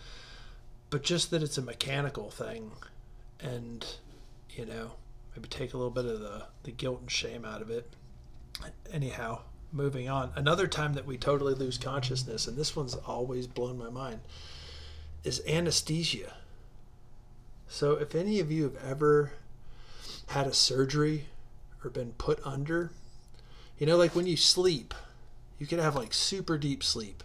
But 0.90 1.02
just 1.02 1.30
that 1.30 1.42
it's 1.42 1.58
a 1.58 1.62
mechanical 1.62 2.30
thing 2.30 2.72
and, 3.40 3.86
you 4.50 4.66
know, 4.66 4.92
maybe 5.34 5.48
take 5.48 5.74
a 5.74 5.76
little 5.76 5.90
bit 5.90 6.06
of 6.06 6.20
the, 6.20 6.44
the 6.64 6.72
guilt 6.72 7.00
and 7.00 7.10
shame 7.10 7.44
out 7.44 7.62
of 7.62 7.70
it. 7.70 7.90
Anyhow, 8.92 9.40
moving 9.72 10.08
on. 10.08 10.32
Another 10.34 10.66
time 10.66 10.94
that 10.94 11.06
we 11.06 11.16
totally 11.16 11.54
lose 11.54 11.78
consciousness, 11.78 12.46
and 12.46 12.56
this 12.56 12.74
one's 12.74 12.94
always 12.94 13.46
blown 13.46 13.78
my 13.78 13.90
mind, 13.90 14.20
is 15.24 15.42
anesthesia. 15.46 16.34
So, 17.68 17.92
if 17.92 18.14
any 18.14 18.40
of 18.40 18.50
you 18.50 18.62
have 18.64 18.76
ever 18.82 19.32
had 20.28 20.46
a 20.46 20.54
surgery 20.54 21.26
or 21.84 21.90
been 21.90 22.12
put 22.12 22.40
under, 22.44 22.92
you 23.78 23.86
know, 23.86 23.96
like 23.96 24.14
when 24.14 24.26
you 24.26 24.36
sleep, 24.36 24.94
you 25.58 25.66
can 25.66 25.78
have 25.78 25.94
like 25.94 26.12
super 26.12 26.58
deep 26.58 26.82
sleep, 26.82 27.22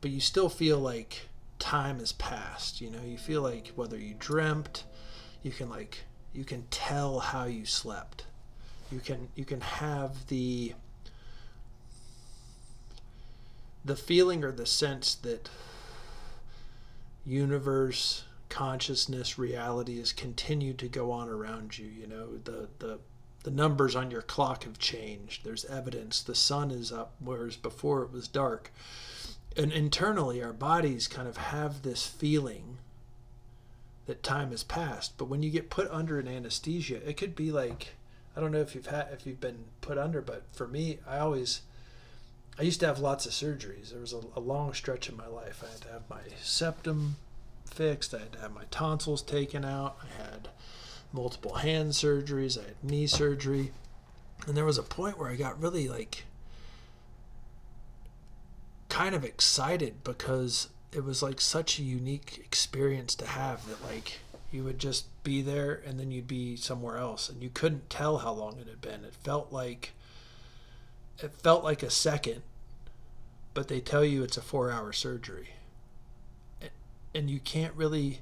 but 0.00 0.10
you 0.10 0.20
still 0.20 0.48
feel 0.48 0.78
like 0.78 1.28
time 1.58 1.98
has 1.98 2.12
passed. 2.12 2.80
You 2.80 2.90
know, 2.90 3.02
you 3.04 3.18
feel 3.18 3.42
like 3.42 3.72
whether 3.74 3.98
you 3.98 4.14
dreamt, 4.18 4.84
you 5.42 5.50
can 5.50 5.68
like 5.68 6.04
you 6.32 6.44
can 6.44 6.66
tell 6.70 7.20
how 7.20 7.44
you 7.44 7.66
slept. 7.66 8.24
You 8.90 9.00
can 9.00 9.28
you 9.34 9.44
can 9.44 9.60
have 9.60 10.28
the 10.28 10.74
the 13.84 13.96
feeling 13.96 14.44
or 14.44 14.52
the 14.52 14.66
sense 14.66 15.14
that 15.16 15.50
universe 17.24 18.24
consciousness 18.48 19.38
reality 19.38 19.98
has 19.98 20.12
continued 20.12 20.78
to 20.78 20.86
go 20.86 21.10
on 21.10 21.28
around 21.28 21.78
you 21.78 21.86
you 21.86 22.06
know 22.06 22.36
the 22.44 22.68
the 22.80 22.98
the 23.42 23.50
numbers 23.50 23.96
on 23.96 24.10
your 24.10 24.22
clock 24.22 24.64
have 24.64 24.78
changed. 24.78 25.44
There's 25.44 25.64
evidence. 25.64 26.22
The 26.22 26.34
sun 26.34 26.70
is 26.70 26.92
up, 26.92 27.14
whereas 27.18 27.56
before 27.56 28.02
it 28.02 28.12
was 28.12 28.28
dark. 28.28 28.72
And 29.56 29.72
internally, 29.72 30.42
our 30.42 30.52
bodies 30.52 31.08
kind 31.08 31.28
of 31.28 31.36
have 31.36 31.82
this 31.82 32.06
feeling 32.06 32.78
that 34.06 34.22
time 34.22 34.50
has 34.50 34.64
passed. 34.64 35.18
But 35.18 35.26
when 35.26 35.42
you 35.42 35.50
get 35.50 35.70
put 35.70 35.90
under 35.90 36.18
an 36.18 36.28
anesthesia, 36.28 37.06
it 37.08 37.16
could 37.16 37.36
be 37.36 37.50
like 37.52 37.94
I 38.36 38.40
don't 38.40 38.52
know 38.52 38.60
if 38.60 38.74
you've 38.74 38.86
had 38.86 39.08
if 39.12 39.26
you've 39.26 39.40
been 39.40 39.64
put 39.80 39.98
under, 39.98 40.22
but 40.22 40.44
for 40.52 40.66
me, 40.66 40.98
I 41.06 41.18
always 41.18 41.62
I 42.58 42.62
used 42.62 42.80
to 42.80 42.86
have 42.86 42.98
lots 42.98 43.26
of 43.26 43.32
surgeries. 43.32 43.90
There 43.90 44.00
was 44.00 44.12
a, 44.12 44.20
a 44.36 44.40
long 44.40 44.72
stretch 44.74 45.08
in 45.08 45.16
my 45.16 45.26
life. 45.26 45.62
I 45.64 45.70
had 45.70 45.80
to 45.82 45.92
have 45.92 46.10
my 46.10 46.20
septum 46.40 47.16
fixed. 47.64 48.14
I 48.14 48.20
had 48.20 48.32
to 48.32 48.40
have 48.40 48.54
my 48.54 48.64
tonsils 48.70 49.22
taken 49.22 49.64
out. 49.64 49.98
I 50.02 50.22
had 50.22 50.48
multiple 51.12 51.54
hand 51.54 51.92
surgeries, 51.92 52.58
I 52.58 52.64
had 52.64 52.82
knee 52.82 53.06
surgery. 53.06 53.72
And 54.46 54.56
there 54.56 54.64
was 54.64 54.78
a 54.78 54.82
point 54.82 55.18
where 55.18 55.30
I 55.30 55.36
got 55.36 55.60
really 55.60 55.88
like 55.88 56.24
kind 58.88 59.14
of 59.14 59.24
excited 59.24 60.04
because 60.04 60.68
it 60.92 61.04
was 61.04 61.22
like 61.22 61.40
such 61.40 61.78
a 61.78 61.82
unique 61.82 62.38
experience 62.44 63.14
to 63.14 63.26
have 63.26 63.66
that 63.66 63.82
like 63.82 64.20
you 64.50 64.62
would 64.64 64.78
just 64.78 65.06
be 65.24 65.40
there 65.40 65.80
and 65.86 65.98
then 65.98 66.10
you'd 66.10 66.28
be 66.28 66.56
somewhere 66.56 66.98
else 66.98 67.28
and 67.28 67.42
you 67.42 67.48
couldn't 67.48 67.88
tell 67.88 68.18
how 68.18 68.32
long 68.32 68.58
it 68.58 68.68
had 68.68 68.80
been. 68.80 69.04
It 69.04 69.14
felt 69.14 69.52
like 69.52 69.92
it 71.22 71.32
felt 71.32 71.64
like 71.64 71.82
a 71.82 71.90
second, 71.90 72.42
but 73.54 73.68
they 73.68 73.80
tell 73.80 74.04
you 74.04 74.22
it's 74.22 74.36
a 74.36 74.42
4-hour 74.42 74.92
surgery. 74.92 75.50
And 77.14 77.30
you 77.30 77.40
can't 77.40 77.74
really 77.74 78.20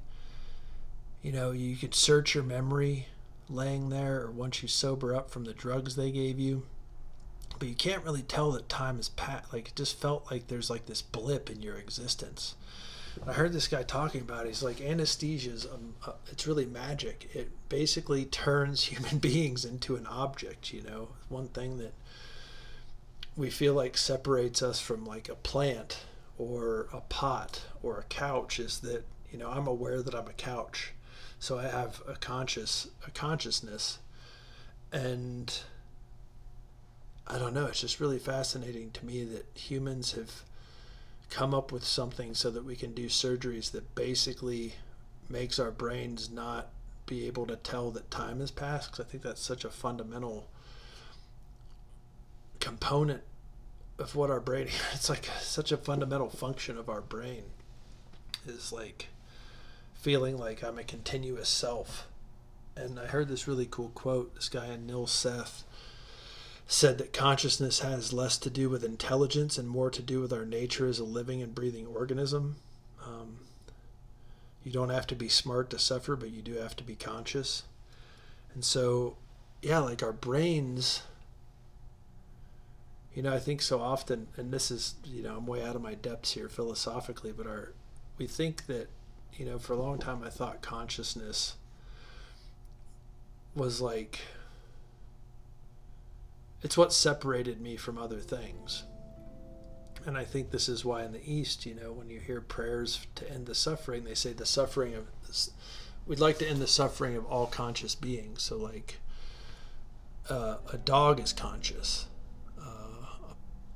you 1.23 1.33
know, 1.33 1.51
you 1.51 1.77
could 1.77 1.95
search 1.95 2.35
your 2.35 2.45
memory 2.45 3.07
laying 3.49 3.91
there 3.91 4.23
or 4.23 4.31
once 4.31 4.62
you 4.62 4.68
sober 4.68 5.14
up 5.14 5.31
from 5.31 5.45
the 5.45 5.53
drugs 5.53 5.97
they 5.97 6.11
gave 6.11 6.39
you. 6.39 6.64
But 7.59 7.68
you 7.68 7.75
can't 7.75 8.05
really 8.05 8.23
tell 8.23 8.53
that 8.53 8.68
time 8.68 8.97
has 8.97 9.11
passed. 9.11 9.53
Like, 9.53 9.68
it 9.68 9.77
just 9.77 10.01
felt 10.01 10.31
like 10.31 10.47
there's 10.47 10.71
like 10.71 10.87
this 10.87 11.03
blip 11.03 11.51
in 11.51 11.61
your 11.61 11.77
existence. 11.77 12.55
I 13.27 13.33
heard 13.33 13.53
this 13.53 13.68
guy 13.68 13.83
talking 13.83 14.23
about 14.23 14.47
it. 14.47 14.51
He's 14.51 14.62
like, 14.62 14.81
anesthesia 14.81 15.51
is, 15.51 15.66
um, 15.66 15.95
uh, 16.07 16.12
it's 16.31 16.47
really 16.47 16.64
magic. 16.64 17.29
It 17.35 17.51
basically 17.68 18.25
turns 18.25 18.85
human 18.85 19.18
beings 19.18 19.64
into 19.64 19.97
an 19.97 20.07
object, 20.07 20.73
you 20.73 20.83
know? 20.83 21.09
One 21.29 21.49
thing 21.49 21.79
that 21.79 21.93
we 23.37 23.51
feel 23.51 23.75
like 23.75 23.97
separates 23.97 24.62
us 24.62 24.81
from 24.81 25.05
like 25.05 25.29
a 25.29 25.35
plant 25.35 26.05
or 26.39 26.89
a 26.93 27.01
pot 27.03 27.62
or 27.83 27.99
a 27.99 28.05
couch 28.05 28.59
is 28.59 28.81
that 28.81 29.05
you 29.31 29.39
know 29.39 29.49
i'm 29.49 29.66
aware 29.66 30.03
that 30.03 30.14
i'm 30.14 30.27
a 30.27 30.33
couch 30.33 30.93
so 31.41 31.59
i 31.59 31.62
have 31.62 32.01
a 32.07 32.14
conscious 32.14 32.88
a 33.07 33.11
consciousness 33.11 33.99
and 34.93 35.61
i 37.26 37.38
don't 37.38 37.55
know 37.55 37.66
it's 37.66 37.80
just 37.80 37.99
really 37.99 38.18
fascinating 38.18 38.91
to 38.93 39.05
me 39.05 39.24
that 39.24 39.47
humans 39.55 40.12
have 40.12 40.43
come 41.30 41.55
up 41.55 41.72
with 41.72 41.84
something 41.84 42.34
so 42.34 42.51
that 42.51 42.64
we 42.64 42.76
can 42.76 42.93
do 42.93 43.07
surgeries 43.07 43.72
that 43.72 43.95
basically 43.95 44.74
makes 45.28 45.59
our 45.59 45.70
brains 45.70 46.28
not 46.30 46.68
be 47.07 47.26
able 47.26 47.47
to 47.47 47.57
tell 47.57 47.91
that 47.91 48.11
time 48.11 48.41
has 48.41 48.51
passed 48.51 48.91
because 48.91 49.05
i 49.05 49.09
think 49.09 49.22
that's 49.22 49.41
such 49.41 49.64
a 49.64 49.70
fundamental 49.70 50.47
component 52.61 53.22
of 53.99 54.14
what 54.14 54.30
our 54.30 54.41
brain 54.41 54.68
it's 54.93 55.09
like 55.09 55.24
such 55.41 55.72
a 55.72 55.76
fundamental 55.78 56.28
function 56.28 56.76
of 56.76 56.91
our 56.91 57.01
brain 57.01 57.45
is 58.47 58.72
like 58.72 59.09
feeling 60.01 60.38
like 60.38 60.62
I'm 60.62 60.78
a 60.78 60.84
continuous 60.84 61.48
self. 61.48 62.07
And 62.76 62.98
I 62.98 63.07
heard 63.07 63.28
this 63.28 63.48
really 63.48 63.66
cool 63.70 63.90
quote. 63.90 64.34
This 64.34 64.48
guy 64.48 64.68
Anil 64.68 65.09
Seth 65.09 65.64
said 66.66 66.98
that 66.98 67.12
consciousness 67.12 67.80
has 67.80 68.12
less 68.12 68.38
to 68.38 68.51
do 68.51 68.70
with 68.70 68.84
intelligence 68.84 69.59
and 69.59 69.68
more 69.68 69.90
to 69.90 70.03
do 70.03 70.20
with 70.20 70.32
our 70.32 70.44
nature 70.44 70.86
as 70.86 70.98
a 70.98 71.05
living 71.05 71.42
and 71.42 71.55
breathing 71.55 71.86
organism. 71.86 72.57
Um, 73.05 73.38
you 74.64 74.70
don't 74.70 74.90
have 74.90 75.07
to 75.09 75.16
be 75.16 75.28
smart 75.28 75.70
to 75.70 75.78
suffer, 75.78 76.16
but 76.16 76.30
you 76.30 76.42
do 76.42 76.55
have 76.55 76.76
to 76.76 76.84
be 76.84 76.94
conscious. 76.94 77.64
And 78.55 78.64
so, 78.64 79.16
yeah, 79.62 79.78
like 79.78 80.03
our 80.03 80.12
brains 80.12 81.03
you 83.14 83.22
know, 83.22 83.34
I 83.34 83.38
think 83.38 83.61
so 83.61 83.80
often, 83.80 84.28
and 84.36 84.53
this 84.53 84.70
is, 84.70 84.94
you 85.05 85.22
know, 85.22 85.36
I'm 85.36 85.46
way 85.46 85.64
out 85.64 85.74
of 85.74 85.82
my 85.82 85.94
depths 85.94 86.32
here 86.32 86.48
philosophically, 86.48 87.32
but 87.32 87.46
our, 87.46 87.72
we 88.18 88.26
think 88.26 88.66
that, 88.66 88.88
you 89.37 89.47
know, 89.47 89.59
for 89.59 89.72
a 89.72 89.76
long 89.76 89.99
time 89.99 90.22
I 90.24 90.31
thought 90.31 90.62
consciousness 90.62 91.57
was 93.55 93.81
like, 93.81 94.20
it's 96.62 96.76
what 96.76 96.93
separated 96.93 97.61
me 97.61 97.76
from 97.76 97.99
other 97.99 98.20
things. 98.20 98.85
And 100.07 100.16
I 100.16 100.24
think 100.24 100.51
this 100.51 100.68
is 100.68 100.85
why 100.85 101.05
in 101.05 101.12
the 101.12 101.31
East, 101.31 101.66
you 101.66 101.74
know, 101.74 101.93
when 101.93 102.09
you 102.09 102.20
hear 102.20 102.41
prayers 102.41 103.07
to 103.16 103.31
end 103.31 103.47
the 103.47 103.55
suffering, 103.55 104.05
they 104.05 104.14
say 104.14 104.33
the 104.33 104.47
suffering 104.47 104.95
of, 104.95 105.07
this, 105.26 105.51
we'd 106.07 106.20
like 106.20 106.39
to 106.39 106.49
end 106.49 106.61
the 106.61 106.66
suffering 106.66 107.16
of 107.16 107.26
all 107.26 107.47
conscious 107.47 107.95
beings. 107.95 108.43
So, 108.43 108.57
like, 108.57 108.99
uh, 110.28 110.57
a 110.72 110.78
dog 110.78 111.20
is 111.20 111.33
conscious 111.33 112.07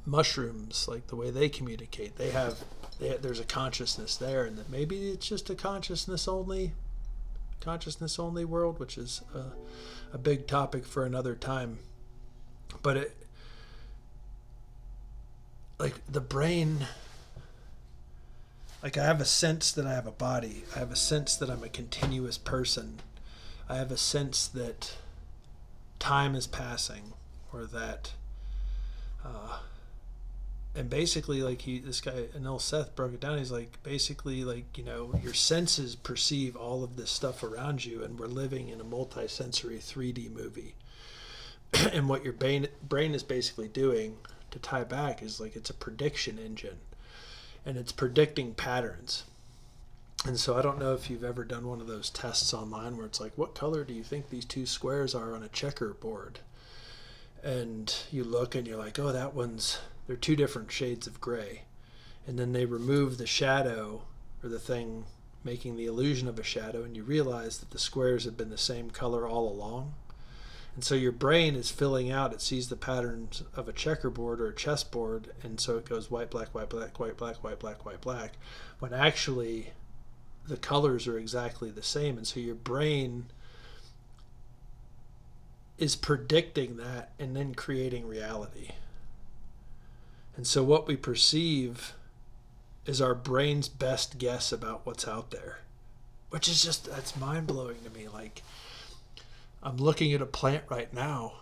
mushrooms, 0.07 0.87
like 0.89 1.07
the 1.07 1.17
way 1.17 1.31
they 1.31 1.49
communicate, 1.49 2.17
they 2.17 2.31
have, 2.31 2.63
there's 2.99 3.41
a 3.41 3.45
consciousness 3.45 4.17
there, 4.17 4.45
and 4.45 4.57
that 4.57 4.71
maybe 4.71 5.11
it's 5.11 5.29
just 5.29 5.51
a 5.51 5.55
consciousness 5.55 6.29
only, 6.29 6.73
consciousness 7.61 8.19
only 8.19 8.45
world, 8.45 8.79
which 8.79 8.97
is 8.97 9.23
a, 9.35 10.15
a 10.15 10.19
big 10.19 10.47
topic 10.47 10.85
for 10.85 11.05
another 11.05 11.35
time. 11.35 11.79
But 12.83 12.97
it, 12.97 13.17
like 15.79 15.95
the 16.11 16.21
brain, 16.21 16.87
like 18.83 18.97
I 18.97 19.05
have 19.05 19.21
a 19.21 19.27
sense 19.27 19.73
that 19.73 19.87
I 19.87 19.95
have 19.95 20.07
a 20.07 20.13
body. 20.13 20.65
I 20.75 20.79
have 20.79 20.93
a 20.93 20.97
sense 20.97 21.37
that 21.37 21.51
I'm 21.51 21.65
a 21.65 21.69
continuous 21.69 22.39
person. 22.39 23.01
I 23.69 23.77
have 23.77 23.91
a 23.91 23.97
sense 23.97 24.47
that 24.49 24.97
time 25.99 26.35
is 26.35 26.47
passing, 26.47 27.13
or 27.53 27.65
that. 27.65 28.13
Uh, 29.25 29.59
and 30.75 30.91
basically 30.91 31.41
like 31.43 31.62
he 31.62 31.79
this 31.79 32.01
guy 32.01 32.27
Anil 32.37 32.61
Seth 32.61 32.97
broke 32.97 33.14
it 33.14 33.20
down. 33.20 33.39
He's 33.39 33.53
like 33.53 33.83
basically 33.83 34.45
like 34.45 34.77
you 34.77 34.85
know 34.85 35.14
your 35.22 35.35
senses 35.35 35.95
perceive 35.95 36.57
all 36.57 36.83
of 36.83 36.97
this 36.97 37.11
stuff 37.11 37.43
around 37.43 37.85
you 37.85 38.03
and 38.03 38.18
we're 38.18 38.27
living 38.27 38.68
in 38.68 38.81
a 38.81 38.85
multi-sensory 38.85 39.79
3D 39.79 40.33
movie. 40.33 40.75
And 41.93 42.09
what 42.09 42.25
your 42.25 42.33
brain 42.33 42.68
brain 42.89 43.14
is 43.14 43.22
basically 43.22 43.68
doing 43.68 44.16
to 44.51 44.59
tie 44.59 44.85
back 44.85 45.22
is 45.22 45.41
like 45.41 45.57
it's 45.57 45.70
a 45.70 45.75
prediction 45.75 46.39
engine 46.39 46.79
and 47.64 47.77
it's 47.77 47.93
predicting 47.93 48.55
patterns. 48.55 49.25
And 50.27 50.41
so 50.41 50.57
I 50.57 50.62
don't 50.62 50.79
know 50.79 50.95
if 50.95 51.11
you've 51.11 51.25
ever 51.25 51.45
done 51.45 51.68
one 51.68 51.81
of 51.81 51.87
those 51.87 52.11
tests 52.11 52.55
online 52.55 52.97
where 52.97 53.07
it's 53.07 53.20
like 53.20 53.33
what 53.37 53.55
color 53.55 53.85
do 53.85 53.95
you 53.95 54.03
think 54.03 54.29
these 54.29 54.45
two 54.45 54.66
squares 54.66 55.14
are 55.14 55.37
on 55.37 55.43
a 55.45 55.49
checkerboard? 55.49 56.41
And 57.45 57.95
you 58.11 58.25
look 58.25 58.57
and 58.57 58.66
you're 58.66 58.79
like 58.79 58.99
oh 58.99 59.12
that 59.12 59.35
one's 59.35 59.79
they're 60.07 60.17
two 60.17 60.37
different 60.37 60.71
shades 60.71 61.07
of 61.07 61.21
gray. 61.21 61.63
And 62.27 62.39
then 62.39 62.53
they 62.53 62.65
remove 62.65 63.19
the 63.19 63.27
shadow 63.27 64.03
or 64.43 64.49
the 64.49 64.59
thing 64.59 65.05
making 65.45 65.77
the 65.77 65.87
illusion 65.87 66.27
of 66.27 66.39
a 66.39 66.43
shadow, 66.43 66.83
and 66.83 66.97
you 66.97 67.03
realize 67.03 67.59
that 67.59 67.71
the 67.71 67.79
squares 67.79 68.25
have 68.25 68.37
been 68.37 68.49
the 68.49 68.57
same 68.57 68.91
color 68.91 69.29
all 69.29 69.47
along. 69.47 69.93
And 70.75 70.83
so 70.83 70.95
your 70.95 71.13
brain 71.13 71.55
is 71.55 71.71
filling 71.71 72.11
out, 72.11 72.33
it 72.33 72.41
sees 72.41 72.69
the 72.69 72.77
patterns 72.77 73.43
of 73.55 73.69
a 73.69 73.73
checkerboard 73.73 74.41
or 74.41 74.49
a 74.49 74.55
chessboard, 74.55 75.33
and 75.43 75.61
so 75.61 75.77
it 75.77 75.85
goes 75.85 76.11
white, 76.11 76.31
black, 76.31 76.55
white, 76.55 76.71
black, 76.71 76.99
white, 76.99 77.17
black, 77.17 77.45
white, 77.45 77.59
black, 77.61 77.85
white, 77.85 78.01
black, 78.01 78.33
when 78.81 78.93
actually 78.93 79.73
the 80.49 80.57
colors 80.57 81.07
are 81.07 81.19
exactly 81.19 81.71
the 81.71 81.83
same. 81.83 82.17
And 82.17 82.27
so 82.27 82.41
your 82.41 82.55
brain 82.55 83.27
is 85.79 85.95
predicting 85.95 86.77
that 86.79 87.13
and 87.19 87.37
then 87.37 87.55
creating 87.55 88.09
reality. 88.09 88.71
And 90.37 90.47
so 90.47 90.62
what 90.62 90.87
we 90.87 90.97
perceive 90.97 91.95
is 92.87 93.01
our 93.01 93.14
brain's 93.14 93.68
best 93.68 94.18
guess 94.18 94.53
about 94.53 94.85
what's 94.85 95.07
out 95.07 95.30
there, 95.30 95.59
which 96.30 96.49
is 96.49 96.62
just, 96.62 96.87
that's 96.87 97.16
mind 97.16 97.47
blowing 97.47 97.78
to 97.85 97.91
me. 97.91 98.09
Like, 98.09 98.43
I'm 99.62 99.76
looking 99.76 100.12
at 100.12 100.20
a 100.20 100.26
plant 100.26 100.64
right 100.68 100.93
now, 100.93 101.35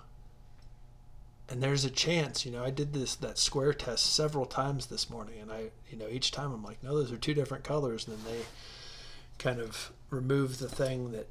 and 1.49 1.63
there's 1.63 1.85
a 1.85 1.91
chance, 1.91 2.47
you 2.47 2.53
know, 2.53 2.63
I 2.63 2.71
did 2.71 2.93
this, 2.93 3.17
that 3.17 3.39
square 3.39 3.73
test 3.73 4.07
several 4.15 4.47
times 4.47 4.87
this 4.87 5.11
morning, 5.11 5.41
and 5.41 5.51
I, 5.51 5.71
you 5.91 5.99
know, 5.99 6.09
each 6.09 6.31
time 6.31 6.53
I'm 6.53 6.63
like, 6.63 6.83
no, 6.83 6.95
those 6.95 7.11
are 7.11 7.19
two 7.19 7.35
different 7.35 7.65
colors. 7.65 8.07
And 8.07 8.17
then 8.17 8.33
they 8.33 8.41
kind 9.39 9.61
of 9.61 9.93
remove 10.11 10.59
the 10.59 10.69
thing 10.69 11.13
that 11.13 11.27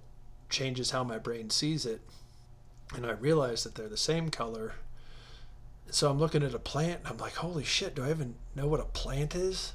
changes 0.49 0.91
how 0.91 1.03
my 1.03 1.17
brain 1.17 1.49
sees 1.49 1.85
it. 1.85 2.01
And 2.93 3.05
I 3.05 3.11
realize 3.11 3.63
that 3.63 3.75
they're 3.75 3.87
the 3.87 3.95
same 3.95 4.29
color 4.29 4.73
so 5.91 6.09
I'm 6.09 6.19
looking 6.19 6.41
at 6.41 6.53
a 6.53 6.59
plant 6.59 7.01
and 7.01 7.07
I'm 7.07 7.17
like, 7.17 7.35
holy 7.35 7.65
shit, 7.65 7.95
do 7.95 8.03
I 8.03 8.09
even 8.09 8.35
know 8.55 8.65
what 8.65 8.79
a 8.79 8.85
plant 8.85 9.35
is? 9.35 9.73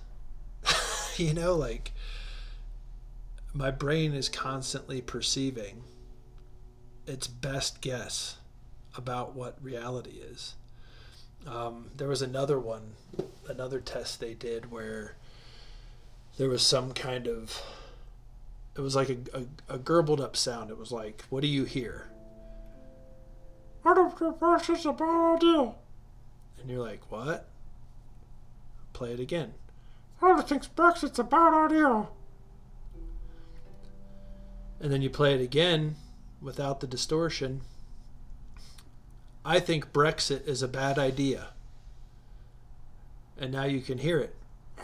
you 1.16 1.34
know, 1.34 1.54
like 1.54 1.92
my 3.52 3.70
brain 3.70 4.14
is 4.14 4.28
constantly 4.28 5.00
perceiving 5.00 5.84
its 7.06 7.26
best 7.26 7.80
guess 7.80 8.36
about 8.96 9.36
what 9.36 9.62
reality 9.62 10.18
is. 10.30 10.54
Um, 11.46 11.90
there 11.96 12.08
was 12.08 12.22
another 12.22 12.58
one, 12.58 12.94
another 13.48 13.78
test 13.80 14.18
they 14.18 14.34
did 14.34 14.70
where 14.70 15.16
there 16.38 16.48
was 16.48 16.62
some 16.62 16.92
kind 16.92 17.26
of, 17.26 17.62
it 18.74 18.80
was 18.80 18.96
like 18.96 19.10
a, 19.10 19.16
a, 19.34 19.74
a 19.74 19.78
gurgled 19.78 20.20
up 20.20 20.36
sound. 20.36 20.70
It 20.70 20.78
was 20.78 20.90
like, 20.90 21.24
what 21.30 21.42
do 21.42 21.46
you 21.46 21.64
hear? 21.64 22.08
I 23.84 23.94
don't 23.94 24.18
think 24.18 24.40
that's 24.40 24.84
a 24.84 24.92
bad 24.92 25.36
idea. 25.36 25.74
And 26.66 26.74
you're 26.74 26.84
like, 26.84 27.12
what? 27.12 27.46
Play 28.92 29.12
it 29.12 29.20
again. 29.20 29.54
I 30.20 30.42
think 30.42 30.64
Brexit's 30.74 31.20
a 31.20 31.22
bad 31.22 31.54
idea. 31.54 32.08
And 34.80 34.90
then 34.90 35.00
you 35.00 35.08
play 35.08 35.32
it 35.32 35.40
again 35.40 35.94
without 36.42 36.80
the 36.80 36.88
distortion. 36.88 37.60
I 39.44 39.60
think 39.60 39.92
Brexit 39.92 40.44
is 40.48 40.60
a 40.60 40.66
bad 40.66 40.98
idea. 40.98 41.50
And 43.38 43.52
now 43.52 43.66
you 43.66 43.80
can 43.80 43.98
hear 43.98 44.18
it. 44.18 44.34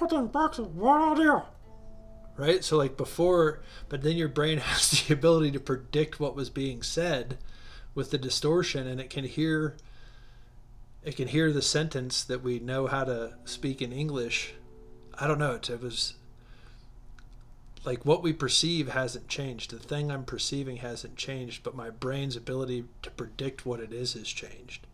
I 0.00 0.06
think 0.06 0.30
Brexit's 0.30 0.58
a 0.60 0.62
bad 0.62 1.18
idea. 1.18 1.42
Right? 2.36 2.62
So, 2.62 2.76
like 2.76 2.96
before, 2.96 3.60
but 3.88 4.02
then 4.02 4.16
your 4.16 4.28
brain 4.28 4.58
has 4.58 4.88
the 4.88 5.12
ability 5.12 5.50
to 5.50 5.58
predict 5.58 6.20
what 6.20 6.36
was 6.36 6.48
being 6.48 6.80
said 6.80 7.38
with 7.92 8.12
the 8.12 8.18
distortion 8.18 8.86
and 8.86 9.00
it 9.00 9.10
can 9.10 9.24
hear 9.24 9.76
it 11.04 11.16
can 11.16 11.28
hear 11.28 11.52
the 11.52 11.62
sentence 11.62 12.22
that 12.24 12.42
we 12.42 12.58
know 12.58 12.86
how 12.86 13.04
to 13.04 13.34
speak 13.44 13.82
in 13.82 13.92
English. 13.92 14.54
I 15.18 15.26
don't 15.26 15.38
know. 15.38 15.54
It, 15.54 15.82
was 15.82 16.14
like 17.84 18.06
what 18.06 18.22
we 18.22 18.32
perceive 18.32 18.88
hasn't 18.88 19.28
changed. 19.28 19.72
The 19.72 19.78
thing 19.78 20.10
I'm 20.10 20.24
perceiving 20.24 20.76
hasn't 20.76 21.16
changed, 21.16 21.64
but 21.64 21.74
my 21.74 21.90
brain's 21.90 22.36
ability 22.36 22.84
to 23.02 23.10
predict 23.10 23.66
what 23.66 23.80
it 23.80 23.92
is 23.92 24.14
has 24.14 24.28
changed. 24.28 24.86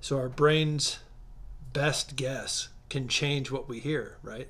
So 0.00 0.18
our 0.18 0.28
brain's 0.28 0.98
best 1.72 2.16
guess 2.16 2.68
can 2.90 3.08
change 3.08 3.50
what 3.50 3.68
we 3.68 3.78
hear, 3.78 4.16
right? 4.22 4.48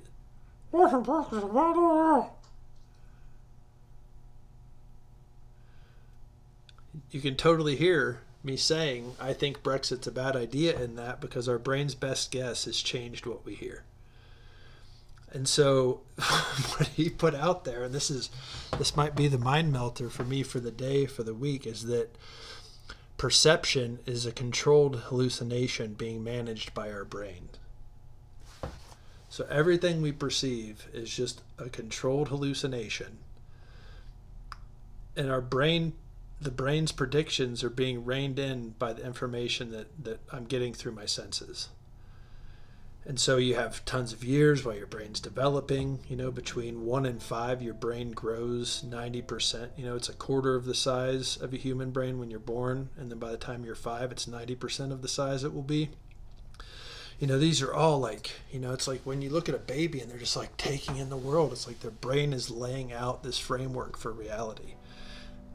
You 7.11 7.21
can 7.21 7.37
totally 7.37 7.77
hear 7.77 8.21
me 8.43 8.57
saying, 8.57 9.15
I 9.21 9.33
think 9.33 9.63
Brexit's 9.63 10.07
a 10.07 10.13
bad 10.13 10.37
idea 10.37 10.79
in 10.81 10.97
that 10.97 11.21
because 11.21 11.49
our 11.49 11.59
brain's 11.59 11.95
best 11.95 12.31
guess 12.31 12.65
has 12.67 12.81
changed 12.81 13.27
what 13.27 13.45
we 13.45 13.55
hear. 13.55 13.85
And 15.31 15.49
so 15.49 16.01
what 16.77 16.89
he 16.89 17.11
put 17.11 17.35
out 17.35 17.65
there, 17.65 17.85
and 17.85 17.95
this 17.95 18.11
is 18.11 18.31
this 18.79 18.97
might 18.97 19.15
be 19.15 19.29
the 19.29 19.39
mind 19.39 19.73
melter 19.73 20.09
for 20.09 20.25
me 20.25 20.43
for 20.43 20.61
the 20.61 20.71
day, 20.71 21.07
for 21.07 21.23
the 21.23 21.35
week, 21.35 21.67
is 21.67 21.85
that 21.87 22.17
perception 23.17 23.99
is 24.07 24.25
a 24.25 24.33
controlled 24.33 24.97
hallucination 24.97 25.95
being 25.95 26.23
managed 26.23 26.73
by 26.73 26.91
our 26.91 27.05
brain. 27.05 27.49
So 29.29 29.47
everything 29.51 30.01
we 30.01 30.13
perceive 30.13 30.87
is 30.93 31.15
just 31.15 31.43
a 31.59 31.69
controlled 31.69 32.29
hallucination. 32.29 33.19
And 35.17 35.31
our 35.31 35.43
brain 35.43 35.93
the 36.41 36.51
brain's 36.51 36.93
predictions 36.93 37.65
are 37.65 37.71
being 37.71 38.05
reined 38.05 38.39
in 38.39 38.71
by 38.79 38.93
the 38.93 39.05
information 39.05 39.71
that, 39.73 40.05
that 40.05 40.21
I'm 40.33 40.45
getting 40.45 40.73
through 40.73 40.93
my 40.93 41.07
senses. 41.07 41.69
And 43.05 43.19
so 43.19 43.39
you 43.39 43.55
have 43.55 43.85
tons 43.87 44.13
of 44.13 44.23
years 44.23 44.65
while 44.65 44.77
your 44.77 44.87
brain's 44.87 45.19
developing. 45.19 46.01
You 46.09 46.17
know, 46.17 46.31
between 46.31 46.85
one 46.85 47.07
and 47.07 47.23
five, 47.23 47.63
your 47.63 47.73
brain 47.73 48.11
grows 48.11 48.85
90%. 48.87 49.71
You 49.79 49.87
know, 49.87 49.97
it's 49.97 50.11
a 50.11 50.15
quarter 50.15 50.55
of 50.55 50.67
the 50.67 50.75
size 50.75 51.39
of 51.39 51.55
a 51.55 51.57
human 51.57 51.91
brain 51.91 52.19
when 52.19 52.31
you're 52.31 52.39
born. 52.39 52.91
And 52.99 53.11
then 53.11 53.19
by 53.19 53.31
the 53.31 53.39
time 53.39 53.65
you're 53.65 53.75
five, 53.75 54.13
it's 54.13 54.27
90% 54.27 54.93
of 54.93 55.01
the 55.01 55.09
size 55.09 55.43
it 55.43 55.55
will 55.55 55.63
be. 55.63 55.89
You 57.19 57.27
know, 57.27 57.39
these 57.39 57.63
are 57.63 57.73
all 57.73 57.99
like, 57.99 58.31
you 58.53 58.61
know, 58.61 58.73
it's 58.75 58.87
like 58.87 59.01
when 59.05 59.23
you 59.23 59.31
look 59.31 59.49
at 59.49 59.55
a 59.55 59.59
baby 59.59 60.01
and 60.01 60.11
they're 60.11 60.19
just 60.19 60.37
like 60.37 60.57
taking 60.57 60.99
in 60.99 61.09
the 61.09 61.17
world, 61.17 61.53
it's 61.53 61.67
like 61.67 61.81
their 61.81 61.91
brain 61.91 62.33
is 62.35 62.51
laying 62.51 62.93
out 62.93 63.23
this 63.23 63.39
framework 63.39 63.97
for 63.97 64.13
reality. 64.13 64.75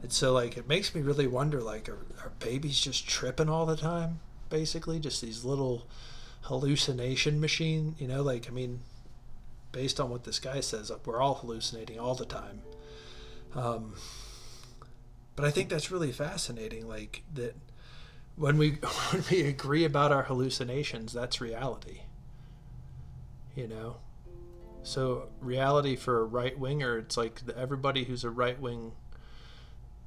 And 0.04 0.12
so, 0.12 0.34
like, 0.34 0.58
it 0.58 0.68
makes 0.68 0.94
me 0.94 1.00
really 1.00 1.26
wonder, 1.26 1.62
like, 1.62 1.88
are, 1.88 2.04
are 2.22 2.32
babies 2.38 2.78
just 2.78 3.08
tripping 3.08 3.48
all 3.48 3.64
the 3.64 3.74
time? 3.74 4.20
Basically, 4.50 5.00
just 5.00 5.22
these 5.22 5.46
little 5.46 5.86
hallucination 6.42 7.40
machine. 7.40 7.94
You 7.98 8.08
know, 8.08 8.22
like, 8.22 8.46
I 8.46 8.50
mean, 8.50 8.80
based 9.72 9.98
on 9.98 10.10
what 10.10 10.24
this 10.24 10.38
guy 10.38 10.60
says, 10.60 10.92
we're 11.06 11.22
all 11.22 11.36
hallucinating 11.36 11.98
all 11.98 12.14
the 12.14 12.26
time. 12.26 12.60
Um, 13.54 13.94
but 15.36 15.46
I 15.46 15.50
think 15.50 15.70
that's 15.70 15.90
really 15.90 16.12
fascinating. 16.12 16.86
Like 16.86 17.22
that, 17.32 17.56
when 18.36 18.58
we 18.58 18.72
when 19.10 19.24
we 19.30 19.40
agree 19.44 19.86
about 19.86 20.12
our 20.12 20.24
hallucinations, 20.24 21.14
that's 21.14 21.40
reality. 21.40 22.00
You 23.56 23.68
know, 23.68 23.96
so 24.82 25.28
reality 25.40 25.96
for 25.96 26.20
a 26.20 26.24
right 26.24 26.58
winger, 26.58 26.98
it's 26.98 27.16
like 27.16 27.40
everybody 27.56 28.04
who's 28.04 28.22
a 28.22 28.28
right 28.28 28.60
wing 28.60 28.92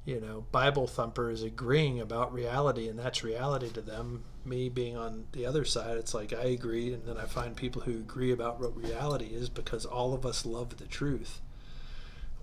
you 0.08 0.18
know, 0.22 0.46
Bible 0.52 0.86
thumper 0.86 1.30
is 1.30 1.42
agreeing 1.42 2.00
about 2.00 2.32
reality, 2.32 2.88
and 2.88 2.98
that's 2.98 3.22
reality 3.22 3.68
to 3.68 3.82
them. 3.82 4.24
Me 4.42 4.70
being 4.70 4.96
on 4.96 5.26
the 5.32 5.44
other 5.44 5.66
side, 5.66 5.98
it's 5.98 6.14
like 6.14 6.32
I 6.32 6.44
agree, 6.44 6.94
and 6.94 7.04
then 7.04 7.18
I 7.18 7.26
find 7.26 7.54
people 7.54 7.82
who 7.82 7.90
agree 7.90 8.32
about 8.32 8.58
what 8.58 8.74
reality 8.74 9.26
is 9.26 9.50
because 9.50 9.84
all 9.84 10.14
of 10.14 10.24
us 10.24 10.46
love 10.46 10.78
the 10.78 10.86
truth. 10.86 11.42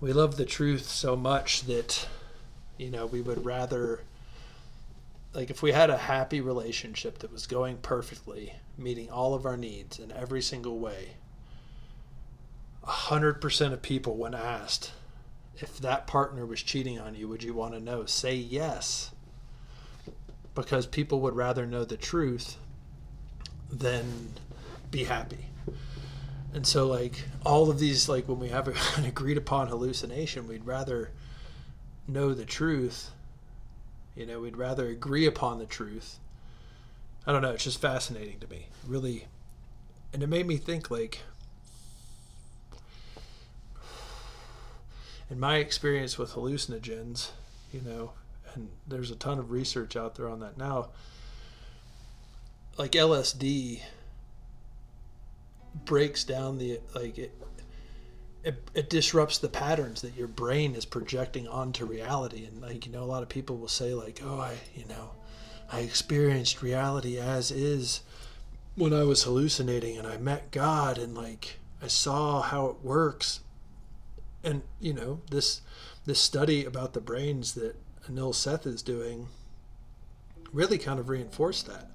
We 0.00 0.12
love 0.12 0.36
the 0.36 0.44
truth 0.44 0.88
so 0.88 1.16
much 1.16 1.62
that, 1.62 2.06
you 2.78 2.88
know, 2.88 3.04
we 3.04 3.20
would 3.20 3.44
rather, 3.44 4.02
like, 5.34 5.50
if 5.50 5.60
we 5.60 5.72
had 5.72 5.90
a 5.90 5.98
happy 5.98 6.40
relationship 6.40 7.18
that 7.18 7.32
was 7.32 7.48
going 7.48 7.78
perfectly, 7.78 8.52
meeting 8.78 9.10
all 9.10 9.34
of 9.34 9.44
our 9.44 9.56
needs 9.56 9.98
in 9.98 10.12
every 10.12 10.40
single 10.40 10.78
way, 10.78 11.16
100% 12.84 13.72
of 13.72 13.82
people, 13.82 14.16
when 14.16 14.36
asked, 14.36 14.92
if 15.58 15.78
that 15.78 16.06
partner 16.06 16.44
was 16.44 16.62
cheating 16.62 16.98
on 16.98 17.14
you, 17.14 17.28
would 17.28 17.42
you 17.42 17.54
want 17.54 17.74
to 17.74 17.80
know? 17.80 18.06
Say 18.06 18.34
yes. 18.34 19.12
Because 20.54 20.86
people 20.86 21.20
would 21.20 21.36
rather 21.36 21.66
know 21.66 21.84
the 21.84 21.96
truth 21.96 22.56
than 23.70 24.34
be 24.90 25.04
happy. 25.04 25.46
And 26.54 26.66
so, 26.66 26.86
like, 26.86 27.24
all 27.44 27.68
of 27.68 27.78
these, 27.78 28.08
like, 28.08 28.28
when 28.28 28.38
we 28.38 28.48
have 28.48 28.68
an 28.96 29.04
agreed 29.04 29.36
upon 29.36 29.68
hallucination, 29.68 30.48
we'd 30.48 30.66
rather 30.66 31.10
know 32.08 32.32
the 32.32 32.46
truth. 32.46 33.10
You 34.14 34.24
know, 34.26 34.40
we'd 34.40 34.56
rather 34.56 34.86
agree 34.86 35.26
upon 35.26 35.58
the 35.58 35.66
truth. 35.66 36.18
I 37.26 37.32
don't 37.32 37.42
know. 37.42 37.50
It's 37.50 37.64
just 37.64 37.80
fascinating 37.80 38.38
to 38.40 38.46
me. 38.48 38.68
Really. 38.86 39.26
And 40.12 40.22
it 40.22 40.28
made 40.28 40.46
me 40.46 40.56
think, 40.56 40.90
like, 40.90 41.20
in 45.30 45.40
my 45.40 45.56
experience 45.56 46.18
with 46.18 46.32
hallucinogens, 46.32 47.30
you 47.72 47.80
know, 47.80 48.12
and 48.54 48.68
there's 48.86 49.10
a 49.10 49.16
ton 49.16 49.38
of 49.38 49.50
research 49.50 49.96
out 49.96 50.14
there 50.14 50.28
on 50.28 50.40
that 50.40 50.56
now. 50.56 50.88
Like 52.76 52.92
LSD 52.92 53.80
breaks 55.84 56.24
down 56.24 56.58
the 56.58 56.80
like 56.94 57.18
it, 57.18 57.32
it 58.44 58.70
it 58.74 58.90
disrupts 58.90 59.38
the 59.38 59.48
patterns 59.48 60.00
that 60.02 60.14
your 60.14 60.28
brain 60.28 60.74
is 60.74 60.84
projecting 60.86 61.46
onto 61.48 61.84
reality 61.84 62.46
and 62.46 62.62
like 62.62 62.86
you 62.86 62.92
know 62.92 63.02
a 63.02 63.04
lot 63.04 63.22
of 63.22 63.28
people 63.28 63.56
will 63.56 63.68
say 63.68 63.92
like 63.92 64.20
oh 64.24 64.40
I 64.40 64.54
you 64.74 64.86
know 64.86 65.10
I 65.70 65.80
experienced 65.80 66.62
reality 66.62 67.18
as 67.18 67.50
is 67.50 68.00
when 68.74 68.94
I 68.94 69.04
was 69.04 69.24
hallucinating 69.24 69.98
and 69.98 70.06
I 70.06 70.16
met 70.16 70.50
God 70.50 70.98
and 70.98 71.14
like 71.14 71.58
I 71.82 71.88
saw 71.88 72.40
how 72.40 72.66
it 72.66 72.76
works 72.82 73.40
and 74.44 74.62
you 74.80 74.92
know 74.92 75.20
this 75.30 75.60
this 76.04 76.20
study 76.20 76.64
about 76.64 76.92
the 76.92 77.00
brains 77.00 77.54
that 77.54 77.76
Anil 78.08 78.34
Seth 78.34 78.66
is 78.66 78.82
doing 78.82 79.28
really 80.52 80.78
kind 80.78 80.98
of 80.98 81.08
reinforced 81.08 81.66
that. 81.66 81.90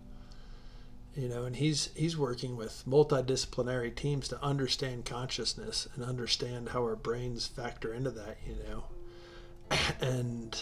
You 1.15 1.27
know, 1.27 1.43
and 1.43 1.55
he's 1.57 1.89
he's 1.93 2.17
working 2.17 2.55
with 2.55 2.83
multidisciplinary 2.87 3.93
teams 3.93 4.29
to 4.29 4.41
understand 4.41 5.03
consciousness 5.03 5.87
and 5.95 6.05
understand 6.05 6.69
how 6.69 6.79
our 6.83 6.95
brains 6.95 7.47
factor 7.47 7.93
into 7.93 8.11
that. 8.11 8.37
You 8.47 8.55
know, 8.63 9.77
and 10.01 10.57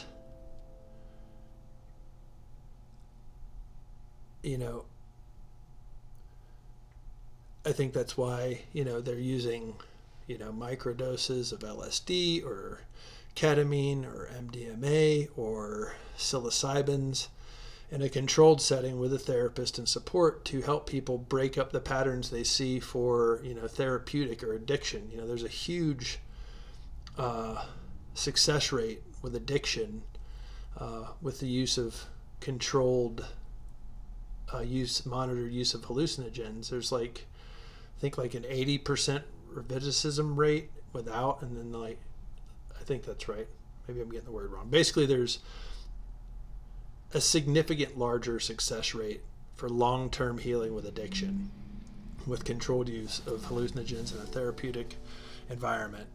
you 4.42 4.58
know, 4.58 4.86
I 7.64 7.72
think 7.72 7.94
that's 7.94 8.18
why 8.18 8.62
you 8.74 8.84
know 8.84 9.02
they're 9.02 9.20
using 9.20 9.76
you 10.30 10.38
know, 10.38 10.52
microdoses 10.52 11.52
of 11.52 11.62
LSD 11.62 12.46
or 12.46 12.82
ketamine 13.36 14.06
or 14.06 14.30
MDMA 14.32 15.28
or 15.36 15.96
psilocybins 16.16 17.30
in 17.90 18.04
a 18.04 18.10
controlled 18.10 18.62
setting 18.62 19.00
with 19.00 19.12
a 19.12 19.18
therapist 19.18 19.80
and 19.80 19.90
support 19.90 20.46
to 20.46 20.62
help 20.62 20.88
people 20.88 21.18
break 21.18 21.58
up 21.58 21.72
the 21.72 21.80
patterns 21.80 22.30
they 22.30 22.44
see 22.44 22.80
for 22.80 23.42
you 23.44 23.56
know 23.56 23.68
therapeutic 23.68 24.44
or 24.44 24.54
addiction. 24.54 25.10
You 25.12 25.18
know, 25.18 25.28
there's 25.28 25.44
a 25.44 25.48
huge 25.48 26.20
uh, 27.18 27.66
success 28.14 28.72
rate 28.72 29.02
with 29.24 29.36
addiction 29.36 30.04
uh, 30.80 31.08
with 31.24 31.40
the 31.40 31.48
use 31.48 31.80
of 31.80 32.06
controlled 32.40 33.26
uh, 34.54 34.60
use, 34.60 35.08
monitored 35.08 35.52
use 35.52 35.74
of 35.74 35.82
hallucinogens. 35.82 36.70
There's 36.70 36.92
like 36.92 37.26
I 37.98 38.00
think 38.00 38.20
like 38.20 38.36
an 38.36 38.44
80% 38.44 39.24
recidivism 39.54 40.38
rate 40.38 40.70
without, 40.94 41.42
and 41.42 41.58
then 41.58 41.72
like, 41.72 42.00
I 42.80 42.84
think 42.84 43.06
that's 43.06 43.28
right. 43.28 43.48
Maybe 43.88 44.02
I'm 44.02 44.10
getting 44.10 44.26
the 44.26 44.32
word 44.32 44.52
wrong. 44.52 44.70
Basically, 44.70 45.06
there's 45.06 45.40
a 47.14 47.22
significant 47.22 47.98
larger 47.98 48.40
success 48.40 48.94
rate 48.94 49.22
for 49.56 49.68
long-term 49.68 50.38
healing 50.38 50.76
with 50.76 50.86
addiction 50.86 51.52
with 52.28 52.46
controlled 52.46 52.88
use 52.88 53.22
of 53.26 53.42
hallucinogens 53.42 54.14
in 54.14 54.22
a 54.22 54.26
therapeutic 54.26 54.96
environment 55.50 56.08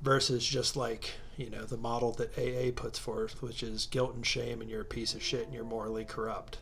versus 0.00 0.46
just 0.46 0.76
like 0.76 1.12
you 1.36 1.50
know 1.50 1.64
the 1.64 1.76
model 1.76 2.12
that 2.12 2.36
AA 2.38 2.70
puts 2.74 2.98
forth, 2.98 3.42
which 3.42 3.62
is 3.62 3.86
guilt 3.86 4.14
and 4.14 4.26
shame, 4.26 4.60
and 4.60 4.70
you're 4.70 4.80
a 4.80 4.86
piece 4.86 5.14
of 5.14 5.22
shit 5.22 5.44
and 5.44 5.54
you're 5.54 5.64
morally 5.64 6.04
corrupt 6.04 6.58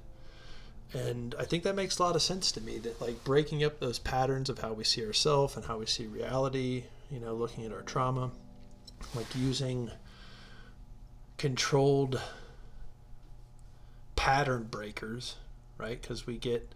and 0.92 1.34
i 1.38 1.44
think 1.44 1.62
that 1.62 1.74
makes 1.74 1.98
a 1.98 2.02
lot 2.02 2.16
of 2.16 2.22
sense 2.22 2.50
to 2.52 2.60
me 2.60 2.78
that 2.78 3.00
like 3.00 3.22
breaking 3.24 3.62
up 3.62 3.78
those 3.80 3.98
patterns 3.98 4.48
of 4.48 4.58
how 4.58 4.72
we 4.72 4.84
see 4.84 5.04
ourselves 5.04 5.56
and 5.56 5.64
how 5.66 5.78
we 5.78 5.86
see 5.86 6.06
reality 6.06 6.84
you 7.10 7.20
know 7.20 7.34
looking 7.34 7.64
at 7.64 7.72
our 7.72 7.82
trauma 7.82 8.30
like 9.14 9.26
using 9.34 9.90
controlled 11.38 12.20
pattern 14.16 14.64
breakers 14.64 15.36
right 15.78 16.02
because 16.02 16.26
we 16.26 16.36
get 16.36 16.68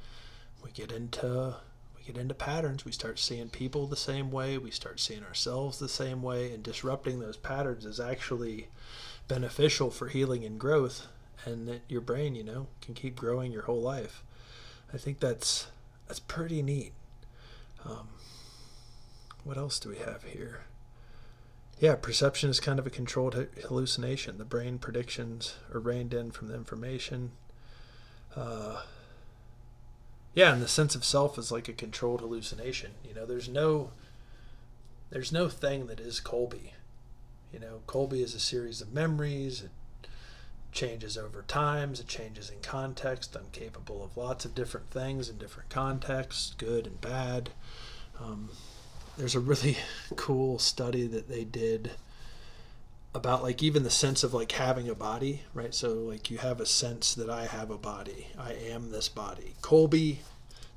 we 0.62 0.70
get 0.70 0.90
into 0.90 1.54
we 1.96 2.12
get 2.12 2.20
into 2.20 2.34
patterns. 2.34 2.84
We 2.84 2.92
start 2.92 3.18
seeing 3.18 3.48
people 3.48 3.86
the 3.86 3.96
same 3.96 4.30
way. 4.30 4.58
We 4.58 4.70
start 4.70 5.00
seeing 5.00 5.24
ourselves 5.24 5.78
the 5.78 5.88
same 5.88 6.22
way. 6.22 6.52
And 6.52 6.62
disrupting 6.62 7.20
those 7.20 7.36
patterns 7.36 7.84
is 7.84 8.00
actually 8.00 8.68
beneficial 9.28 9.90
for 9.90 10.08
healing 10.08 10.44
and 10.44 10.58
growth. 10.58 11.06
And 11.44 11.68
that 11.68 11.82
your 11.88 12.00
brain, 12.00 12.34
you 12.34 12.44
know, 12.44 12.68
can 12.80 12.94
keep 12.94 13.16
growing 13.16 13.52
your 13.52 13.62
whole 13.62 13.80
life. 13.80 14.22
I 14.92 14.96
think 14.96 15.20
that's 15.20 15.66
that's 16.06 16.20
pretty 16.20 16.62
neat. 16.62 16.92
Um, 17.84 18.08
what 19.42 19.58
else 19.58 19.78
do 19.78 19.90
we 19.90 19.98
have 19.98 20.22
here? 20.24 20.62
Yeah, 21.78 21.96
perception 21.96 22.50
is 22.50 22.60
kind 22.60 22.78
of 22.78 22.86
a 22.86 22.90
controlled 22.90 23.34
hallucination. 23.66 24.38
The 24.38 24.44
brain 24.44 24.78
predictions 24.78 25.56
are 25.72 25.80
reined 25.80 26.14
in 26.14 26.30
from 26.30 26.48
the 26.48 26.54
information. 26.54 27.32
Uh, 28.34 28.82
yeah, 30.34 30.52
and 30.52 30.62
the 30.62 30.68
sense 30.68 30.94
of 30.94 31.04
self 31.04 31.36
is 31.38 31.52
like 31.52 31.68
a 31.68 31.72
controlled 31.72 32.20
hallucination. 32.20 32.92
You 33.06 33.14
know, 33.14 33.26
there's 33.26 33.48
no 33.48 33.90
there's 35.10 35.32
no 35.32 35.48
thing 35.48 35.86
that 35.86 36.00
is 36.00 36.20
Colby. 36.20 36.72
You 37.52 37.60
know, 37.60 37.80
Colby 37.86 38.22
is 38.22 38.34
a 38.34 38.40
series 38.40 38.80
of 38.80 38.92
memories. 38.92 39.64
Changes 40.74 41.16
over 41.16 41.42
times. 41.42 42.00
It 42.00 42.08
changes 42.08 42.50
in 42.50 42.60
context. 42.60 43.36
I'm 43.36 43.46
capable 43.52 44.04
of 44.04 44.16
lots 44.16 44.44
of 44.44 44.54
different 44.54 44.90
things 44.90 45.30
in 45.30 45.38
different 45.38 45.70
contexts, 45.70 46.54
good 46.58 46.86
and 46.86 47.00
bad. 47.00 47.50
Um, 48.20 48.50
there's 49.16 49.34
a 49.34 49.40
really 49.40 49.76
cool 50.16 50.58
study 50.58 51.06
that 51.06 51.28
they 51.28 51.44
did 51.44 51.92
about 53.14 53.44
like 53.44 53.62
even 53.62 53.84
the 53.84 53.90
sense 53.90 54.24
of 54.24 54.34
like 54.34 54.50
having 54.52 54.88
a 54.88 54.94
body, 54.94 55.42
right? 55.54 55.72
So 55.72 55.92
like 55.94 56.30
you 56.30 56.38
have 56.38 56.60
a 56.60 56.66
sense 56.66 57.14
that 57.14 57.30
I 57.30 57.46
have 57.46 57.70
a 57.70 57.78
body. 57.78 58.26
I 58.36 58.52
am 58.52 58.90
this 58.90 59.08
body. 59.08 59.54
Colby, 59.62 60.20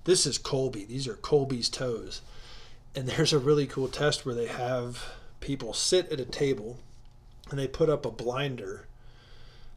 this 0.04 0.28
is 0.28 0.38
Colby. 0.38 0.86
These 0.86 1.08
are 1.08 1.16
Colby's 1.16 1.70
toes. 1.70 2.22
And 2.96 3.08
there's 3.08 3.34
a 3.34 3.40
really 3.40 3.66
cool 3.66 3.88
test 3.88 4.26
where 4.26 4.36
they 4.36 4.48
have 4.48 5.04
people 5.40 5.74
sit 5.74 6.12
at 6.12 6.20
a 6.20 6.26
table 6.26 6.78
and 7.50 7.58
they 7.58 7.68
put 7.68 7.90
up 7.90 8.06
a 8.06 8.12
blinder. 8.12 8.87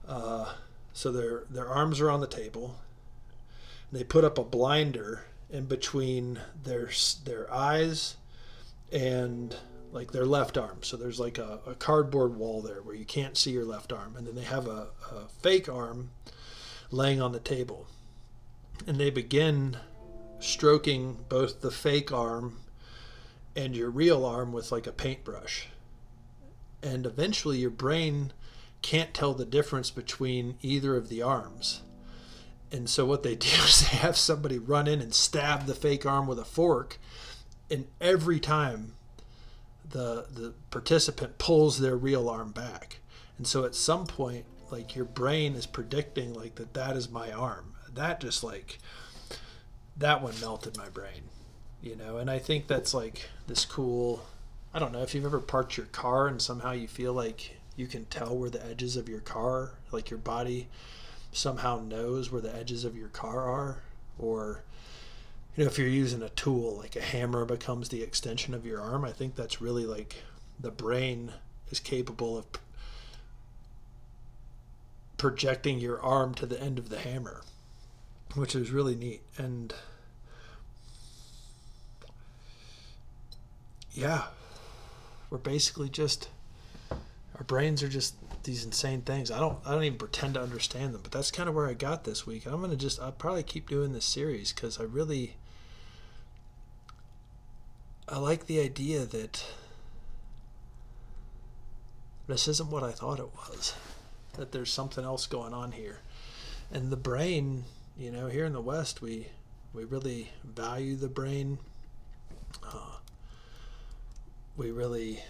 Uh, 0.07 0.55
so 0.93 1.13
their 1.13 1.45
their 1.51 1.69
arms 1.69 2.01
are 2.01 2.11
on 2.11 2.21
the 2.21 2.27
table. 2.27 2.77
they 3.93 4.05
put 4.05 4.25
up 4.25 4.39
a 4.39 4.45
blinder 4.45 5.25
in 5.51 5.67
between 5.67 6.41
their 6.63 6.91
their 7.25 7.53
eyes 7.53 8.17
and 8.93 9.57
like 9.93 10.13
their 10.13 10.27
left 10.27 10.57
arm. 10.57 10.79
So 10.83 10.97
there's 10.97 11.19
like 11.19 11.39
a, 11.39 11.61
a 11.67 11.75
cardboard 11.75 12.37
wall 12.37 12.63
there 12.63 12.83
where 12.83 12.95
you 12.95 13.05
can't 13.05 13.37
see 13.37 13.51
your 13.51 13.65
left 13.65 13.93
arm. 13.93 14.15
And 14.17 14.27
then 14.27 14.35
they 14.35 14.43
have 14.43 14.67
a, 14.67 14.89
a 15.11 15.29
fake 15.43 15.69
arm 15.69 16.11
laying 16.91 17.21
on 17.21 17.33
the 17.33 17.41
table. 17.41 17.87
And 18.87 18.99
they 18.99 19.11
begin 19.11 19.79
stroking 20.39 21.19
both 21.29 21.61
the 21.61 21.71
fake 21.71 22.13
arm 22.13 22.59
and 23.57 23.75
your 23.77 23.91
real 23.91 24.25
arm 24.25 24.53
with 24.53 24.71
like 24.71 24.87
a 24.87 24.93
paintbrush. 24.93 25.67
And 26.83 27.05
eventually 27.05 27.59
your 27.59 27.71
brain 27.71 28.33
can't 28.83 29.15
tell 29.15 29.35
the 29.35 29.45
difference 29.45 29.91
between 29.91 30.57
either 30.63 30.97
of 30.97 31.09
the 31.09 31.23
arms. 31.23 31.83
And 32.73 32.89
so 32.89 33.05
what 33.05 33.23
they 33.23 33.35
do 33.37 33.49
is 33.49 33.81
they 33.81 33.97
have 33.97 34.17
somebody 34.17 34.59
run 34.59 34.87
in 34.87 35.01
and 35.01 35.15
stab 35.15 35.67
the 35.67 35.75
fake 35.75 36.07
arm 36.07 36.27
with 36.27 36.39
a 36.39 36.45
fork. 36.45 36.99
And 37.71 37.87
every 38.01 38.41
time 38.41 38.95
the 39.91 40.27
the 40.31 40.55
participant 40.71 41.39
pulls 41.39 41.79
their 41.79 41.97
real 41.97 42.29
arm 42.29 42.51
back 42.53 42.99
and 43.39 43.47
so 43.47 43.65
at 43.65 43.75
some 43.75 44.07
point 44.07 44.45
like 44.71 44.95
your 44.95 45.05
brain 45.05 45.55
is 45.55 45.67
predicting 45.67 46.33
like 46.33 46.55
that 46.55 46.75
that 46.75 46.97
is 46.97 47.11
my 47.11 47.31
arm 47.31 47.75
that 47.93 48.21
just 48.21 48.43
like 48.43 48.79
that 49.97 50.23
one 50.23 50.35
melted 50.41 50.77
my 50.77 50.89
brain 50.89 51.23
you 51.83 51.97
know 51.97 52.19
and 52.19 52.31
i 52.31 52.39
think 52.39 52.67
that's 52.67 52.95
like 52.95 53.29
this 53.47 53.65
cool 53.65 54.25
i 54.73 54.79
don't 54.79 54.93
know 54.93 55.03
if 55.03 55.15
you've 55.15 55.25
ever 55.25 55.41
parked 55.41 55.77
your 55.77 55.87
car 55.87 56.29
and 56.29 56.41
somehow 56.41 56.71
you 56.73 56.87
feel 56.87 57.13
like 57.13 57.57
you 57.81 57.87
can 57.87 58.05
tell 58.07 58.37
where 58.37 58.51
the 58.51 58.65
edges 58.65 58.97
of 58.97 59.09
your 59.09 59.21
car 59.21 59.73
like 59.91 60.11
your 60.11 60.19
body 60.19 60.69
somehow 61.33 61.81
knows 61.81 62.31
where 62.31 62.43
the 62.43 62.55
edges 62.55 62.85
of 62.85 62.97
your 62.97 63.09
car 63.09 63.49
are 63.49 63.83
or 64.19 64.63
you 65.57 65.65
know, 65.65 65.71
if 65.71 65.79
you're 65.79 65.89
using 65.89 66.23
a 66.23 66.29
tool 66.31 66.79
like 66.79 66.95
a 66.95 67.01
hammer 67.01 67.45
becomes 67.45 67.89
the 67.89 68.03
extension 68.03 68.55
of 68.55 68.65
your 68.65 68.81
arm, 68.81 69.05
I 69.05 69.13
think 69.13 69.35
that's 69.35 69.61
really 69.61 69.85
like 69.85 70.17
the 70.59 70.71
brain 70.71 71.33
is 71.71 71.81
capable 71.81 72.39
of 72.39 72.47
projecting 75.17 75.79
your 75.79 76.01
arm 76.01 76.35
to 76.35 76.47
the 76.47 76.61
end 76.61 76.79
of 76.79 76.89
the 76.89 76.99
hammer, 76.99 77.43
which 78.35 78.55
is 78.55 78.71
really 78.71 78.95
neat. 78.95 79.23
And 79.37 79.75
yeah, 83.93 84.25
we're 85.29 85.39
basically 85.39 85.89
just 85.89 86.29
our 87.41 87.45
brains 87.45 87.83
are 87.83 87.89
just 87.89 88.17
these 88.45 88.67
insane 88.67 89.01
things. 89.01 89.31
I 89.31 89.41
don't 89.41 89.59
I 89.65 89.73
don't 89.73 89.83
even 89.83 89.99
pretend 89.99 90.35
to 90.35 90.43
understand 90.43 90.93
them, 90.93 91.01
but 91.03 91.11
that's 91.11 91.31
kind 91.31 91.49
of 91.49 91.55
where 91.55 91.67
I 91.67 91.73
got 91.73 92.05
this 92.05 92.27
week. 92.27 92.45
I'm 92.45 92.61
gonna 92.61 92.77
just 92.77 93.01
I'll 93.01 93.13
probably 93.13 93.43
keep 93.43 93.67
doing 93.67 93.95
this 93.95 94.05
series 94.05 94.53
because 94.53 94.79
I 94.79 94.83
really 94.83 95.37
I 98.07 98.19
like 98.19 98.45
the 98.45 98.61
idea 98.61 99.07
that 99.07 99.43
this 102.27 102.47
isn't 102.47 102.71
what 102.71 102.83
I 102.83 102.91
thought 102.91 103.19
it 103.19 103.35
was. 103.35 103.75
That 104.35 104.53
there's 104.53 104.71
something 104.71 105.03
else 105.03 105.27
going 105.27 105.55
on 105.55 105.73
here, 105.73 106.01
and 106.71 106.91
the 106.91 106.97
brain. 106.97 107.65
You 107.99 108.11
know, 108.11 108.29
here 108.29 108.45
in 108.45 108.53
the 108.53 108.61
West, 108.61 109.01
we 109.01 109.29
we 109.73 109.85
really 109.85 110.31
value 110.45 110.95
the 110.95 111.09
brain. 111.09 111.59
Uh, 112.63 112.99
we 114.57 114.71
really 114.71 115.21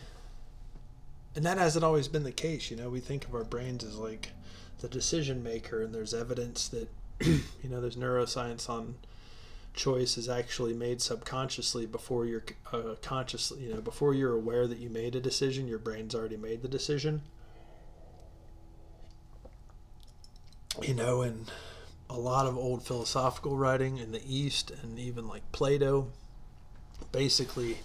and 1.35 1.45
that 1.45 1.59
hasn't 1.59 1.85
always 1.85 2.09
been 2.09 2.25
the 2.25 2.33
case. 2.33 2.71
You 2.71 2.77
know, 2.77 2.91
we 2.91 3.01
think 3.01 3.25
of 3.25 3.35
our 3.35 3.45
brains 3.45 3.85
as 3.85 3.97
like 3.97 4.31
the 4.81 4.89
decision 4.89 5.43
maker, 5.43 5.83
and 5.83 5.95
there's 5.95 6.15
evidence 6.15 6.69
that 6.69 6.89
you 7.21 7.69
know 7.69 7.81
there's 7.81 7.97
neuroscience 7.97 8.69
on 8.69 8.97
choice 9.73 10.19
is 10.19 10.29
actually 10.29 10.75
made 10.75 11.01
subconsciously 11.01 11.87
before 11.87 12.27
you're 12.27 12.43
uh, 12.73 12.95
consciously 13.03 13.63
you 13.63 13.73
know 13.73 13.81
before 13.81 14.13
you're 14.13 14.35
aware 14.35 14.67
that 14.67 14.79
you 14.79 14.91
made 14.91 15.15
a 15.15 15.21
decision 15.21 15.69
your 15.69 15.79
brain's 15.79 16.13
already 16.13 16.37
made 16.37 16.61
the 16.61 16.69
decision 16.69 17.23
you 20.83 20.93
know 20.93 21.23
and 21.23 21.53
a 22.09 22.19
lot 22.19 22.47
of 22.47 22.57
old 22.59 22.83
philosophical 22.83 23.57
writing 23.57 23.97
in 23.97 24.11
the 24.11 24.23
east 24.27 24.73
and 24.83 24.99
even 24.99 25.29
like 25.29 25.43
plato 25.53 26.09
basically 27.13 27.79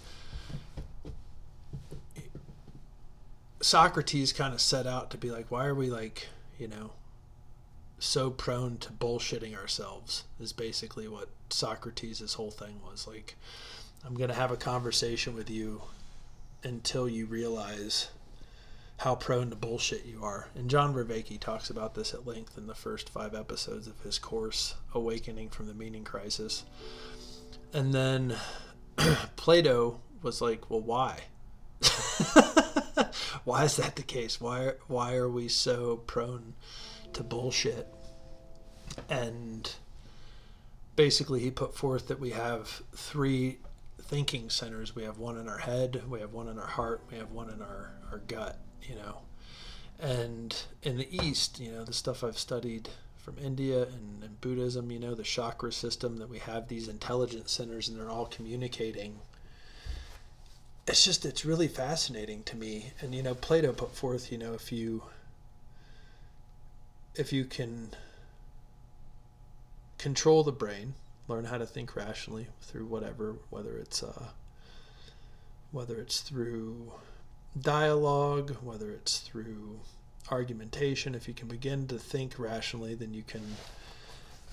Socrates 3.60 4.32
kind 4.32 4.54
of 4.54 4.60
set 4.60 4.86
out 4.86 5.10
to 5.10 5.18
be 5.18 5.30
like, 5.30 5.50
why 5.50 5.66
are 5.66 5.74
we 5.74 5.90
like, 5.90 6.28
you 6.58 6.68
know, 6.68 6.92
so 7.98 8.30
prone 8.30 8.76
to 8.78 8.92
bullshitting 8.92 9.56
ourselves? 9.56 10.24
Is 10.38 10.52
basically 10.52 11.08
what 11.08 11.28
Socrates' 11.50 12.34
whole 12.34 12.50
thing 12.50 12.80
was. 12.84 13.06
Like, 13.06 13.36
I'm 14.04 14.14
going 14.14 14.28
to 14.28 14.34
have 14.34 14.50
a 14.50 14.56
conversation 14.56 15.34
with 15.34 15.50
you 15.50 15.82
until 16.62 17.08
you 17.08 17.26
realize 17.26 18.08
how 18.98 19.14
prone 19.14 19.50
to 19.50 19.56
bullshit 19.56 20.06
you 20.06 20.24
are. 20.24 20.48
And 20.54 20.70
John 20.70 20.94
Vervaeke 20.94 21.38
talks 21.38 21.68
about 21.68 21.94
this 21.94 22.14
at 22.14 22.26
length 22.26 22.56
in 22.56 22.66
the 22.66 22.74
first 22.74 23.10
five 23.10 23.34
episodes 23.34 23.86
of 23.86 24.00
his 24.00 24.18
course, 24.18 24.74
Awakening 24.94 25.50
from 25.50 25.66
the 25.66 25.74
Meaning 25.74 26.04
Crisis. 26.04 26.64
And 27.72 27.92
then 27.92 28.36
Plato 29.36 30.00
was 30.22 30.40
like, 30.40 30.70
well, 30.70 30.80
why? 30.80 31.24
why 33.44 33.64
is 33.64 33.76
that 33.76 33.96
the 33.96 34.02
case? 34.02 34.40
Why 34.40 34.72
why 34.88 35.14
are 35.14 35.28
we 35.28 35.48
so 35.48 35.98
prone 36.06 36.54
to 37.12 37.22
bullshit? 37.22 37.88
And 39.08 39.70
basically, 40.96 41.40
he 41.40 41.50
put 41.50 41.74
forth 41.74 42.08
that 42.08 42.20
we 42.20 42.30
have 42.30 42.82
three 42.94 43.58
thinking 44.00 44.50
centers. 44.50 44.94
We 44.94 45.02
have 45.04 45.18
one 45.18 45.36
in 45.36 45.48
our 45.48 45.58
head, 45.58 46.02
we 46.08 46.20
have 46.20 46.32
one 46.32 46.48
in 46.48 46.58
our 46.58 46.66
heart, 46.66 47.02
we 47.10 47.18
have 47.18 47.32
one 47.32 47.50
in 47.50 47.60
our, 47.60 47.92
our 48.10 48.18
gut, 48.18 48.58
you 48.82 48.94
know. 48.94 49.18
And 49.98 50.56
in 50.82 50.96
the 50.96 51.08
East, 51.24 51.58
you 51.58 51.72
know, 51.72 51.84
the 51.84 51.92
stuff 51.92 52.22
I've 52.22 52.38
studied 52.38 52.88
from 53.16 53.38
India 53.38 53.82
and, 53.82 54.22
and 54.22 54.40
Buddhism, 54.40 54.90
you 54.90 55.00
know, 55.00 55.14
the 55.14 55.22
chakra 55.22 55.72
system 55.72 56.18
that 56.18 56.28
we 56.28 56.38
have 56.38 56.68
these 56.68 56.88
intelligence 56.88 57.50
centers 57.50 57.88
and 57.88 57.98
they're 57.98 58.10
all 58.10 58.26
communicating 58.26 59.18
it's 60.86 61.04
just 61.04 61.24
it's 61.24 61.44
really 61.44 61.68
fascinating 61.68 62.42
to 62.44 62.56
me. 62.56 62.92
And 63.00 63.14
you 63.14 63.22
know 63.22 63.34
plato 63.34 63.72
put 63.72 63.94
forth 63.94 64.30
you 64.30 64.38
know 64.38 64.54
if 64.54 64.72
you 64.72 65.02
if 67.14 67.32
you 67.32 67.44
can 67.44 67.90
control 69.98 70.44
the 70.44 70.52
brain 70.52 70.94
learn 71.28 71.44
how 71.46 71.58
to 71.58 71.66
think 71.66 71.96
rationally 71.96 72.46
through 72.60 72.84
whatever 72.84 73.36
whether 73.50 73.76
it's 73.78 74.02
uh 74.02 74.26
whether 75.72 75.96
it's 75.96 76.20
through 76.20 76.92
dialogue 77.58 78.54
whether 78.62 78.90
it's 78.90 79.18
through 79.20 79.80
argumentation 80.30 81.14
if 81.14 81.26
you 81.26 81.34
can 81.34 81.48
begin 81.48 81.86
to 81.86 81.98
think 81.98 82.38
rationally 82.38 82.94
then 82.94 83.14
you 83.14 83.22
can 83.22 83.42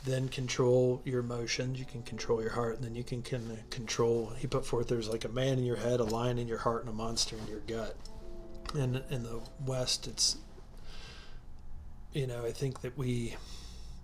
then 0.04 0.28
control 0.28 1.01
your 1.06 1.22
emotions. 1.22 1.80
You 1.80 1.86
can 1.86 2.04
control 2.04 2.41
your 2.41 2.51
heart, 2.51 2.76
and 2.76 2.84
then 2.84 2.95
you 2.95 3.04
can, 3.04 3.22
can 3.22 3.58
control. 3.70 4.34
He 4.38 4.47
put 4.47 4.66
forth 4.66 4.88
there's 4.88 5.10
like 5.10 5.26
a 5.26 5.30
man 5.30 5.58
in 5.58 5.64
your 5.64 5.78
head, 5.78 5.99
a 5.99 6.04
lion 6.04 6.38
in 6.38 6.47
your 6.47 6.58
heart, 6.58 6.82
and 6.82 6.89
a 6.89 6.93
monster 6.93 7.38
in 7.38 7.47
your 7.47 7.62
gut. 7.62 7.95
And 8.76 9.01
in 9.10 9.24
the 9.24 9.39
West, 9.66 10.08
it's 10.08 10.38
you 12.12 12.28
know 12.28 12.45
I 12.45 12.51
think 12.51 12.82
that 12.82 12.97
we 12.97 13.36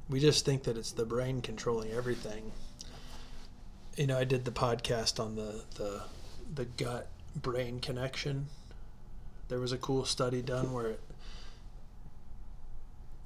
we 0.09 0.19
just 0.19 0.45
think 0.45 0.63
that 0.63 0.77
it's 0.77 0.91
the 0.91 1.05
brain 1.05 1.41
controlling 1.41 1.91
everything. 1.91 2.51
You 3.97 4.07
know, 4.07 4.17
I 4.17 4.23
did 4.23 4.45
the 4.45 4.51
podcast 4.51 5.19
on 5.19 5.35
the 5.35 5.63
the 5.75 6.01
the 6.53 6.65
gut 6.65 7.09
brain 7.35 7.79
connection. 7.79 8.47
There 9.49 9.59
was 9.59 9.71
a 9.71 9.77
cool 9.77 10.05
study 10.05 10.41
done 10.41 10.71
where 10.71 10.87
it, 10.87 11.01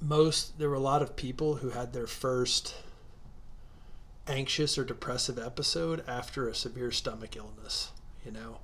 most 0.04 0.60
there 0.60 0.70
were 0.70 0.76
a 0.76 0.80
lot 0.80 1.02
of 1.02 1.16
people 1.16 1.56
who 1.56 1.70
had 1.70 1.94
their 1.94 2.08
first 2.08 2.76
anxious 4.28 4.78
or 4.78 4.84
depressive 4.84 5.38
episode 5.40 6.04
after 6.08 6.48
a 6.48 6.56
severe 6.56 6.92
stomach 6.92 7.36
illness, 7.36 7.92
you 8.26 8.32
know, 8.32 8.60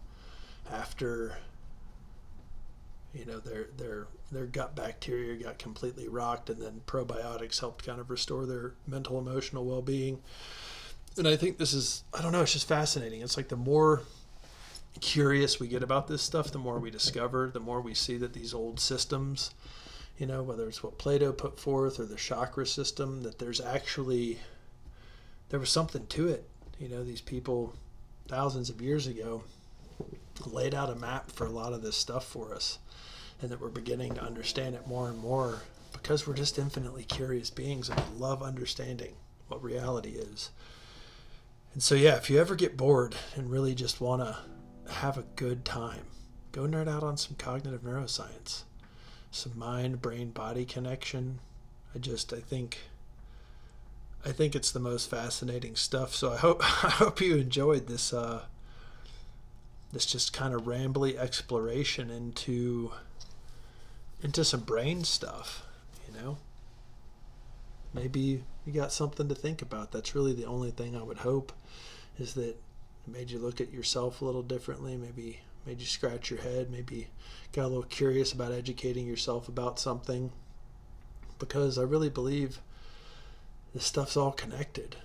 after 0.71 1.37
you 3.13 3.25
know 3.25 3.39
their 3.39 3.67
their 3.77 4.07
their 4.31 4.45
gut 4.45 4.75
bacteria 4.75 5.41
got 5.41 5.57
completely 5.57 6.07
rocked 6.07 6.49
and 6.49 6.61
then 6.61 6.81
probiotics 6.85 7.59
helped 7.59 7.85
kind 7.85 7.99
of 7.99 8.09
restore 8.09 8.45
their 8.45 8.73
mental 8.85 9.17
emotional 9.17 9.65
well-being. 9.65 10.19
And 11.17 11.27
i 11.27 11.35
think 11.35 11.57
this 11.57 11.73
is 11.73 12.03
i 12.13 12.21
don't 12.21 12.31
know 12.31 12.41
it's 12.41 12.53
just 12.53 12.67
fascinating. 12.67 13.21
It's 13.21 13.37
like 13.37 13.49
the 13.49 13.55
more 13.55 14.03
curious 15.01 15.59
we 15.59 15.67
get 15.67 15.81
about 15.81 16.07
this 16.07 16.21
stuff 16.21 16.51
the 16.51 16.59
more 16.59 16.77
we 16.77 16.91
discover 16.91 17.49
the 17.53 17.59
more 17.59 17.79
we 17.79 17.93
see 17.93 18.17
that 18.17 18.33
these 18.33 18.53
old 18.53 18.79
systems 18.79 19.51
you 20.19 20.27
know 20.27 20.43
whether 20.43 20.67
it's 20.67 20.83
what 20.83 20.99
plato 20.99 21.31
put 21.31 21.59
forth 21.59 21.99
or 21.99 22.05
the 22.05 22.15
chakra 22.15 22.65
system 22.65 23.23
that 23.23 23.39
there's 23.39 23.59
actually 23.59 24.37
there 25.49 25.59
was 25.59 25.71
something 25.71 26.05
to 26.07 26.27
it 26.27 26.47
you 26.77 26.87
know 26.87 27.03
these 27.03 27.21
people 27.21 27.73
thousands 28.27 28.69
of 28.69 28.79
years 28.79 29.07
ago 29.07 29.43
laid 30.45 30.75
out 30.75 30.89
a 30.89 30.95
map 30.95 31.31
for 31.31 31.47
a 31.47 31.51
lot 31.51 31.73
of 31.73 31.81
this 31.81 31.97
stuff 31.97 32.25
for 32.25 32.53
us 32.53 32.77
and 33.41 33.49
that 33.49 33.59
we're 33.59 33.69
beginning 33.69 34.13
to 34.13 34.23
understand 34.23 34.75
it 34.75 34.87
more 34.87 35.09
and 35.09 35.19
more 35.19 35.61
because 35.93 36.27
we're 36.27 36.33
just 36.33 36.59
infinitely 36.59 37.03
curious 37.03 37.49
beings 37.49 37.89
and 37.89 37.99
we 37.99 38.19
love 38.19 38.43
understanding 38.43 39.13
what 39.47 39.63
reality 39.63 40.11
is. 40.11 40.51
And 41.73 41.83
so, 41.83 41.95
yeah, 41.95 42.15
if 42.15 42.29
you 42.29 42.39
ever 42.39 42.55
get 42.55 42.77
bored 42.77 43.15
and 43.35 43.49
really 43.49 43.75
just 43.75 44.01
want 44.01 44.21
to 44.21 44.37
have 44.93 45.17
a 45.17 45.25
good 45.35 45.65
time, 45.65 46.05
go 46.51 46.63
nerd 46.63 46.87
out 46.87 47.03
on 47.03 47.17
some 47.17 47.35
cognitive 47.37 47.81
neuroscience, 47.81 48.63
some 49.31 49.57
mind, 49.57 50.01
brain, 50.01 50.31
body 50.31 50.65
connection. 50.65 51.39
I 51.95 51.99
just, 51.99 52.33
I 52.33 52.39
think. 52.39 52.79
I 54.25 54.33
think 54.33 54.53
it's 54.53 54.71
the 54.71 54.81
most 54.81 55.09
fascinating 55.09 55.77
stuff. 55.77 56.13
So 56.13 56.33
I 56.33 56.37
hope 56.37 56.61
I 56.83 56.89
hope 56.89 57.21
you 57.21 57.37
enjoyed 57.37 57.87
this 57.87 58.13
uh, 58.13 58.43
this 59.91 60.05
just 60.05 60.33
kind 60.33 60.53
of 60.53 60.63
rambly 60.63 61.17
exploration 61.17 62.09
into 62.09 62.91
into 64.21 64.43
some 64.43 64.61
brain 64.61 65.03
stuff, 65.03 65.63
you 66.07 66.19
know? 66.19 66.37
Maybe 67.93 68.43
you 68.65 68.73
got 68.73 68.91
something 68.91 69.27
to 69.29 69.35
think 69.35 69.61
about. 69.61 69.91
That's 69.91 70.13
really 70.13 70.33
the 70.33 70.45
only 70.45 70.71
thing 70.71 70.95
I 70.95 71.03
would 71.03 71.19
hope 71.19 71.53
is 72.19 72.33
that 72.33 72.49
it 72.49 72.61
made 73.07 73.31
you 73.31 73.39
look 73.39 73.61
at 73.61 73.71
yourself 73.71 74.21
a 74.21 74.25
little 74.25 74.43
differently, 74.43 74.97
maybe 74.97 75.39
made 75.65 75.79
you 75.79 75.85
scratch 75.85 76.29
your 76.29 76.41
head, 76.41 76.69
maybe 76.71 77.07
got 77.51 77.65
a 77.65 77.67
little 77.67 77.83
curious 77.83 78.31
about 78.31 78.51
educating 78.51 79.05
yourself 79.05 79.47
about 79.47 79.79
something 79.79 80.31
because 81.39 81.77
I 81.77 81.83
really 81.83 82.09
believe 82.09 82.59
this 83.73 83.85
stuff's 83.85 84.17
all 84.17 84.31
connected. 84.31 84.97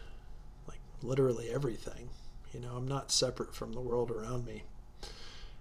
Like 0.66 0.80
literally 1.02 1.50
everything. 1.50 2.10
You 2.52 2.60
know, 2.60 2.74
I'm 2.76 2.88
not 2.88 3.10
separate 3.10 3.54
from 3.54 3.72
the 3.72 3.80
world 3.80 4.10
around 4.10 4.46
me. 4.46 4.64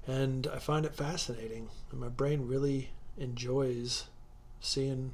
And 0.05 0.47
I 0.47 0.59
find 0.59 0.85
it 0.85 0.95
fascinating. 0.95 1.69
And 1.91 1.99
my 1.99 2.09
brain 2.09 2.47
really 2.47 2.89
enjoys 3.17 4.05
seeing 4.59 5.13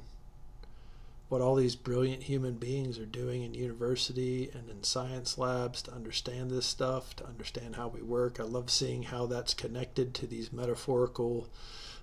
what 1.30 1.40
all 1.40 1.54
these 1.54 1.76
brilliant 1.76 2.24
human 2.24 2.54
beings 2.54 2.98
are 2.98 3.06
doing 3.06 3.44
in 3.44 3.54
university 3.54 4.50
and 4.52 4.68
in 4.68 4.82
science 4.82 5.38
labs 5.38 5.80
to 5.80 5.92
understand 5.92 6.50
this 6.50 6.66
stuff, 6.66 7.14
to 7.14 7.24
understand 7.24 7.76
how 7.76 7.86
we 7.86 8.02
work. 8.02 8.40
I 8.40 8.42
love 8.42 8.68
seeing 8.68 9.04
how 9.04 9.26
that's 9.26 9.54
connected 9.54 10.12
to 10.14 10.26
these 10.26 10.52
metaphorical, 10.52 11.46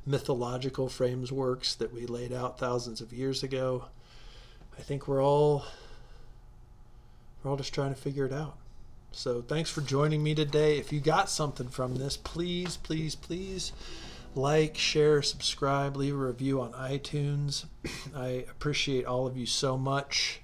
mythological 0.06 0.88
frameworks 0.88 1.76
that 1.76 1.94
we 1.94 2.06
laid 2.06 2.32
out 2.32 2.58
thousands 2.58 3.02
of 3.02 3.12
years 3.12 3.44
ago. 3.44 3.86
I 4.80 4.82
think 4.82 5.10
we're 5.10 5.24
all 5.24 5.66
we're 7.44 7.52
all 7.52 7.58
just 7.58 7.74
trying 7.74 7.94
to 7.94 8.00
figure 8.00 8.26
it 8.26 8.34
out. 8.34 8.56
So 9.12 9.42
thanks 9.42 9.70
for 9.70 9.82
joining 9.82 10.24
me 10.24 10.36
today. 10.36 10.78
If 10.78 10.94
you 10.94 11.02
got 11.02 11.30
something 11.30 11.68
from 11.68 11.96
this, 11.96 12.16
please, 12.16 12.78
please, 12.78 13.16
please 13.16 13.74
like, 14.38 14.78
share, 14.78 15.22
subscribe, 15.22 15.98
leave 15.98 16.14
a 16.14 16.18
review 16.18 16.62
on 16.62 16.72
iTunes. 16.74 17.66
I 18.16 18.46
appreciate 18.50 19.06
all 19.06 19.28
of 19.28 19.36
you 19.36 19.46
so 19.46 19.78
much. 19.78 20.42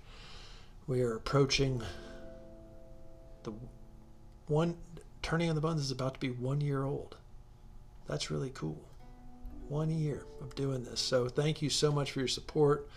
We 0.87 1.01
are 1.01 1.15
approaching 1.15 1.81
the 3.43 3.53
one 4.47 4.77
Turning 5.21 5.47
of 5.47 5.55
the 5.55 5.61
Bones 5.61 5.79
is 5.79 5.91
about 5.91 6.15
to 6.15 6.19
be 6.19 6.29
one 6.29 6.59
year 6.59 6.83
old. 6.83 7.15
That's 8.07 8.29
really 8.29 8.49
cool. 8.49 8.81
One 9.69 9.89
year 9.89 10.25
of 10.41 10.55
doing 10.55 10.83
this. 10.83 10.99
So 10.99 11.29
thank 11.29 11.61
you 11.61 11.69
so 11.69 11.91
much 11.91 12.11
for 12.11 12.19
your 12.19 12.27
support. 12.27 12.89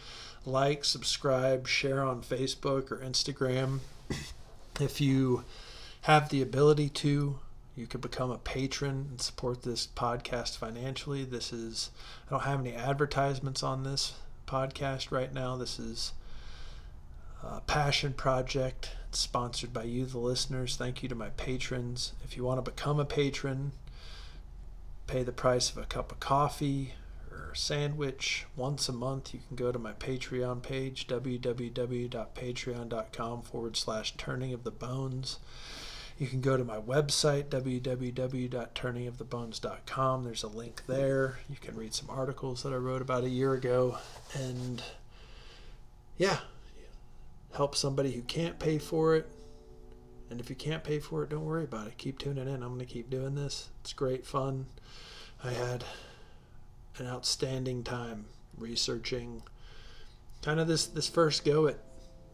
Like, 0.45 0.85
subscribe, 0.85 1.69
share 1.69 2.03
on 2.03 2.23
Facebook 2.23 2.91
or 2.91 2.99
Instagram. 2.99 3.81
If 4.79 5.01
you 5.01 5.43
have 6.03 6.29
the 6.29 6.43
ability 6.43 6.91
to, 6.91 7.39
you 7.77 7.87
could 7.87 8.01
become 8.01 8.31
a 8.31 8.39
patron 8.39 9.07
and 9.11 9.21
support 9.21 9.63
this 9.63 9.87
podcast 9.87 10.57
financially. 10.57 11.25
This 11.25 11.53
is, 11.53 11.91
I 12.27 12.31
don't 12.31 12.45
have 12.45 12.61
any 12.61 12.75
advertisements 12.75 13.63
on 13.63 13.83
this 13.83 14.15
podcast 14.47 15.11
right 15.11 15.33
now. 15.33 15.57
This 15.57 15.79
is 15.79 16.13
a 17.43 17.61
passion 17.61 18.15
project. 18.15 18.93
It's 19.11 19.19
sponsored 19.19 19.75
by 19.75 19.85
you, 19.85 20.07
the 20.07 20.19
listeners. 20.19 20.77
Thank 20.77 21.03
you 21.03 21.09
to 21.11 21.15
my 21.15 21.29
patrons. 21.31 22.15
If 22.25 22.37
you 22.37 22.45
want 22.45 22.65
to 22.65 22.71
become 22.71 22.99
a 22.99 23.05
patron, 23.05 23.73
pay 25.07 25.23
the 25.23 25.33
price 25.33 25.71
of 25.71 25.77
a 25.77 25.85
cup 25.85 26.11
of 26.11 26.19
coffee 26.19 26.95
or 27.31 27.55
sandwich 27.55 28.47
once 28.57 28.89
a 28.89 28.93
month, 28.93 29.35
you 29.35 29.41
can 29.47 29.57
go 29.57 29.71
to 29.71 29.79
my 29.79 29.93
Patreon 29.93 30.63
page, 30.63 31.07
www.patreon.com 31.07 33.43
forward 33.43 33.77
slash 33.77 34.15
turning 34.17 34.55
of 34.55 34.65
the 34.65 34.71
bones. 34.71 35.39
You 36.19 36.27
can 36.27 36.41
go 36.41 36.57
to 36.57 36.65
my 36.65 36.79
website, 36.79 37.51
www.turningofthebones.com. 37.51 40.25
There's 40.25 40.43
a 40.43 40.49
link 40.49 40.87
there. 40.87 41.41
You 41.49 41.57
can 41.61 41.77
read 41.77 41.93
some 41.93 42.09
articles 42.09 42.63
that 42.63 42.73
I 42.73 42.77
wrote 42.77 43.03
about 43.03 43.25
a 43.25 43.29
year 43.29 43.53
ago. 43.53 43.99
And 44.35 44.83
yeah, 46.17 46.39
help 47.55 47.77
somebody 47.77 48.13
who 48.13 48.23
can't 48.23 48.59
pay 48.59 48.79
for 48.79 49.15
it. 49.15 49.29
And 50.31 50.41
if 50.41 50.49
you 50.49 50.57
can't 50.57 50.83
pay 50.83 51.01
for 51.01 51.23
it, 51.23 51.29
don't 51.29 51.45
worry 51.45 51.65
about 51.65 51.87
it. 51.87 51.99
Keep 51.99 52.19
tuning 52.19 52.49
in. 52.49 52.63
I'm 52.63 52.75
going 52.75 52.79
to 52.79 52.87
keep 52.87 53.11
doing 53.11 53.35
this. 53.35 53.69
It's 53.83 53.93
great 53.93 54.27
fun. 54.27 54.65
I 55.45 55.51
had 55.51 55.85
an 56.99 57.07
outstanding 57.07 57.85
time 57.85 58.25
researching 58.57 59.43
kind 60.41 60.61
of 60.61 60.67
this, 60.67 60.87
this 60.87 61.11
first 61.11 61.45
go 61.45 61.67
at 61.67 61.77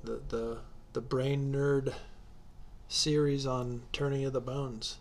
the, 0.04 0.20
the, 0.28 0.58
the 0.92 1.00
brain 1.00 1.52
nerd 1.52 1.92
series 2.92 3.46
on 3.46 3.82
Turning 3.92 4.24
of 4.24 4.32
the 4.32 4.40
Bones, 4.40 4.98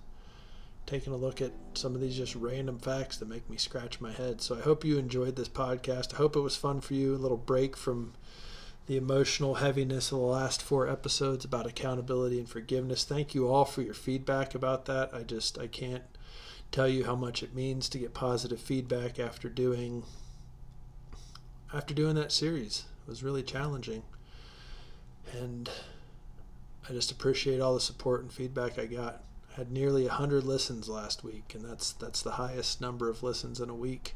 taking 0.85 1.13
a 1.13 1.17
look 1.17 1.41
at 1.41 1.51
some 1.73 1.93
of 1.93 2.01
these 2.01 2.17
just 2.17 2.35
random 2.35 2.79
facts 2.79 3.17
that 3.17 3.27
make 3.27 3.49
me 3.49 3.57
scratch 3.57 3.99
my 4.01 4.11
head. 4.11 4.41
So 4.41 4.57
I 4.57 4.61
hope 4.61 4.85
you 4.85 4.97
enjoyed 4.97 5.35
this 5.35 5.49
podcast. 5.49 6.13
I 6.13 6.17
hope 6.17 6.35
it 6.35 6.41
was 6.41 6.55
fun 6.55 6.81
for 6.81 6.93
you. 6.93 7.15
A 7.15 7.17
little 7.17 7.37
break 7.37 7.75
from 7.75 8.13
the 8.87 8.97
emotional 8.97 9.55
heaviness 9.55 10.11
of 10.11 10.19
the 10.19 10.25
last 10.25 10.61
four 10.61 10.87
episodes 10.87 11.45
about 11.45 11.67
accountability 11.67 12.39
and 12.39 12.49
forgiveness. 12.49 13.03
Thank 13.03 13.35
you 13.35 13.47
all 13.47 13.65
for 13.65 13.81
your 13.81 13.93
feedback 13.93 14.55
about 14.55 14.85
that. 14.85 15.13
I 15.13 15.23
just 15.23 15.57
I 15.59 15.67
can't 15.67 16.03
tell 16.71 16.87
you 16.87 17.03
how 17.03 17.15
much 17.15 17.43
it 17.43 17.53
means 17.53 17.89
to 17.89 17.99
get 17.99 18.13
positive 18.13 18.59
feedback 18.59 19.19
after 19.19 19.49
doing 19.49 20.03
after 21.73 21.93
doing 21.93 22.15
that 22.15 22.31
series. 22.31 22.85
It 23.05 23.09
was 23.09 23.23
really 23.23 23.43
challenging. 23.43 24.03
And 25.33 25.69
I 26.91 26.93
just 26.93 27.09
appreciate 27.09 27.61
all 27.61 27.73
the 27.73 27.79
support 27.79 28.21
and 28.21 28.29
feedback 28.29 28.77
I 28.77 28.85
got. 28.85 29.23
I 29.53 29.59
had 29.59 29.71
nearly 29.71 30.03
100 30.03 30.43
listens 30.43 30.89
last 30.89 31.23
week, 31.23 31.55
and 31.55 31.63
that's 31.63 31.93
that's 31.93 32.21
the 32.21 32.31
highest 32.31 32.81
number 32.81 33.09
of 33.09 33.23
listens 33.23 33.61
in 33.61 33.69
a 33.69 33.73
week 33.73 34.13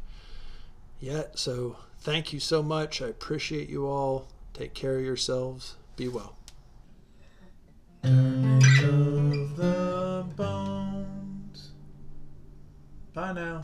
yet. 1.00 1.40
So 1.40 1.78
thank 2.00 2.34
you 2.34 2.42
so 2.42 2.62
much. 2.62 3.02
I 3.02 3.08
appreciate 3.08 3.70
you 3.70 3.88
all. 3.88 4.28
Take 4.54 4.74
care 4.74 4.98
of 4.98 5.06
yourselves. 5.06 5.76
Be 5.96 6.10
well. 6.10 6.36
Bye 13.14 13.32
now. 13.32 13.64